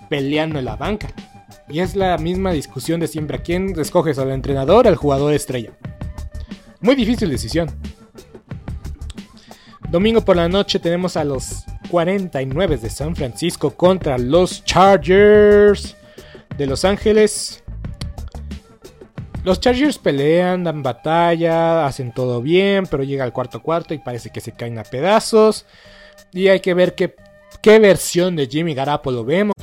peleando 0.09 0.59
en 0.59 0.65
la 0.65 0.77
banca. 0.77 1.09
Y 1.71 1.81
es 1.81 1.95
la 1.95 2.17
misma 2.19 2.53
discusión 2.53 3.01
de 3.01 3.09
siempre. 3.09 3.39
¿A 3.39 3.43
quién 3.43 3.79
escoges? 3.79 4.19
¿Al 4.19 4.31
entrenador 4.31 4.87
o 4.87 4.89
al 4.89 4.97
jugador 4.97 5.35
estrella? 5.35 5.73
Muy 6.81 6.95
difícil 6.95 7.31
decisión. 7.31 7.69
Domingo 9.91 10.25
por 10.25 10.37
la 10.37 10.49
noche 10.49 10.79
tenemos 10.79 11.17
a 11.17 11.25
los 11.25 11.65
49 11.91 12.77
de 12.77 12.91
San 12.91 13.17
Francisco 13.17 13.71
contra 13.71 14.19
los 14.19 14.65
Chargers 14.65 15.97
de 16.57 16.67
Los 16.67 16.85
Ángeles. 16.85 17.63
Los 19.45 19.61
Chargers 19.61 19.99
pelean, 19.99 20.65
dan 20.65 20.83
batalla, 20.83 21.87
hacen 21.87 22.13
todo 22.13 22.43
bien, 22.43 22.87
pero 22.87 23.03
llega 23.03 23.25
al 23.25 23.33
cuarto 23.33 23.63
cuarto 23.63 23.95
y 23.95 23.99
parece 23.99 24.31
que 24.31 24.41
se 24.41 24.53
caen 24.53 24.79
a 24.79 24.85
pedazos. 24.85 25.65
Y 26.33 26.49
hay 26.49 26.61
que 26.61 26.75
ver 26.75 26.95
qué 26.95 27.15
¿Qué 27.61 27.79
versión 27.81 28.37
de 28.37 28.47
Jimmy 28.47 28.73
Garapolo 28.73 29.25
vemos? 29.25 29.53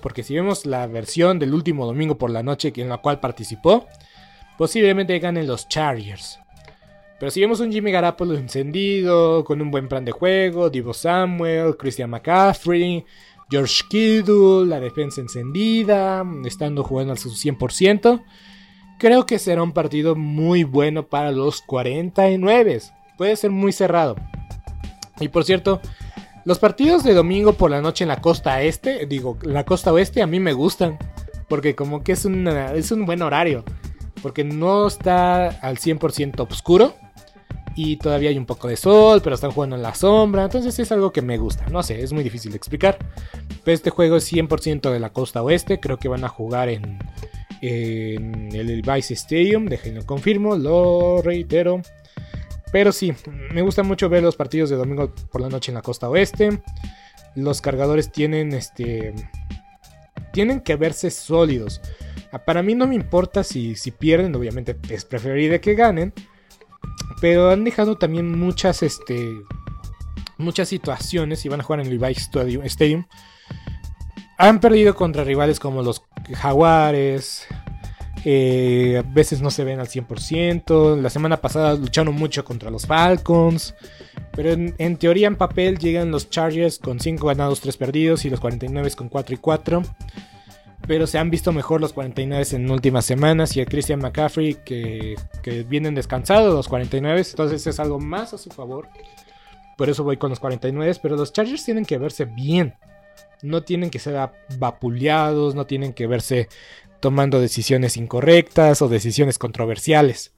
porque 0.00 0.22
si 0.22 0.34
vemos 0.34 0.66
la 0.66 0.86
versión 0.86 1.38
del 1.38 1.54
último 1.54 1.86
domingo 1.86 2.18
por 2.18 2.30
la 2.30 2.42
noche 2.42 2.72
en 2.76 2.88
la 2.88 2.98
cual 2.98 3.20
participó, 3.20 3.86
posiblemente 4.58 5.18
ganen 5.18 5.46
los 5.46 5.68
Chargers. 5.68 6.38
Pero 7.18 7.30
si 7.30 7.40
vemos 7.40 7.60
un 7.60 7.70
Jimmy 7.70 7.92
Garapolo 7.92 8.34
encendido, 8.34 9.44
con 9.44 9.62
un 9.62 9.70
buen 9.70 9.88
plan 9.88 10.04
de 10.04 10.10
juego, 10.10 10.70
Divo 10.70 10.92
Samuel, 10.92 11.76
Christian 11.76 12.10
McCaffrey, 12.10 13.04
George 13.48 13.82
Kittle, 13.88 14.66
la 14.66 14.80
defensa 14.80 15.20
encendida, 15.20 16.24
estando 16.44 16.82
jugando 16.82 17.12
al 17.12 17.18
su 17.18 17.30
100%, 17.30 18.24
creo 18.98 19.26
que 19.26 19.38
será 19.38 19.62
un 19.62 19.72
partido 19.72 20.16
muy 20.16 20.64
bueno 20.64 21.06
para 21.06 21.30
los 21.30 21.60
49. 21.62 22.80
Puede 23.16 23.36
ser 23.36 23.50
muy 23.50 23.72
cerrado. 23.72 24.16
Y 25.20 25.28
por 25.28 25.44
cierto, 25.44 25.80
los 26.44 26.58
partidos 26.58 27.04
de 27.04 27.14
domingo 27.14 27.52
por 27.52 27.70
la 27.70 27.80
noche 27.80 28.04
en 28.04 28.08
la 28.08 28.20
costa 28.20 28.62
este, 28.62 29.06
digo, 29.06 29.38
la 29.42 29.64
costa 29.64 29.92
oeste 29.92 30.22
a 30.22 30.26
mí 30.26 30.40
me 30.40 30.52
gustan. 30.52 30.98
Porque 31.48 31.74
como 31.74 32.02
que 32.02 32.12
es, 32.12 32.24
es 32.24 32.92
un 32.92 33.04
buen 33.04 33.22
horario. 33.22 33.64
Porque 34.22 34.42
no 34.42 34.86
está 34.86 35.48
al 35.48 35.76
100% 35.76 36.50
oscuro. 36.50 36.94
Y 37.74 37.96
todavía 37.96 38.30
hay 38.30 38.38
un 38.38 38.46
poco 38.46 38.68
de 38.68 38.76
sol, 38.76 39.20
pero 39.22 39.34
están 39.34 39.50
jugando 39.50 39.76
en 39.76 39.82
la 39.82 39.94
sombra. 39.94 40.44
Entonces 40.44 40.78
es 40.78 40.90
algo 40.92 41.12
que 41.12 41.22
me 41.22 41.38
gusta. 41.38 41.66
No 41.68 41.82
sé, 41.82 42.02
es 42.02 42.12
muy 42.12 42.24
difícil 42.24 42.52
de 42.52 42.56
explicar. 42.56 42.98
Pero 43.64 43.74
este 43.74 43.90
juego 43.90 44.16
es 44.16 44.32
100% 44.32 44.90
de 44.90 45.00
la 45.00 45.10
costa 45.10 45.42
oeste. 45.42 45.78
Creo 45.78 45.98
que 45.98 46.08
van 46.08 46.24
a 46.24 46.28
jugar 46.28 46.68
en, 46.70 46.98
en 47.60 48.54
el 48.54 48.82
Vice 48.82 49.14
Stadium. 49.14 49.66
Déjenlo 49.66 50.06
confirmo, 50.06 50.56
lo 50.56 51.22
reitero. 51.22 51.82
Pero 52.72 52.90
sí, 52.90 53.12
me 53.52 53.60
gusta 53.60 53.82
mucho 53.82 54.08
ver 54.08 54.22
los 54.22 54.34
partidos 54.34 54.70
de 54.70 54.76
domingo 54.76 55.14
por 55.30 55.42
la 55.42 55.50
noche 55.50 55.70
en 55.70 55.74
la 55.74 55.82
costa 55.82 56.08
oeste. 56.08 56.62
Los 57.36 57.60
cargadores 57.60 58.10
tienen 58.10 58.52
este. 58.54 59.14
Tienen 60.32 60.60
que 60.60 60.76
verse 60.76 61.10
sólidos. 61.10 61.82
Ah, 62.32 62.38
para 62.38 62.62
mí 62.62 62.74
no 62.74 62.86
me 62.86 62.94
importa 62.94 63.44
si, 63.44 63.76
si 63.76 63.90
pierden, 63.90 64.34
obviamente 64.34 64.74
es 64.88 65.04
preferible 65.04 65.60
que 65.60 65.74
ganen. 65.74 66.14
Pero 67.20 67.50
han 67.50 67.62
dejado 67.62 67.98
también 67.98 68.38
muchas, 68.38 68.82
este, 68.82 69.30
muchas 70.38 70.68
situaciones 70.68 71.44
y 71.44 71.50
van 71.50 71.60
a 71.60 71.62
jugar 71.62 71.80
en 71.80 71.86
el 71.86 71.98
Levi's 71.98 72.30
Stadium. 72.64 73.04
Han 74.38 74.60
perdido 74.60 74.94
contra 74.94 75.24
rivales 75.24 75.60
como 75.60 75.82
los 75.82 76.02
Jaguares, 76.34 77.46
eh, 78.24 78.96
a 78.98 79.02
veces 79.02 79.42
no 79.42 79.50
se 79.50 79.64
ven 79.64 79.80
al 79.80 79.88
100%. 79.88 81.00
La 81.00 81.10
semana 81.10 81.38
pasada 81.38 81.74
lucharon 81.74 82.14
mucho 82.14 82.44
contra 82.44 82.70
los 82.70 82.86
Falcons. 82.86 83.74
Pero 84.32 84.50
en, 84.52 84.96
teoría, 84.96 85.26
en 85.26 85.36
papel, 85.36 85.78
llegan 85.78 86.10
los 86.10 86.30
Chargers 86.30 86.78
con 86.78 87.00
5 87.00 87.26
ganados, 87.26 87.60
3 87.60 87.76
perdidos. 87.76 88.24
Y 88.24 88.30
los 88.30 88.40
49 88.40 88.90
con 88.96 89.08
4 89.08 89.34
y 89.34 89.38
4. 89.38 89.82
pero 90.86 91.06
se 91.06 91.18
han 91.18 91.30
visto 91.30 91.52
mejor 91.52 91.80
los 91.80 91.92
49 91.92 92.46
en 92.52 92.70
últimas 92.70 93.04
semanas 93.04 93.56
y 93.56 93.60
el 93.60 93.66
Christian 93.66 94.00
McCaffrey 94.00 94.54
que, 94.64 95.14
que 95.42 95.62
vienen 95.62 95.94
descansados 95.94 96.52
los 96.52 96.66
49, 96.66 97.22
entonces 97.30 97.64
es 97.68 97.78
algo 97.78 98.00
más 98.00 98.34
a 98.34 98.38
su 98.38 98.50
favor. 98.50 98.88
Por 99.76 99.88
eso 99.88 100.04
voy 100.04 100.16
con 100.16 100.30
los 100.30 100.40
49, 100.40 100.98
pero 101.02 101.16
los 101.16 101.32
Chargers 101.32 101.64
tienen 101.64 101.84
que 101.84 101.98
verse 101.98 102.24
bien. 102.24 102.74
No 103.42 103.62
tienen 103.62 103.90
que 103.90 103.98
ser 103.98 104.30
vapuleados, 104.58 105.54
no 105.54 105.66
tienen 105.66 105.92
que 105.92 106.06
verse 106.06 106.48
tomando 107.02 107.40
decisiones 107.40 107.98
incorrectas 107.98 108.80
o 108.80 108.88
decisiones 108.88 109.36
controversiales. 109.36 110.32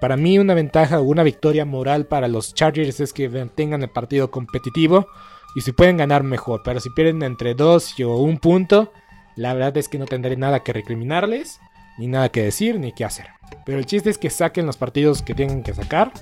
Para 0.00 0.18
mí 0.18 0.38
una 0.38 0.52
ventaja 0.52 1.00
o 1.00 1.02
una 1.02 1.22
victoria 1.22 1.64
moral 1.64 2.06
para 2.06 2.28
los 2.28 2.52
Chargers 2.52 3.00
es 3.00 3.14
que 3.14 3.28
tengan 3.54 3.82
el 3.82 3.88
partido 3.88 4.30
competitivo 4.30 5.08
y 5.56 5.62
si 5.62 5.72
pueden 5.72 5.96
ganar 5.96 6.22
mejor. 6.22 6.60
Pero 6.62 6.78
si 6.78 6.90
pierden 6.90 7.22
entre 7.22 7.54
2 7.54 7.94
o 8.00 8.18
un 8.18 8.38
punto, 8.38 8.92
la 9.34 9.54
verdad 9.54 9.78
es 9.78 9.88
que 9.88 9.98
no 9.98 10.04
tendré 10.04 10.36
nada 10.36 10.62
que 10.62 10.74
recriminarles, 10.74 11.58
ni 11.96 12.06
nada 12.06 12.28
que 12.28 12.42
decir, 12.42 12.78
ni 12.78 12.92
qué 12.92 13.06
hacer. 13.06 13.28
Pero 13.64 13.78
el 13.78 13.86
chiste 13.86 14.10
es 14.10 14.18
que 14.18 14.28
saquen 14.28 14.66
los 14.66 14.76
partidos 14.76 15.22
que 15.22 15.34
tienen 15.34 15.62
que 15.62 15.72
sacar 15.72 16.12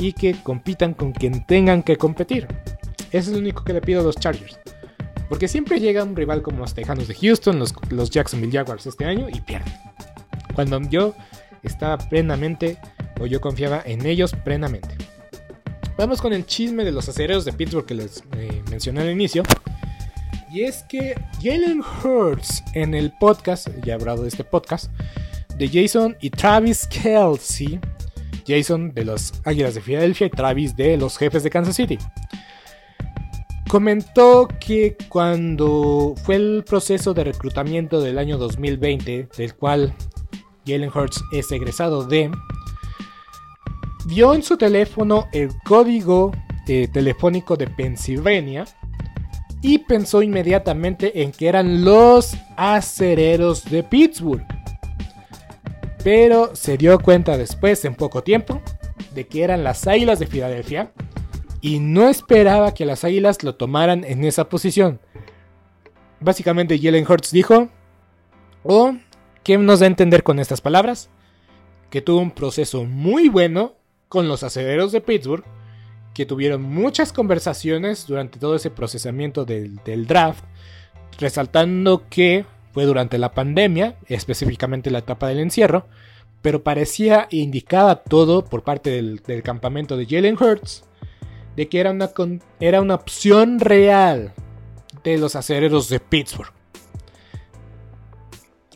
y 0.00 0.14
que 0.14 0.34
compitan 0.42 0.94
con 0.94 1.12
quien 1.12 1.46
tengan 1.46 1.84
que 1.84 1.96
competir. 1.96 2.48
Eso 3.12 3.30
es 3.30 3.36
lo 3.36 3.38
único 3.38 3.62
que 3.62 3.72
le 3.72 3.82
pido 3.82 4.00
a 4.00 4.04
los 4.04 4.16
Chargers. 4.16 4.58
Porque 5.32 5.48
siempre 5.48 5.80
llega 5.80 6.04
un 6.04 6.14
rival 6.14 6.42
como 6.42 6.58
los 6.58 6.74
Tejanos 6.74 7.08
de 7.08 7.14
Houston, 7.14 7.58
los, 7.58 7.72
los 7.88 8.10
Jacksonville 8.10 8.52
Jaguars 8.52 8.86
este 8.86 9.06
año 9.06 9.30
y 9.30 9.40
pierden. 9.40 9.72
Cuando 10.54 10.78
yo 10.90 11.14
estaba 11.62 11.96
plenamente, 11.96 12.76
o 13.18 13.24
yo 13.24 13.40
confiaba 13.40 13.80
en 13.86 14.04
ellos 14.04 14.34
plenamente. 14.44 14.94
Vamos 15.96 16.20
con 16.20 16.34
el 16.34 16.44
chisme 16.44 16.84
de 16.84 16.92
los 16.92 17.08
acereros 17.08 17.46
de 17.46 17.54
Pittsburgh 17.54 17.86
que 17.86 17.94
les 17.94 18.22
eh, 18.36 18.62
mencioné 18.70 19.00
al 19.00 19.10
inicio. 19.10 19.42
Y 20.52 20.64
es 20.64 20.82
que 20.82 21.14
Jalen 21.42 21.80
Hurts 21.80 22.62
en 22.74 22.92
el 22.92 23.10
podcast, 23.18 23.68
ya 23.86 23.94
he 23.94 23.96
hablado 23.96 24.24
de 24.24 24.28
este 24.28 24.44
podcast, 24.44 24.92
de 25.56 25.66
Jason 25.66 26.14
y 26.20 26.28
Travis 26.28 26.86
Kelsey. 26.88 27.80
Jason 28.46 28.92
de 28.92 29.06
los 29.06 29.32
Águilas 29.44 29.76
de 29.76 29.80
Filadelfia 29.80 30.26
y 30.26 30.30
Travis 30.30 30.76
de 30.76 30.98
los 30.98 31.16
Jefes 31.16 31.42
de 31.42 31.48
Kansas 31.48 31.76
City. 31.76 31.96
Comentó 33.72 34.48
que 34.60 34.98
cuando 35.08 36.14
fue 36.24 36.34
el 36.34 36.62
proceso 36.62 37.14
de 37.14 37.24
reclutamiento 37.24 38.02
del 38.02 38.18
año 38.18 38.36
2020, 38.36 39.30
del 39.34 39.54
cual 39.54 39.94
Jalen 40.66 40.90
Hurts 40.94 41.24
es 41.32 41.50
egresado 41.50 42.04
de, 42.04 42.30
vio 44.04 44.34
en 44.34 44.42
su 44.42 44.58
teléfono 44.58 45.26
el 45.32 45.52
código 45.64 46.32
eh, 46.68 46.86
telefónico 46.92 47.56
de 47.56 47.66
Pennsylvania 47.66 48.66
y 49.62 49.78
pensó 49.78 50.20
inmediatamente 50.20 51.22
en 51.22 51.32
que 51.32 51.48
eran 51.48 51.82
los 51.82 52.36
acereros 52.58 53.64
de 53.64 53.84
Pittsburgh. 53.84 54.44
Pero 56.04 56.54
se 56.54 56.76
dio 56.76 56.98
cuenta 56.98 57.38
después, 57.38 57.86
en 57.86 57.94
poco 57.94 58.22
tiempo, 58.22 58.60
de 59.14 59.26
que 59.26 59.42
eran 59.42 59.64
las 59.64 59.86
Águilas 59.86 60.18
de 60.18 60.26
Filadelfia 60.26 60.92
y 61.62 61.78
no 61.78 62.08
esperaba 62.08 62.74
que 62.74 62.84
las 62.84 63.04
Águilas 63.04 63.42
lo 63.44 63.54
tomaran 63.54 64.04
en 64.04 64.24
esa 64.24 64.48
posición. 64.48 65.00
Básicamente 66.20 66.78
Jalen 66.78 67.06
Hurts 67.08 67.30
dijo, 67.30 67.68
o 68.64 68.74
oh, 68.74 68.96
¿qué 69.44 69.56
nos 69.56 69.80
da 69.80 69.86
a 69.86 69.88
entender 69.88 70.24
con 70.24 70.40
estas 70.40 70.60
palabras? 70.60 71.08
Que 71.88 72.02
tuvo 72.02 72.20
un 72.20 72.32
proceso 72.32 72.84
muy 72.84 73.28
bueno 73.28 73.76
con 74.08 74.28
los 74.28 74.42
acereros 74.42 74.92
de 74.92 75.00
Pittsburgh 75.00 75.44
que 76.14 76.26
tuvieron 76.26 76.62
muchas 76.62 77.12
conversaciones 77.12 78.06
durante 78.06 78.38
todo 78.38 78.56
ese 78.56 78.70
procesamiento 78.70 79.44
del, 79.44 79.80
draft, 80.06 80.44
resaltando 81.18 82.08
que 82.10 82.44
fue 82.72 82.84
durante 82.84 83.18
la 83.18 83.32
pandemia, 83.32 83.96
específicamente 84.08 84.90
la 84.90 84.98
etapa 84.98 85.28
del 85.28 85.38
encierro, 85.38 85.86
pero 86.42 86.62
parecía 86.62 87.28
indicada 87.30 88.02
todo 88.02 88.44
por 88.44 88.62
parte 88.64 88.90
del, 88.90 89.42
campamento 89.42 89.96
de 89.96 90.06
Jalen 90.06 90.36
Hurts 90.38 90.84
de 91.56 91.68
que 91.68 91.80
era 91.80 91.90
una, 91.90 92.10
era 92.60 92.80
una 92.80 92.94
opción 92.94 93.60
real 93.60 94.32
de 95.04 95.18
los 95.18 95.36
acereros 95.36 95.88
de 95.88 96.00
Pittsburgh. 96.00 96.52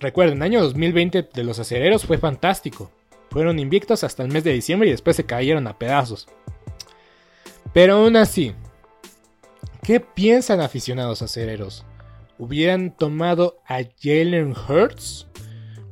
Recuerden, 0.01 0.39
el 0.39 0.43
año 0.43 0.63
2020 0.63 1.31
de 1.33 1.45
los 1.45 1.59
acereros 1.59 2.05
fue 2.05 2.19
fantástico. 2.19 2.91
Fueron 3.31 3.59
invictos 3.59 4.05
hasta 4.05 4.23
el 4.23 4.33
mes 4.33 4.45
de 4.45 4.53
diciembre 4.53 4.89
y 4.89 4.93
después 4.93 5.17
se 5.17 5.25
cayeron 5.25 5.67
a 5.67 5.79
pedazos. 5.79 6.29
Pero 7.73 7.97
aún 7.97 8.17
así, 8.17 8.53
¿qué 9.83 10.01
piensan 10.01 10.61
aficionados 10.61 11.23
acereros? 11.23 11.85
¿Hubieran 12.39 12.95
tomado 12.95 13.59
a 13.67 13.81
Jalen 14.01 14.53
Hurts? 14.53 15.27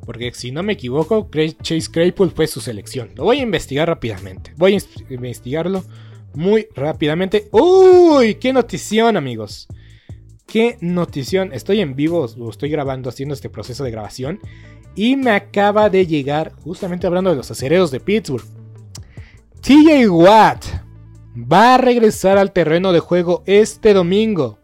Porque 0.05 0.33
si 0.35 0.53
no 0.53 0.63
me 0.63 0.75
equivoco, 0.75 1.29
Chase 1.63 1.91
Claypool 1.91 2.31
fue 2.31 2.47
su 2.47 2.61
selección. 2.61 3.11
Lo 3.15 3.25
voy 3.25 3.41
a 3.41 3.43
investigar 3.43 3.89
rápidamente. 3.89 4.53
Voy 4.57 4.75
a 4.75 5.15
investigarlo 5.15 5.83
muy 6.35 6.69
rápidamente. 6.75 7.49
¡Uy! 7.53 8.37
¡Qué 8.37 8.53
notición, 8.53 9.17
amigos! 9.17 9.69
¡Qué 10.47 10.77
notición! 10.81 11.53
Estoy 11.53 11.81
en 11.81 11.97
vivo, 11.97 12.27
estoy 12.51 12.71
grabando, 12.71 13.09
haciendo 13.09 13.35
este 13.35 13.51
proceso 13.51 13.85
de 13.85 13.91
grabación. 13.91 14.41
Y 14.95 15.17
me 15.17 15.31
acaba 15.31 15.91
de 15.91 16.07
llegar, 16.07 16.53
justamente 16.63 17.07
hablando 17.07 17.31
de 17.31 17.37
los 17.37 17.51
acereros 17.51 17.91
de 17.91 18.01
Pittsburgh. 18.01 18.45
TJ 19.61 20.09
Watt 20.09 20.65
va 21.35 21.75
a 21.75 21.79
regresar 21.79 22.39
al 22.39 22.53
terreno 22.53 22.93
de 22.93 23.01
juego 23.01 23.43
este 23.47 23.95
domingo. 23.95 24.59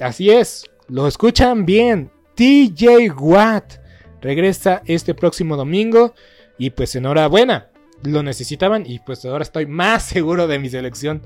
Así 0.00 0.30
es, 0.30 0.70
lo 0.88 1.06
escuchan 1.06 1.66
bien. 1.66 2.10
TJ 2.34 3.10
Watt 3.18 3.74
regresa 4.20 4.82
este 4.86 5.14
próximo 5.14 5.56
domingo 5.56 6.14
y 6.56 6.70
pues 6.70 6.94
enhorabuena, 6.94 7.71
lo 8.02 8.22
necesitaban 8.22 8.84
y 8.86 8.98
pues 9.00 9.24
ahora 9.24 9.42
estoy 9.42 9.66
más 9.66 10.02
seguro 10.06 10.46
de 10.46 10.58
mi 10.58 10.68
selección 10.68 11.22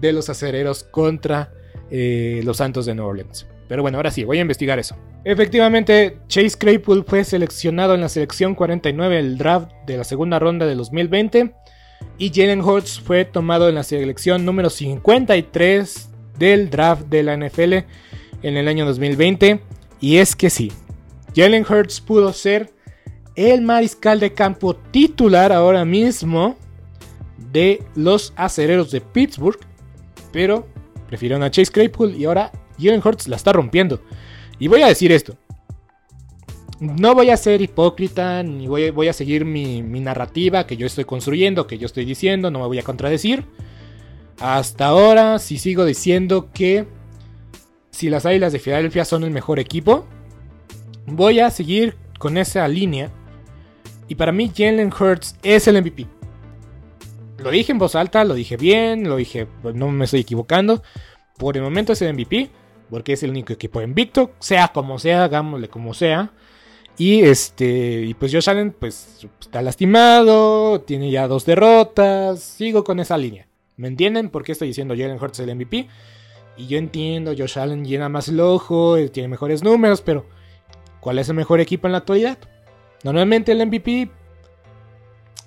de 0.00 0.12
los 0.12 0.28
acereros 0.28 0.84
contra 0.84 1.52
eh, 1.90 2.40
los 2.44 2.58
Santos 2.58 2.86
de 2.86 2.94
New 2.94 3.04
Orleans. 3.04 3.46
Pero 3.68 3.82
bueno, 3.82 3.98
ahora 3.98 4.10
sí, 4.10 4.24
voy 4.24 4.38
a 4.38 4.42
investigar 4.42 4.78
eso. 4.78 4.96
Efectivamente, 5.24 6.18
Chase 6.26 6.56
Claypool 6.56 7.04
fue 7.06 7.24
seleccionado 7.24 7.94
en 7.94 8.00
la 8.00 8.08
selección 8.08 8.54
49 8.54 9.16
del 9.16 9.36
draft 9.36 9.70
de 9.86 9.98
la 9.98 10.04
segunda 10.04 10.38
ronda 10.38 10.64
de 10.64 10.74
2020 10.74 11.54
y 12.16 12.30
Jalen 12.34 12.62
Hurts 12.62 13.00
fue 13.00 13.24
tomado 13.24 13.68
en 13.68 13.74
la 13.74 13.82
selección 13.82 14.44
número 14.44 14.70
53 14.70 16.08
del 16.38 16.70
draft 16.70 17.06
de 17.06 17.22
la 17.22 17.36
NFL 17.36 17.74
en 18.42 18.56
el 18.56 18.68
año 18.68 18.86
2020. 18.86 19.60
Y 20.00 20.16
es 20.16 20.34
que 20.34 20.50
sí, 20.50 20.72
Jalen 21.34 21.66
Hurts 21.68 22.00
pudo 22.00 22.32
ser 22.32 22.72
el 23.38 23.62
mariscal 23.62 24.18
de 24.18 24.32
campo 24.32 24.74
titular 24.74 25.52
ahora 25.52 25.84
mismo 25.84 26.56
de 27.52 27.84
los 27.94 28.32
acereros 28.34 28.90
de 28.90 29.00
Pittsburgh, 29.00 29.60
pero 30.32 30.66
prefirieron 31.06 31.44
a 31.44 31.50
Chase 31.50 31.70
Claypool 31.70 32.16
y 32.16 32.24
ahora 32.24 32.50
Jalen 32.80 33.00
Hurts 33.04 33.28
la 33.28 33.36
está 33.36 33.52
rompiendo. 33.52 34.02
Y 34.58 34.66
voy 34.66 34.82
a 34.82 34.88
decir 34.88 35.12
esto, 35.12 35.38
no 36.80 37.14
voy 37.14 37.30
a 37.30 37.36
ser 37.36 37.62
hipócrita, 37.62 38.42
ni 38.42 38.66
voy, 38.66 39.08
a 39.08 39.12
seguir 39.12 39.44
mi, 39.44 39.82
narrativa 39.82 40.66
que 40.66 40.76
yo 40.76 40.86
estoy 40.86 41.04
construyendo, 41.04 41.68
que 41.68 41.78
yo 41.78 41.86
estoy 41.86 42.04
diciendo, 42.04 42.50
no 42.50 42.58
me 42.58 42.66
voy 42.66 42.80
a 42.80 42.84
contradecir. 42.84 43.44
Hasta 44.40 44.86
ahora 44.86 45.38
sí 45.38 45.58
sigo 45.58 45.84
diciendo 45.84 46.50
que 46.52 46.86
si 47.92 48.10
las 48.10 48.26
Águilas 48.26 48.52
de 48.52 48.58
Filadelfia 48.58 49.04
son 49.04 49.22
el 49.22 49.30
mejor 49.30 49.60
equipo, 49.60 50.06
voy 51.06 51.38
a 51.38 51.50
seguir 51.50 51.96
con 52.18 52.36
esa 52.36 52.66
línea. 52.66 53.12
Y 54.08 54.14
para 54.14 54.32
mí 54.32 54.50
Jalen 54.54 54.92
Hurts 54.92 55.36
es 55.42 55.68
el 55.68 55.80
MVP. 55.80 56.06
Lo 57.38 57.50
dije 57.50 57.72
en 57.72 57.78
voz 57.78 57.94
alta, 57.94 58.24
lo 58.24 58.34
dije 58.34 58.56
bien, 58.56 59.08
lo 59.08 59.16
dije, 59.16 59.46
no 59.74 59.88
me 59.90 60.06
estoy 60.06 60.20
equivocando. 60.20 60.82
Por 61.36 61.56
el 61.56 61.62
momento 61.62 61.92
es 61.92 62.02
el 62.02 62.12
MVP, 62.14 62.50
porque 62.90 63.12
es 63.12 63.22
el 63.22 63.30
único 63.30 63.52
equipo 63.52 63.80
invicto, 63.80 64.32
sea 64.40 64.68
como 64.68 64.98
sea, 64.98 65.24
hagámosle 65.24 65.68
como 65.68 65.94
sea. 65.94 66.32
Y 66.96 67.22
este, 67.22 68.02
y 68.06 68.14
pues 68.14 68.32
Josh 68.32 68.50
Allen 68.50 68.74
pues 68.76 69.24
está 69.40 69.62
lastimado, 69.62 70.80
tiene 70.80 71.12
ya 71.12 71.28
dos 71.28 71.46
derrotas, 71.46 72.40
sigo 72.40 72.82
con 72.82 72.98
esa 72.98 73.16
línea. 73.16 73.46
¿Me 73.76 73.86
entienden 73.86 74.30
por 74.30 74.42
qué 74.42 74.50
estoy 74.52 74.68
diciendo 74.68 74.94
Jalen 74.96 75.22
Hurts 75.22 75.38
el 75.38 75.54
MVP? 75.54 75.86
Y 76.56 76.66
yo 76.66 76.76
entiendo, 76.76 77.34
Josh 77.38 77.56
Allen 77.56 77.84
llena 77.84 78.08
más 78.08 78.26
el 78.26 78.40
ojo, 78.40 78.96
tiene 79.12 79.28
mejores 79.28 79.62
números, 79.62 80.00
pero 80.00 80.26
¿cuál 80.98 81.20
es 81.20 81.28
el 81.28 81.36
mejor 81.36 81.60
equipo 81.60 81.86
en 81.86 81.92
la 81.92 81.98
actualidad? 81.98 82.38
Normalmente 83.04 83.52
el 83.52 83.66
MVP 83.66 84.10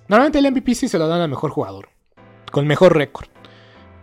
Normalmente 0.08 0.40
el 0.40 0.52
MVP 0.52 0.76
sí 0.76 0.88
se 0.90 0.98
lo 0.98 1.08
dan 1.08 1.22
al 1.22 1.30
mejor 1.30 1.52
jugador, 1.52 1.88
con 2.52 2.68
mejor 2.68 2.98
récord. 2.98 3.28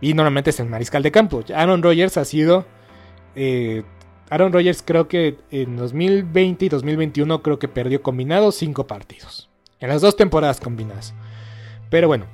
Y 0.01 0.15
normalmente 0.15 0.49
es 0.49 0.59
el 0.59 0.67
mariscal 0.67 1.03
de 1.03 1.11
campo. 1.11 1.43
Aaron 1.53 1.83
Rodgers 1.83 2.17
ha 2.17 2.25
sido 2.25 2.65
eh, 3.35 3.83
Aaron 4.29 4.53
Rodgers 4.53 4.83
creo 4.85 5.07
que 5.07 5.37
en 5.51 5.75
2020 5.75 6.65
y 6.65 6.69
2021 6.69 7.41
creo 7.41 7.59
que 7.59 7.67
perdió 7.67 8.01
combinados 8.01 8.55
5 8.55 8.85
partidos. 8.87 9.49
En 9.79 9.89
las 9.89 10.01
dos 10.01 10.15
temporadas 10.15 10.59
combinadas. 10.59 11.13
Pero 11.89 12.07
bueno, 12.07 12.25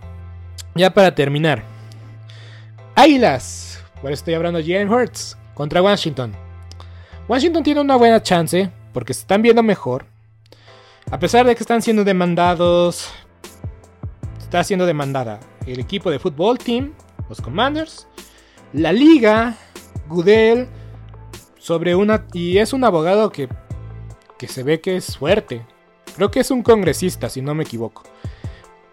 ya 0.73 0.93
para 0.93 1.15
terminar. 1.15 1.63
Águilas. 2.95 3.83
Por 4.01 4.11
eso 4.11 4.19
estoy 4.19 4.33
hablando 4.33 4.59
de 4.59 4.65
Jalen 4.65 4.89
Hurts 4.89 5.37
contra 5.53 5.81
Washington. 5.81 6.33
Washington 7.27 7.63
tiene 7.63 7.81
una 7.81 7.95
buena 7.95 8.21
chance 8.21 8.69
porque 8.93 9.13
se 9.13 9.21
están 9.21 9.41
viendo 9.41 9.63
mejor. 9.63 10.05
A 11.11 11.19
pesar 11.19 11.45
de 11.45 11.55
que 11.55 11.63
están 11.63 11.81
siendo 11.81 12.03
demandados, 12.03 13.11
está 14.39 14.63
siendo 14.63 14.85
demandada 14.85 15.39
el 15.67 15.79
equipo 15.79 16.09
de 16.09 16.19
fútbol 16.19 16.57
team, 16.57 16.93
los 17.29 17.41
Commanders, 17.41 18.07
la 18.73 18.91
liga, 18.91 19.55
Goodell, 20.07 20.67
sobre 21.57 21.95
una... 21.95 22.25
Y 22.33 22.57
es 22.57 22.73
un 22.73 22.83
abogado 22.83 23.31
que, 23.31 23.47
que 24.37 24.47
se 24.47 24.63
ve 24.63 24.81
que 24.81 24.95
es 24.95 25.17
fuerte. 25.17 25.65
Creo 26.15 26.31
que 26.31 26.39
es 26.39 26.51
un 26.51 26.63
congresista, 26.63 27.29
si 27.29 27.41
no 27.41 27.53
me 27.53 27.63
equivoco. 27.63 28.03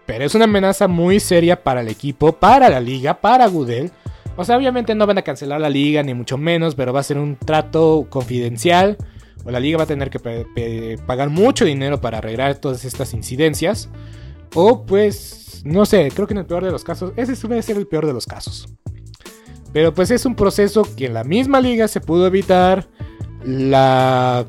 Pero 0.05 0.23
es 0.23 0.35
una 0.35 0.45
amenaza 0.45 0.87
muy 0.87 1.19
seria 1.19 1.63
para 1.63 1.81
el 1.81 1.87
equipo, 1.87 2.33
para 2.33 2.69
la 2.69 2.79
liga, 2.79 3.21
para 3.21 3.47
Goodell. 3.47 3.91
O 4.35 4.43
sea, 4.43 4.57
obviamente 4.57 4.95
no 4.95 5.07
van 5.07 5.17
a 5.17 5.23
cancelar 5.23 5.61
la 5.61 5.69
liga, 5.69 6.03
ni 6.03 6.13
mucho 6.13 6.37
menos, 6.37 6.75
pero 6.75 6.93
va 6.93 6.99
a 6.99 7.03
ser 7.03 7.17
un 7.17 7.37
trato 7.37 8.07
confidencial. 8.09 8.97
La 9.45 9.59
liga 9.59 9.77
va 9.77 9.83
a 9.83 9.87
tener 9.87 10.09
que 10.09 10.97
pagar 11.05 11.29
mucho 11.29 11.65
dinero 11.65 11.99
para 11.99 12.19
arreglar 12.19 12.55
todas 12.55 12.85
estas 12.85 13.13
incidencias. 13.13 13.89
O 14.55 14.85
pues, 14.85 15.61
no 15.65 15.85
sé, 15.85 16.11
creo 16.13 16.27
que 16.27 16.33
en 16.33 16.39
el 16.39 16.45
peor 16.45 16.63
de 16.63 16.71
los 16.71 16.83
casos, 16.83 17.11
ese 17.17 17.35
suele 17.35 17.61
ser 17.61 17.77
el 17.77 17.87
peor 17.87 18.05
de 18.05 18.13
los 18.13 18.25
casos. 18.25 18.67
Pero 19.73 19.93
pues 19.93 20.11
es 20.11 20.25
un 20.25 20.35
proceso 20.35 20.87
que 20.95 21.07
en 21.07 21.15
la 21.15 21.23
misma 21.23 21.59
liga 21.59 21.87
se 21.87 21.99
pudo 21.99 22.27
evitar. 22.27 22.87
La... 23.43 24.45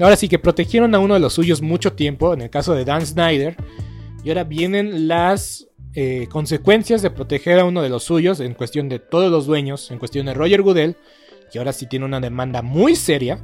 Ahora 0.00 0.16
sí 0.16 0.28
que 0.28 0.38
protegieron 0.38 0.94
a 0.94 0.98
uno 0.98 1.14
de 1.14 1.20
los 1.20 1.34
suyos 1.34 1.62
mucho 1.62 1.92
tiempo, 1.92 2.32
en 2.34 2.40
el 2.40 2.50
caso 2.50 2.74
de 2.74 2.84
Dan 2.84 3.06
Snyder. 3.06 3.56
Y 4.24 4.30
ahora 4.30 4.44
vienen 4.44 5.06
las 5.06 5.68
eh, 5.94 6.28
consecuencias 6.30 7.02
de 7.02 7.10
proteger 7.10 7.60
a 7.60 7.64
uno 7.64 7.82
de 7.82 7.90
los 7.90 8.04
suyos, 8.04 8.40
en 8.40 8.54
cuestión 8.54 8.88
de 8.88 8.98
todos 8.98 9.30
los 9.30 9.46
dueños, 9.46 9.90
en 9.90 9.98
cuestión 9.98 10.26
de 10.26 10.34
Roger 10.34 10.62
Goodell, 10.62 10.96
que 11.52 11.58
ahora 11.58 11.72
sí 11.72 11.86
tiene 11.86 12.06
una 12.06 12.20
demanda 12.20 12.62
muy 12.62 12.96
seria. 12.96 13.38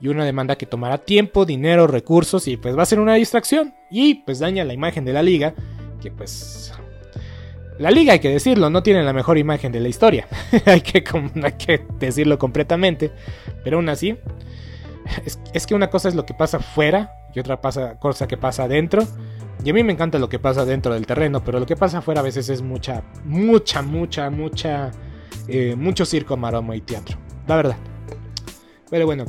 Y 0.00 0.08
una 0.08 0.24
demanda 0.24 0.56
que 0.56 0.66
tomará 0.66 0.98
tiempo, 0.98 1.44
dinero, 1.44 1.86
recursos 1.86 2.48
y 2.48 2.56
pues 2.56 2.76
va 2.76 2.82
a 2.82 2.86
ser 2.86 3.00
una 3.00 3.14
distracción. 3.14 3.74
Y 3.90 4.14
pues 4.14 4.38
daña 4.38 4.64
la 4.64 4.72
imagen 4.72 5.04
de 5.04 5.12
la 5.12 5.22
liga, 5.22 5.54
que 6.00 6.10
pues 6.10 6.72
la 7.80 7.90
liga, 7.90 8.12
hay 8.12 8.18
que 8.18 8.28
decirlo, 8.28 8.68
no 8.68 8.82
tiene 8.82 9.02
la 9.02 9.14
mejor 9.14 9.38
imagen 9.38 9.72
de 9.72 9.80
la 9.80 9.88
historia. 9.88 10.28
hay, 10.66 10.82
que, 10.82 11.02
que, 11.02 11.86
decirlo 11.98 12.38
completamente. 12.38 13.10
Pero 13.64 13.78
aún 13.78 13.88
así, 13.88 14.18
es, 15.54 15.66
que 15.66 15.74
una 15.74 15.88
cosa 15.88 16.08
es 16.08 16.14
lo 16.14 16.26
que 16.26 16.34
pasa 16.34 16.58
fuera 16.60 17.14
y 17.34 17.40
otra 17.40 17.58
cosa 17.58 18.28
que 18.28 18.36
pasa 18.36 18.64
adentro. 18.64 19.02
Y 19.64 19.70
a 19.70 19.72
mí 19.72 19.82
me 19.82 19.92
encanta 19.92 20.18
lo 20.18 20.28
que 20.28 20.38
pasa 20.38 20.66
dentro 20.66 20.92
del 20.92 21.06
terreno, 21.06 21.42
pero 21.42 21.58
lo 21.58 21.64
que 21.64 21.74
pasa 21.74 21.98
afuera 21.98 22.20
a 22.20 22.24
veces 22.24 22.50
es 22.50 22.60
mucha, 22.60 23.02
mucha, 23.24 23.80
mucha, 23.80 24.28
mucha, 24.28 24.90
eh, 25.48 25.74
mucho 25.74 26.04
circo, 26.04 26.36
maroma 26.36 26.76
y 26.76 26.82
teatro. 26.82 27.16
La 27.46 27.56
verdad. 27.56 27.76
Pero 28.90 29.06
bueno, 29.06 29.24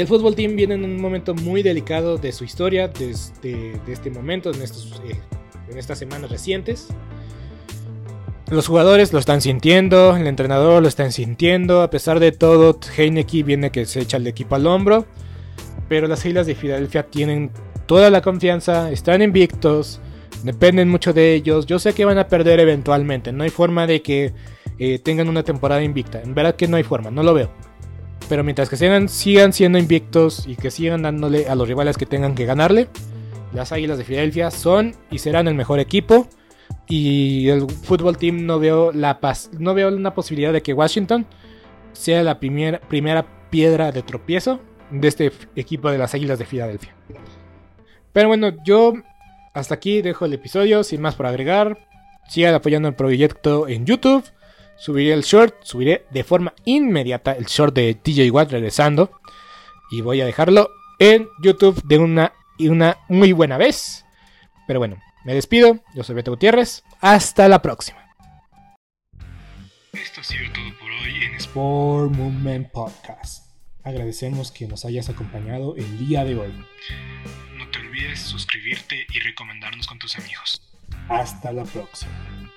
el 0.00 0.06
fútbol 0.06 0.34
team 0.34 0.56
viene 0.56 0.74
en 0.74 0.84
un 0.84 1.00
momento 1.00 1.34
muy 1.34 1.62
delicado 1.62 2.18
de 2.18 2.32
su 2.32 2.44
historia, 2.44 2.88
desde 2.88 3.78
de 3.86 3.92
este 3.92 4.10
momento, 4.10 4.50
eh, 4.50 5.20
en 5.68 5.78
estas 5.78 5.98
semanas 5.98 6.30
recientes. 6.30 6.88
Los 8.50 8.66
jugadores 8.66 9.12
lo 9.12 9.18
están 9.18 9.40
sintiendo, 9.40 10.16
el 10.16 10.26
entrenador 10.26 10.82
lo 10.82 10.88
está 10.88 11.10
sintiendo. 11.10 11.82
A 11.82 11.90
pesar 11.90 12.20
de 12.20 12.32
todo, 12.32 12.78
Heineke 12.96 13.42
viene 13.42 13.70
que 13.70 13.86
se 13.86 14.00
echa 14.00 14.18
el 14.18 14.26
equipo 14.26 14.54
al 14.54 14.66
hombro. 14.66 15.06
Pero 15.88 16.08
las 16.08 16.24
Islas 16.24 16.46
de 16.46 16.54
Filadelfia 16.54 17.04
tienen 17.04 17.50
toda 17.86 18.10
la 18.10 18.20
confianza, 18.20 18.90
están 18.90 19.22
invictos, 19.22 20.00
dependen 20.42 20.88
mucho 20.88 21.12
de 21.12 21.34
ellos. 21.34 21.66
Yo 21.66 21.78
sé 21.78 21.92
que 21.92 22.04
van 22.04 22.18
a 22.18 22.28
perder 22.28 22.60
eventualmente, 22.60 23.32
no 23.32 23.44
hay 23.44 23.50
forma 23.50 23.86
de 23.86 24.02
que 24.02 24.32
eh, 24.78 24.98
tengan 24.98 25.28
una 25.28 25.42
temporada 25.42 25.82
invicta. 25.82 26.20
En 26.22 26.34
verdad 26.34 26.56
que 26.56 26.68
no 26.68 26.76
hay 26.76 26.82
forma, 26.82 27.10
no 27.10 27.22
lo 27.22 27.34
veo. 27.34 27.50
Pero 28.28 28.42
mientras 28.42 28.68
que 28.68 28.76
sigan, 28.76 29.08
sigan 29.08 29.52
siendo 29.52 29.78
invictos 29.78 30.44
y 30.46 30.56
que 30.56 30.70
sigan 30.70 31.02
dándole 31.02 31.46
a 31.46 31.54
los 31.54 31.68
rivales 31.68 31.96
que 31.96 32.06
tengan 32.06 32.34
que 32.34 32.46
ganarle, 32.46 32.88
las 33.52 33.72
Águilas 33.72 33.98
de 33.98 34.04
Filadelfia 34.04 34.50
son 34.50 34.94
y 35.10 35.18
serán 35.18 35.48
el 35.48 35.54
mejor 35.54 35.78
equipo. 35.78 36.28
Y 36.88 37.48
el 37.48 37.70
fútbol 37.70 38.18
team 38.18 38.46
no 38.46 38.58
veo, 38.58 38.92
la 38.92 39.18
no 39.58 39.74
veo 39.74 39.88
una 39.88 40.14
posibilidad 40.14 40.52
de 40.52 40.62
que 40.62 40.72
Washington 40.74 41.26
sea 41.92 42.22
la 42.22 42.38
primera 42.40 43.26
piedra 43.50 43.92
de 43.92 44.02
tropiezo 44.02 44.60
de 44.90 45.08
este 45.08 45.32
equipo 45.56 45.90
de 45.90 45.98
las 45.98 46.14
Águilas 46.14 46.38
de 46.38 46.44
Filadelfia. 46.44 46.94
Pero 48.12 48.28
bueno, 48.28 48.50
yo 48.64 48.94
hasta 49.54 49.74
aquí 49.74 50.02
dejo 50.02 50.24
el 50.24 50.32
episodio, 50.32 50.84
sin 50.84 51.00
más 51.00 51.14
por 51.14 51.26
agregar. 51.26 51.78
Sigan 52.28 52.54
apoyando 52.54 52.88
el 52.88 52.94
proyecto 52.94 53.68
en 53.68 53.86
YouTube. 53.86 54.24
Subiré 54.76 55.12
el 55.12 55.22
short, 55.22 55.62
subiré 55.62 56.06
de 56.10 56.24
forma 56.24 56.54
inmediata 56.64 57.32
el 57.32 57.46
short 57.46 57.74
de 57.74 57.98
DJ 58.02 58.30
Watt 58.30 58.50
regresando. 58.50 59.20
Y 59.90 60.00
voy 60.00 60.20
a 60.20 60.26
dejarlo 60.26 60.70
en 60.98 61.28
YouTube 61.42 61.82
de 61.84 61.98
una, 61.98 62.32
una 62.58 62.98
muy 63.08 63.32
buena 63.32 63.58
vez. 63.58 64.04
Pero 64.66 64.80
bueno, 64.80 64.96
me 65.24 65.34
despido, 65.34 65.80
yo 65.94 66.02
soy 66.02 66.16
Beto 66.16 66.32
Gutiérrez, 66.32 66.82
hasta 67.00 67.48
la 67.48 67.62
próxima. 67.62 67.98
Esto 69.92 70.20
ha 70.20 70.24
sido 70.24 70.52
todo 70.52 70.78
por 70.78 70.90
hoy 70.90 71.24
en 71.24 71.34
Sport 71.36 72.12
Movement 72.12 72.70
Podcast. 72.70 73.44
Agradecemos 73.84 74.50
que 74.50 74.66
nos 74.66 74.84
hayas 74.84 75.08
acompañado 75.08 75.76
el 75.76 75.98
día 75.98 76.24
de 76.24 76.36
hoy. 76.36 76.52
No 77.56 77.70
te 77.70 77.78
olvides 77.78 78.20
suscribirte 78.20 79.06
y 79.12 79.20
recomendarnos 79.20 79.86
con 79.86 79.98
tus 79.98 80.16
amigos. 80.16 80.62
Hasta 81.08 81.52
la 81.52 81.64
próxima. 81.64 82.53